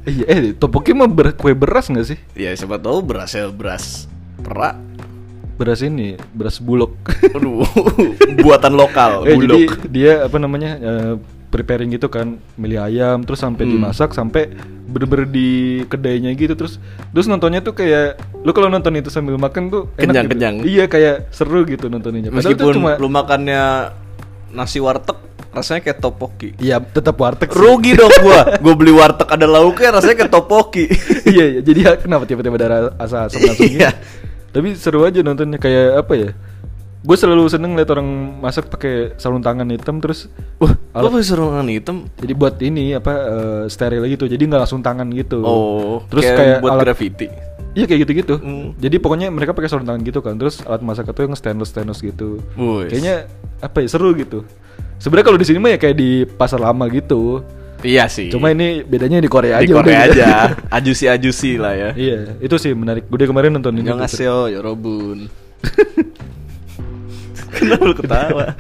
Iya, 0.03 0.25
eh 0.25 0.39
topoki 0.55 0.91
mah 0.91 1.05
ber- 1.05 1.37
kue 1.37 1.53
beras 1.53 1.87
nggak 1.87 2.07
sih? 2.07 2.19
ya 2.33 2.51
siapa 2.51 2.81
tahu 2.81 3.05
berasnya 3.05 3.51
beras 3.51 4.09
perak 4.39 4.81
Beras 5.55 5.85
ini, 5.85 6.17
beras 6.33 6.57
bulog. 6.57 6.97
aduh 7.29 7.61
buatan 8.41 8.73
lokal 8.73 9.29
eh, 9.29 9.37
jadi 9.37 9.37
bulog 9.37 9.61
dia 9.87 10.13
apa 10.25 10.37
namanya? 10.39 10.71
eh, 10.75 11.13
preparing 11.51 11.91
gitu 11.91 12.07
kan, 12.07 12.39
milih 12.55 12.79
ayam 12.81 13.21
terus 13.21 13.39
sampai 13.39 13.67
Hmm. 13.67 13.73
dimasak 13.77 14.11
sampai 14.11 14.55
bener-bener 14.87 15.27
di 15.27 15.51
kedainya 15.85 16.31
gitu 16.33 16.55
terus 16.55 16.79
terus 17.11 17.27
nontonnya 17.27 17.59
tuh 17.59 17.71
kayak 17.73 18.19
lu 18.41 18.51
kalau 18.51 18.67
nonton 18.67 18.91
itu 18.95 19.07
sambil 19.07 19.35
makan 19.35 19.67
tuh 19.67 19.83
enak 19.95 20.07
Kenyang, 20.07 20.25
gitu. 20.25 20.33
kenyang. 20.33 20.57
Iya, 20.63 20.85
kayak 20.87 21.17
seru 21.31 21.63
gitu 21.63 21.87
nontoninnya. 21.87 22.31
Padahal 22.31 22.43
itu 22.49 22.59
meskipun 22.59 22.75
cuma 22.75 22.91
lu 22.97 23.07
makannya 23.07 23.63
nasi 24.51 24.79
warteg 24.79 25.15
rasanya 25.51 25.81
kayak 25.81 25.99
topoki 25.99 26.55
Iya, 26.57 26.79
tetap 26.79 27.15
warteg 27.17 27.47
sih. 27.47 27.59
rugi 27.59 27.95
dong 27.95 28.11
gua 28.21 28.55
gua 28.59 28.75
beli 28.75 28.91
warteg 28.91 29.27
ada 29.27 29.47
lauknya 29.47 29.91
rasanya 29.93 30.17
kayak 30.17 30.31
topoki 30.31 30.87
iya, 31.35 31.45
iya. 31.51 31.61
jadi 31.61 31.81
ya, 31.81 31.93
kenapa 31.99 32.23
tiba-tiba 32.23 32.55
ada 32.57 32.69
rasa 32.95 33.27
asam 33.27 33.43
langsung 33.43 33.67
gitu? 33.67 33.79
Iya. 33.79 33.91
Tapi 34.51 34.75
seru 34.75 35.03
aja 35.03 35.23
nontonnya 35.23 35.59
kayak 35.59 36.03
apa 36.03 36.13
ya? 36.15 36.31
Gue 37.01 37.17
selalu 37.17 37.49
seneng 37.49 37.73
liat 37.73 37.89
orang 37.89 38.05
masak 38.39 38.69
pakai 38.69 39.17
sarung 39.17 39.41
tangan 39.41 39.65
hitam 39.67 39.99
terus 39.99 40.29
Wah, 40.57 40.77
lo 40.93 41.09
pakai 41.09 41.25
sarungan 41.25 41.65
hitam? 41.67 42.05
jadi 42.15 42.33
buat 42.33 42.57
ini 42.59 42.93
apa 42.93 43.13
eh, 43.17 43.63
steril 43.67 44.05
gitu 44.07 44.25
jadi 44.25 44.37
nggak 44.39 44.61
langsung 44.61 44.81
tangan 44.81 45.09
gitu 45.09 45.41
Oh, 45.41 46.05
terus 46.07 46.25
kayak 46.25 46.37
kayak, 46.37 46.57
buat 46.61 46.71
alat 46.71 46.85
graffiti. 46.85 47.27
iya 47.73 47.85
kayak 47.85 48.01
gitu 48.05 48.13
gitu 48.19 48.35
Hmm. 48.37 48.77
jadi 48.77 48.97
pokoknya 48.97 49.29
mereka 49.29 49.51
pakai 49.51 49.67
sarung 49.67 49.85
tangan 49.85 50.03
gitu 50.03 50.21
kan 50.21 50.37
terus 50.37 50.61
alat 50.61 50.81
masak 50.81 51.09
itu 51.09 51.21
yang 51.23 51.33
stainless 51.33 51.71
stainless 51.71 52.01
gitu 52.01 52.37
Wih. 52.55 52.85
kayaknya 52.87 53.25
apa 53.59 53.81
ya 53.81 53.89
seru 53.89 54.13
gitu 54.13 54.45
sebenarnya 54.97 55.27
kalau 55.27 55.39
di 55.39 55.47
sini 55.47 55.57
mah 55.57 55.73
ya 55.73 55.79
kayak 55.79 55.97
di 55.97 56.11
pasar 56.27 56.59
lama 56.59 56.85
gitu 56.87 57.41
Iya 57.81 58.13
sih. 58.13 58.29
cuma 58.29 58.53
ini 58.53 58.85
bedanya 58.85 59.17
di 59.17 59.27
Korea 59.27 59.57
di 59.57 59.65
aja 59.65 59.73
Korea 59.73 59.89
udah 59.89 60.05
gitu. 60.05 60.21
aja. 60.21 60.29
Ajusi-ajusi 60.77 61.57
lah 61.57 61.73
ya. 61.73 61.91
iya 61.97 62.37
itu 62.37 62.53
sih 62.55 62.77
menarik 62.77 63.09
gue 63.09 63.25
kemarin 63.25 63.57
nonton 63.57 63.73
ini 63.73 63.89
Yang 63.89 63.89
tuh. 63.89 64.01
ngasih 64.05 64.27
Yorobun. 64.53 65.19
Kenapa 67.53 67.83
lu 67.83 67.95
ketawa? 67.95 68.45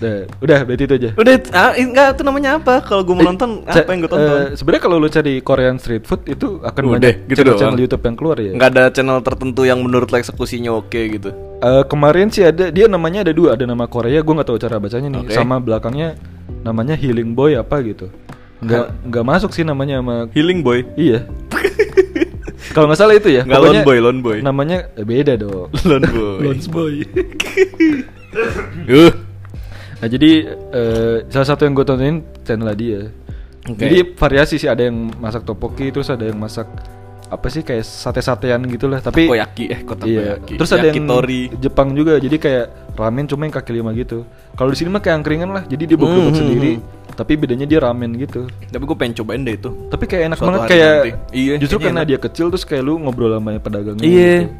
udah 0.00 0.16
udah 0.40 0.58
berarti 0.64 0.82
itu 0.82 0.94
aja 0.96 1.10
Udah, 1.12 1.34
ah, 1.52 1.76
enggak 1.76 2.16
itu 2.16 2.22
namanya 2.22 2.56
apa? 2.56 2.80
Kalau 2.80 3.04
gue 3.04 3.12
mau 3.12 3.20
Eh, 3.20 3.28
nonton, 3.28 3.50
ca- 3.62 3.84
apa 3.84 3.90
yang 3.90 4.00
gue 4.00 4.08
tonton? 4.08 4.32
eh, 4.32 4.48
Sebenarnya 4.56 4.80
kalau 4.80 4.96
lu 4.96 5.08
cari 5.08 5.34
Korean 5.38 5.76
street 5.76 6.04
food 6.04 6.24
itu 6.24 6.56
akan 6.58 6.82
Udah, 6.82 6.92
banyak 6.96 7.16
gitu 7.28 7.36
channel, 7.38 7.56
channel. 7.58 7.76
YouTube 7.78 8.02
yang 8.02 8.16
keluar 8.16 8.36
ya. 8.38 8.50
Nggak 8.50 8.68
ada 8.70 8.82
channel 8.88 9.20
tertentu 9.20 9.62
yang 9.62 9.76
menurut 9.78 10.08
lo 10.08 10.16
eksekusinya 10.16 10.72
oke 10.72 10.96
gitu. 11.10 11.36
Eh, 11.58 11.84
kemarin 11.84 12.32
sih 12.32 12.40
ada 12.42 12.68
dia 12.68 12.88
namanya 12.88 13.20
ada 13.22 13.30
dua, 13.30 13.52
ada 13.52 13.64
nama 13.64 13.84
Korea, 13.84 14.18
gue 14.18 14.32
nggak 14.34 14.48
tahu 14.48 14.56
cara 14.58 14.80
bacanya 14.80 15.08
nih. 15.10 15.20
Oke. 15.22 15.32
Sama 15.32 15.60
belakangnya 15.60 16.16
namanya 16.58 16.96
Healing 16.96 17.36
Boy 17.36 17.52
apa 17.54 17.76
gitu. 17.82 18.08
Nggak 18.58 18.80
Hah? 18.82 19.04
nggak 19.04 19.24
masuk 19.26 19.52
sih 19.52 19.64
namanya 19.64 20.00
sama 20.00 20.32
Healing 20.32 20.64
Boy. 20.64 20.88
Iya. 20.96 21.28
Kalau 22.70 22.86
nggak 22.86 23.00
salah 23.00 23.14
itu 23.16 23.28
ya. 23.32 23.42
Nggak 23.48 23.60
Lone 23.60 23.82
Boy, 23.82 23.98
Lone 23.98 24.20
Boy. 24.20 24.38
Namanya 24.44 24.92
eh, 24.94 25.06
beda 25.06 25.34
dong. 25.40 25.72
Lone 25.88 26.08
Boy. 26.12 26.38
Lone 26.46 26.64
Boy. 26.68 26.94
Uh. 28.86 29.10
Nah 29.98 30.06
jadi 30.06 30.54
eh, 30.54 31.16
salah 31.26 31.48
satu 31.50 31.66
yang 31.66 31.74
gue 31.74 31.82
tontonin 31.82 32.22
channel 32.46 32.70
dia. 32.78 33.10
Oke. 33.66 33.82
Jadi 33.82 33.98
variasi 34.14 34.54
sih 34.54 34.70
ada 34.70 34.86
yang 34.86 35.10
masak 35.18 35.42
topoki, 35.42 35.90
terus 35.90 36.14
ada 36.14 36.22
yang 36.30 36.38
masak 36.38 36.70
apa 37.30 37.46
sih 37.46 37.62
kayak 37.62 37.80
sate-satean 37.80 38.58
gitu 38.66 38.84
lah. 38.84 38.98
Tapi 38.98 39.24
Takoyaki, 39.24 39.64
eh, 39.66 39.80
kok 39.80 40.02
iya. 40.02 40.34
takoyaki? 40.36 40.54
Terus 40.58 40.70
ada 40.70 40.82
yang 40.84 40.96
Yakitori. 40.98 41.42
Jepang 41.56 41.88
juga. 41.94 42.18
Jadi 42.18 42.36
kayak 42.36 42.66
ramen 42.92 43.24
cuma 43.24 43.46
yang 43.46 43.54
kaki 43.54 43.70
lima 43.72 43.90
gitu. 43.94 44.26
Kalau 44.52 44.68
di 44.68 44.76
sini 44.76 44.90
mah 44.90 44.98
kayak 44.98 45.22
angkringan 45.22 45.48
lah. 45.48 45.62
Jadi 45.64 45.82
dia 45.86 45.96
Hmm, 45.96 46.04
bubuk 46.04 46.26
hmm, 46.26 46.36
sendiri. 46.36 46.72
hmm. 46.76 47.14
Tapi 47.14 47.32
bedanya 47.36 47.64
dia 47.64 47.78
ramen 47.78 48.10
gitu. 48.16 48.50
Tapi 48.66 48.82
gue 48.82 48.96
pengen 48.98 49.14
cobain 49.14 49.40
deh 49.40 49.54
itu. 49.54 49.70
Tapi 49.88 50.04
kayak 50.04 50.22
enak 50.26 50.36
Suatu 50.36 50.50
banget 50.52 50.68
kayak. 50.68 50.94
Iya, 51.30 51.54
justru 51.56 51.78
karena 51.78 52.02
enak. 52.02 52.08
dia 52.08 52.18
kecil 52.18 52.46
terus 52.50 52.64
kayak 52.64 52.82
lu 52.82 52.98
ngobrol 52.98 53.30
sama 53.30 53.54
pedagangnya. 53.56 54.02
Iya. 54.02 54.34
gitu. 54.42 54.50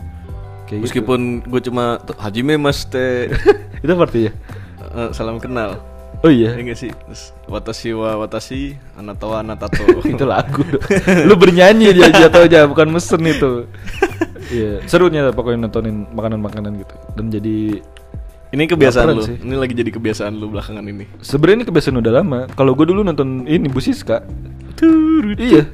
Kayak 0.62 0.70
gitu. 0.70 0.82
Meskipun 0.86 1.20
gue 1.42 1.60
cuma 1.66 1.84
Hajime 2.16 2.54
Mas 2.54 2.86
teh 2.86 3.26
itu 3.82 3.90
berarti 3.90 4.20
ya. 4.28 4.32
eh, 4.80 5.10
salam 5.10 5.42
kenal. 5.42 5.82
Oh 6.20 6.28
iya. 6.28 6.52
Ya 6.52 6.60
nggak 6.60 6.78
sih? 6.78 6.90
Watashi 7.48 7.96
wa 7.96 8.20
watashi, 8.20 8.76
anata 8.94 9.24
wa 9.24 9.40
anatato. 9.40 9.84
itu 10.12 10.24
lagu 10.28 10.64
lu 11.28 11.34
bernyanyi 11.36 11.96
dia 11.96 12.08
jatuh 12.10 12.44
aja 12.44 12.66
bukan 12.68 12.88
mesen 12.92 13.22
itu 13.24 13.64
iya 14.54 14.82
serunya 14.84 15.30
pokoknya 15.30 15.68
nontonin 15.68 16.04
makanan-makanan 16.12 16.72
gitu 16.82 16.94
dan 17.16 17.26
jadi 17.30 17.58
Ini 18.50 18.66
kebiasaan 18.66 19.06
Laparan 19.06 19.16
lu. 19.16 19.24
sih. 19.24 19.36
Ini 19.40 19.54
lagi 19.54 19.72
jadi 19.72 19.90
kebiasaan 19.90 20.32
lu 20.32 20.46
belakangan 20.48 20.82
ini. 20.82 21.04
sebenarnya 21.20 21.56
ini 21.56 21.66
kebiasaan 21.66 21.96
udah 21.96 22.12
lama 22.12 22.40
kalau 22.50 22.72
gue 22.72 22.82
dulu 22.84 23.00
nonton 23.00 23.46
ini 23.46 23.66
Bu 23.66 23.78
Siska 23.78 24.26
iya 25.38 25.68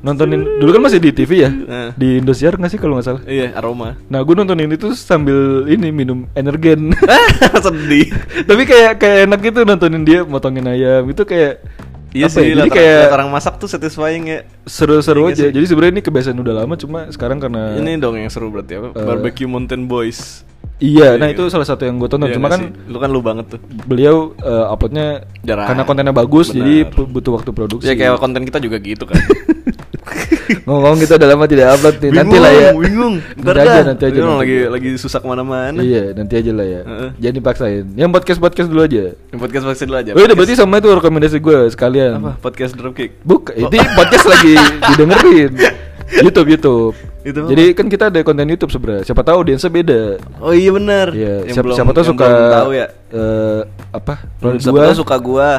nontonin 0.00 0.42
dulu 0.58 0.70
kan 0.70 0.82
masih 0.82 0.98
di 0.98 1.10
TV 1.12 1.30
ya 1.38 1.50
Nah. 1.50 1.90
di 1.94 2.18
Indosiar 2.18 2.56
nggak 2.56 2.66
sih 2.68 2.76
kalau 2.76 2.98
nggak 2.98 3.06
salah 3.06 3.22
Iya, 3.22 3.54
aroma. 3.54 3.94
nah 4.04 4.18
gue 4.18 4.34
nontonin 4.34 4.68
itu 4.68 4.90
sambil 4.92 5.38
ini 5.66 5.88
minum 5.88 6.26
energen 6.34 6.90
Sedih. 7.64 8.10
tapi 8.42 8.62
kayak 8.64 8.98
kayak 8.98 9.18
enak 9.24 9.40
gitu 9.40 9.60
nontonin 9.62 10.02
dia 10.02 10.20
motongin 10.22 10.66
ayam 10.66 11.06
itu 11.06 11.22
kayak 11.22 11.62
Iya 12.10 12.26
apa 12.26 12.34
sih, 12.34 12.42
ya, 12.42 12.54
jadi 12.58 12.70
kayak 12.74 13.02
orang 13.14 13.28
masak 13.30 13.54
tuh 13.56 13.70
satisfying 13.70 14.26
ya. 14.26 14.38
seru-seru 14.66 15.24
Iya 15.24 15.30
aja 15.30 15.44
sih. 15.46 15.52
jadi 15.54 15.64
sebenarnya 15.64 15.92
ini 15.94 16.02
kebiasaan 16.02 16.36
udah 16.36 16.54
lama 16.56 16.74
cuma 16.74 17.06
sekarang 17.06 17.38
karena 17.38 17.78
Ini 17.78 17.96
dong 17.96 18.18
yang 18.18 18.26
seru 18.26 18.50
berarti 18.50 18.74
apa? 18.74 18.88
Eh, 18.90 19.04
Barbecue 19.06 19.46
Mountain 19.46 19.86
Boys. 19.86 20.42
Iya, 20.80 21.14
nah 21.14 21.28
Iya. 21.28 21.36
itu 21.36 21.44
salah 21.46 21.62
satu 21.62 21.84
yang 21.84 21.96
gue 21.96 22.08
tonton. 22.08 22.26
Iya 22.26 22.36
Cuma 22.36 22.48
kan 22.48 22.60
sih? 22.62 22.88
lu 22.88 22.96
kan 22.96 23.08
lu 23.08 23.20
banget 23.20 23.44
tuh. 23.48 23.60
beliau 23.84 24.32
eh, 24.34 24.64
uploadnya 24.66 25.28
Jarang. 25.40 25.68
karena 25.68 25.82
kontennya 25.84 26.14
bagus, 26.14 26.50
jadi 26.50 26.74
butuh 26.88 27.36
waktu 27.36 27.50
produksi. 27.50 27.84
Ya 27.84 27.94
kayak 27.94 28.16
konten 28.16 28.42
kita 28.42 28.56
juga 28.58 28.76
gitu 28.76 29.04
kan. 29.04 29.20
Ngomong 30.60 30.98
kita 30.98 31.14
udah 31.14 31.28
lama 31.28 31.44
tidak 31.44 31.76
upload 31.76 31.96
nih. 32.00 32.10
nanti 32.12 32.36
lah 32.36 32.50
ya. 32.50 32.68
Bingung. 32.72 33.14
Ntar 33.38 33.54
Ntar 33.54 33.56
aja, 33.62 33.80
nanti 33.86 34.02
aja. 34.04 34.18
Nanti 34.18 34.38
lagi 34.40 34.56
lagi 34.66 34.88
susah 34.96 35.18
ke 35.18 35.26
mana-mana. 35.26 35.78
Iya, 35.78 36.10
nanti 36.12 36.34
aja 36.34 36.50
lah 36.50 36.66
ya. 36.66 36.80
Heeh. 36.82 37.08
Jangan 37.18 37.36
dipaksain. 37.36 37.84
Yang 37.94 38.10
podcast 38.10 38.38
podcast 38.40 38.68
dulu 38.68 38.80
aja. 38.82 39.02
Yang 39.14 39.38
podcast 39.38 39.64
podcast 39.64 39.84
dulu 39.84 39.96
aja. 39.96 40.10
Oh, 40.10 40.16
udah 40.16 40.24
Podcast- 40.24 40.38
berarti 40.40 40.54
sama 40.56 40.74
itu 40.76 40.88
rekomendasi 40.90 41.36
gue 41.38 41.56
sekalian. 41.70 42.10
apa? 42.16 42.32
Podcast 42.40 42.72
dropkick. 42.74 43.20
Bukan, 43.22 43.52
Oh. 43.54 43.68
itu 43.68 43.76
podcast 43.94 44.26
lagi 44.26 44.54
didengerin. 44.90 45.52
YouTube, 46.18 46.48
YouTube. 46.50 46.94
Itu 47.20 47.38
apa? 47.44 47.48
Jadi 47.52 47.64
kan 47.76 47.86
kita 47.86 48.04
ada 48.08 48.20
konten 48.24 48.48
YouTube 48.48 48.72
sebenarnya. 48.72 49.04
Siapa 49.04 49.20
tahu 49.20 49.36
audiensnya 49.44 49.68
beda. 49.68 50.00
Oh 50.40 50.56
iya 50.56 50.70
benar. 50.72 51.12
Iya, 51.12 51.44
Yang 51.44 51.52
siapa, 51.52 51.64
belum- 51.68 51.76
siapa 51.76 51.92
tahu 51.92 52.04
suka 52.08 52.26
tahu 52.50 52.70
ya. 52.72 52.86
eh, 53.12 53.60
apa? 53.92 54.14
Belum 54.40 54.56
siapa 54.56 54.76
gua. 54.76 54.84
tahu 54.88 54.96
suka 54.96 55.16
gua. 55.20 55.50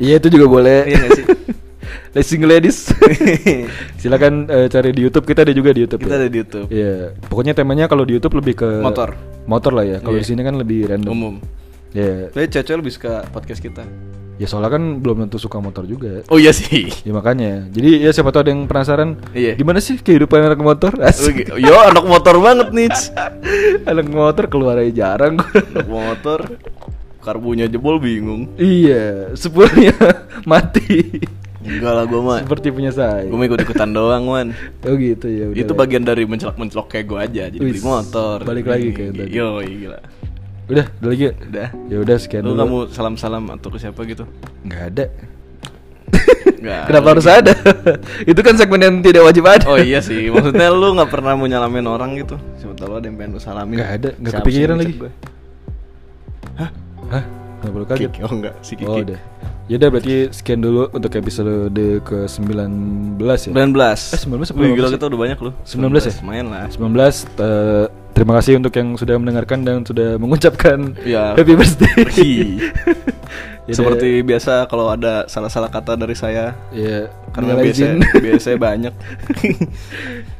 Iya, 0.00 0.14
itu 0.18 0.28
juga 0.32 0.46
boleh. 0.48 0.80
Iya 0.88 0.98
sih? 1.12 1.24
Single 2.24 2.50
ladies. 2.56 2.94
Silakan 4.00 4.46
eh, 4.46 4.66
cari 4.70 4.90
di 4.94 5.02
YouTube. 5.02 5.26
Kita 5.26 5.42
ada 5.42 5.52
juga 5.52 5.74
di 5.74 5.82
YouTube. 5.84 6.00
Kita 6.06 6.14
ya. 6.14 6.20
ada 6.24 6.28
di 6.30 6.38
YouTube. 6.40 6.66
Iya. 6.70 6.94
Pokoknya 7.26 7.52
temanya 7.52 7.84
kalau 7.90 8.06
di 8.06 8.14
YouTube 8.16 8.38
lebih 8.38 8.54
ke 8.64 8.68
Motor. 8.80 9.18
Motor 9.44 9.72
lah 9.74 9.84
ya. 9.84 9.98
Kalau 10.00 10.16
Iya. 10.16 10.22
di 10.22 10.28
sini 10.30 10.40
kan 10.40 10.54
lebih 10.56 10.88
random. 10.88 11.10
Umum. 11.12 11.34
Iya. 11.92 12.30
Tapi 12.32 12.46
cewek 12.48 12.78
lebih 12.80 12.92
suka 12.94 13.26
podcast 13.28 13.60
kita. 13.60 13.82
Ya 14.34 14.50
soalnya 14.50 14.74
kan 14.74 14.98
belum 14.98 15.26
tentu 15.26 15.38
suka 15.38 15.62
motor 15.62 15.86
juga. 15.86 16.26
Oh 16.26 16.36
iya 16.36 16.50
sih. 16.50 16.90
Ya 17.06 17.14
makanya. 17.14 17.70
Jadi 17.70 18.02
ya 18.02 18.10
siapa 18.10 18.34
tahu 18.34 18.42
ada 18.42 18.50
yang 18.50 18.66
penasaran. 18.66 19.14
Iya. 19.30 19.54
Gimana 19.54 19.78
sih 19.78 19.94
kehidupan 19.94 20.42
anak 20.42 20.58
motor? 20.58 20.90
Asik. 20.98 21.54
Yo 21.54 21.74
anak 21.78 22.02
motor 22.02 22.42
banget 22.42 22.74
nih. 22.74 22.90
anak 23.90 24.06
motor 24.08 24.50
keluar 24.50 24.82
aja 24.82 24.90
jarang. 24.90 25.38
Anak 25.38 25.86
motor 25.86 26.40
karbunya 27.22 27.70
jebol 27.70 27.96
bingung. 27.96 28.50
iya. 28.56 29.30
Sepuluhnya 29.32 29.94
mati. 30.50 31.22
Enggak 31.64 31.92
lah 31.94 32.04
gua 32.04 32.20
mah. 32.20 32.38
Seperti 32.44 32.68
punya 32.68 32.92
saya. 32.92 33.24
Gue 33.24 33.40
mau 33.40 33.48
ikut-ikutan 33.48 33.88
doang, 33.88 34.28
man. 34.28 34.52
Oh 34.84 35.00
gitu 35.00 35.24
ya. 35.24 35.48
udah 35.48 35.56
Itu 35.56 35.72
lah. 35.72 35.78
bagian 35.80 36.04
dari 36.04 36.28
mencelak-mencelok 36.28 36.86
kayak 36.92 37.06
gue 37.08 37.18
aja, 37.18 37.42
jadi 37.48 37.56
beli 37.56 37.80
Wis, 37.80 37.80
motor. 37.80 38.44
balik 38.44 38.68
lagi 38.68 38.92
kayak 38.92 39.16
tadi. 39.16 39.32
Yo, 39.32 39.64
gila. 39.64 39.96
Udah, 40.64 40.86
udah 40.94 41.08
lagi. 41.08 41.22
ya? 41.22 41.32
Udah. 41.36 41.68
Ya 41.86 41.96
udah 42.00 42.16
sekian 42.16 42.42
Lu 42.42 42.52
dulu. 42.52 42.64
mau 42.64 42.80
salam-salam 42.86 43.44
atau 43.50 43.68
ke 43.68 43.76
siapa 43.76 44.00
gitu? 44.04 44.24
Nggak 44.62 44.82
ada. 44.90 45.04
Nggak 46.56 46.82
Kenapa 46.88 47.06
harus 47.10 47.26
lagi. 47.26 47.38
ada? 47.40 47.52
Itu 48.30 48.40
kan 48.40 48.54
segmen 48.54 48.80
yang 48.80 48.94
tidak 48.98 49.22
wajib 49.24 49.44
ada. 49.44 49.64
Oh 49.66 49.76
iya 49.76 50.00
sih, 50.00 50.28
maksudnya 50.28 50.68
lu 50.68 50.94
nggak 50.94 51.10
pernah 51.10 51.32
mau 51.32 51.44
nyalamin 51.44 51.84
orang 51.84 52.16
gitu. 52.16 52.40
Siapa 52.56 52.72
tahu 52.74 52.96
ada 52.96 53.04
yang 53.04 53.16
pengen 53.16 53.36
lu 53.36 53.40
salamin. 53.40 53.76
Nggak 53.76 53.92
ada, 53.92 54.08
nggak 54.14 54.32
Siapa 54.32 54.40
kepikiran 54.42 54.76
lagi. 54.78 54.94
gue? 54.96 55.10
Hah? 56.54 56.70
Hah? 57.10 57.24
Nggak 57.64 57.72
perlu 57.72 57.86
kaget. 57.88 58.00
Kiki? 58.06 58.20
Oh 58.20 58.32
enggak, 58.34 58.54
si 58.60 58.72
Kiki. 58.76 58.84
Oh 58.86 59.00
udah. 59.00 59.20
Yaudah 59.64 59.88
berarti 59.88 60.28
sekian 60.28 60.60
dulu 60.60 60.92
untuk 60.92 61.08
episode 61.16 61.72
ke 62.04 62.28
19 62.28 63.16
ya. 63.16 63.48
19 63.48 63.56
Eh, 64.12 64.20
19 64.20 64.52
apa 64.52 64.60
Wih, 64.60 64.76
gila 64.76 64.88
kita 64.92 65.08
udah 65.08 65.20
banyak 65.24 65.38
lu 65.40 65.50
19 65.64 66.04
ya? 66.04 66.12
Lumayan 66.20 66.46
lah 66.52 66.64
19 66.68 66.84
eh, 67.40 67.84
terima 68.12 68.32
kasih 68.36 68.60
untuk 68.60 68.68
yang 68.70 68.92
sudah 68.92 69.16
mendengarkan 69.16 69.64
dan 69.64 69.80
sudah 69.80 70.20
mengucapkan 70.20 70.92
Ya. 71.00 71.32
happy 71.32 71.56
birthday. 71.56 71.96
Hi. 71.96 72.32
Yaudah, 73.64 73.72
Seperti 73.80 74.20
biasa 74.20 74.68
kalau 74.68 74.92
ada 74.92 75.24
salah-salah 75.24 75.72
kata 75.72 75.96
dari 75.96 76.12
saya 76.12 76.52
ya 76.68 77.08
Karena 77.32 77.56
biasa, 77.56 77.96
biasanya 78.20 78.58
banyak 78.60 78.94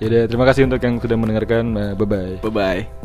Yaudah 0.04 0.22
terima 0.28 0.44
kasih 0.44 0.68
untuk 0.68 0.84
yang 0.84 1.00
sudah 1.00 1.16
mendengarkan. 1.16 1.64
bye 1.96 2.04
bye. 2.04 2.36
Bye-bye 2.44 3.03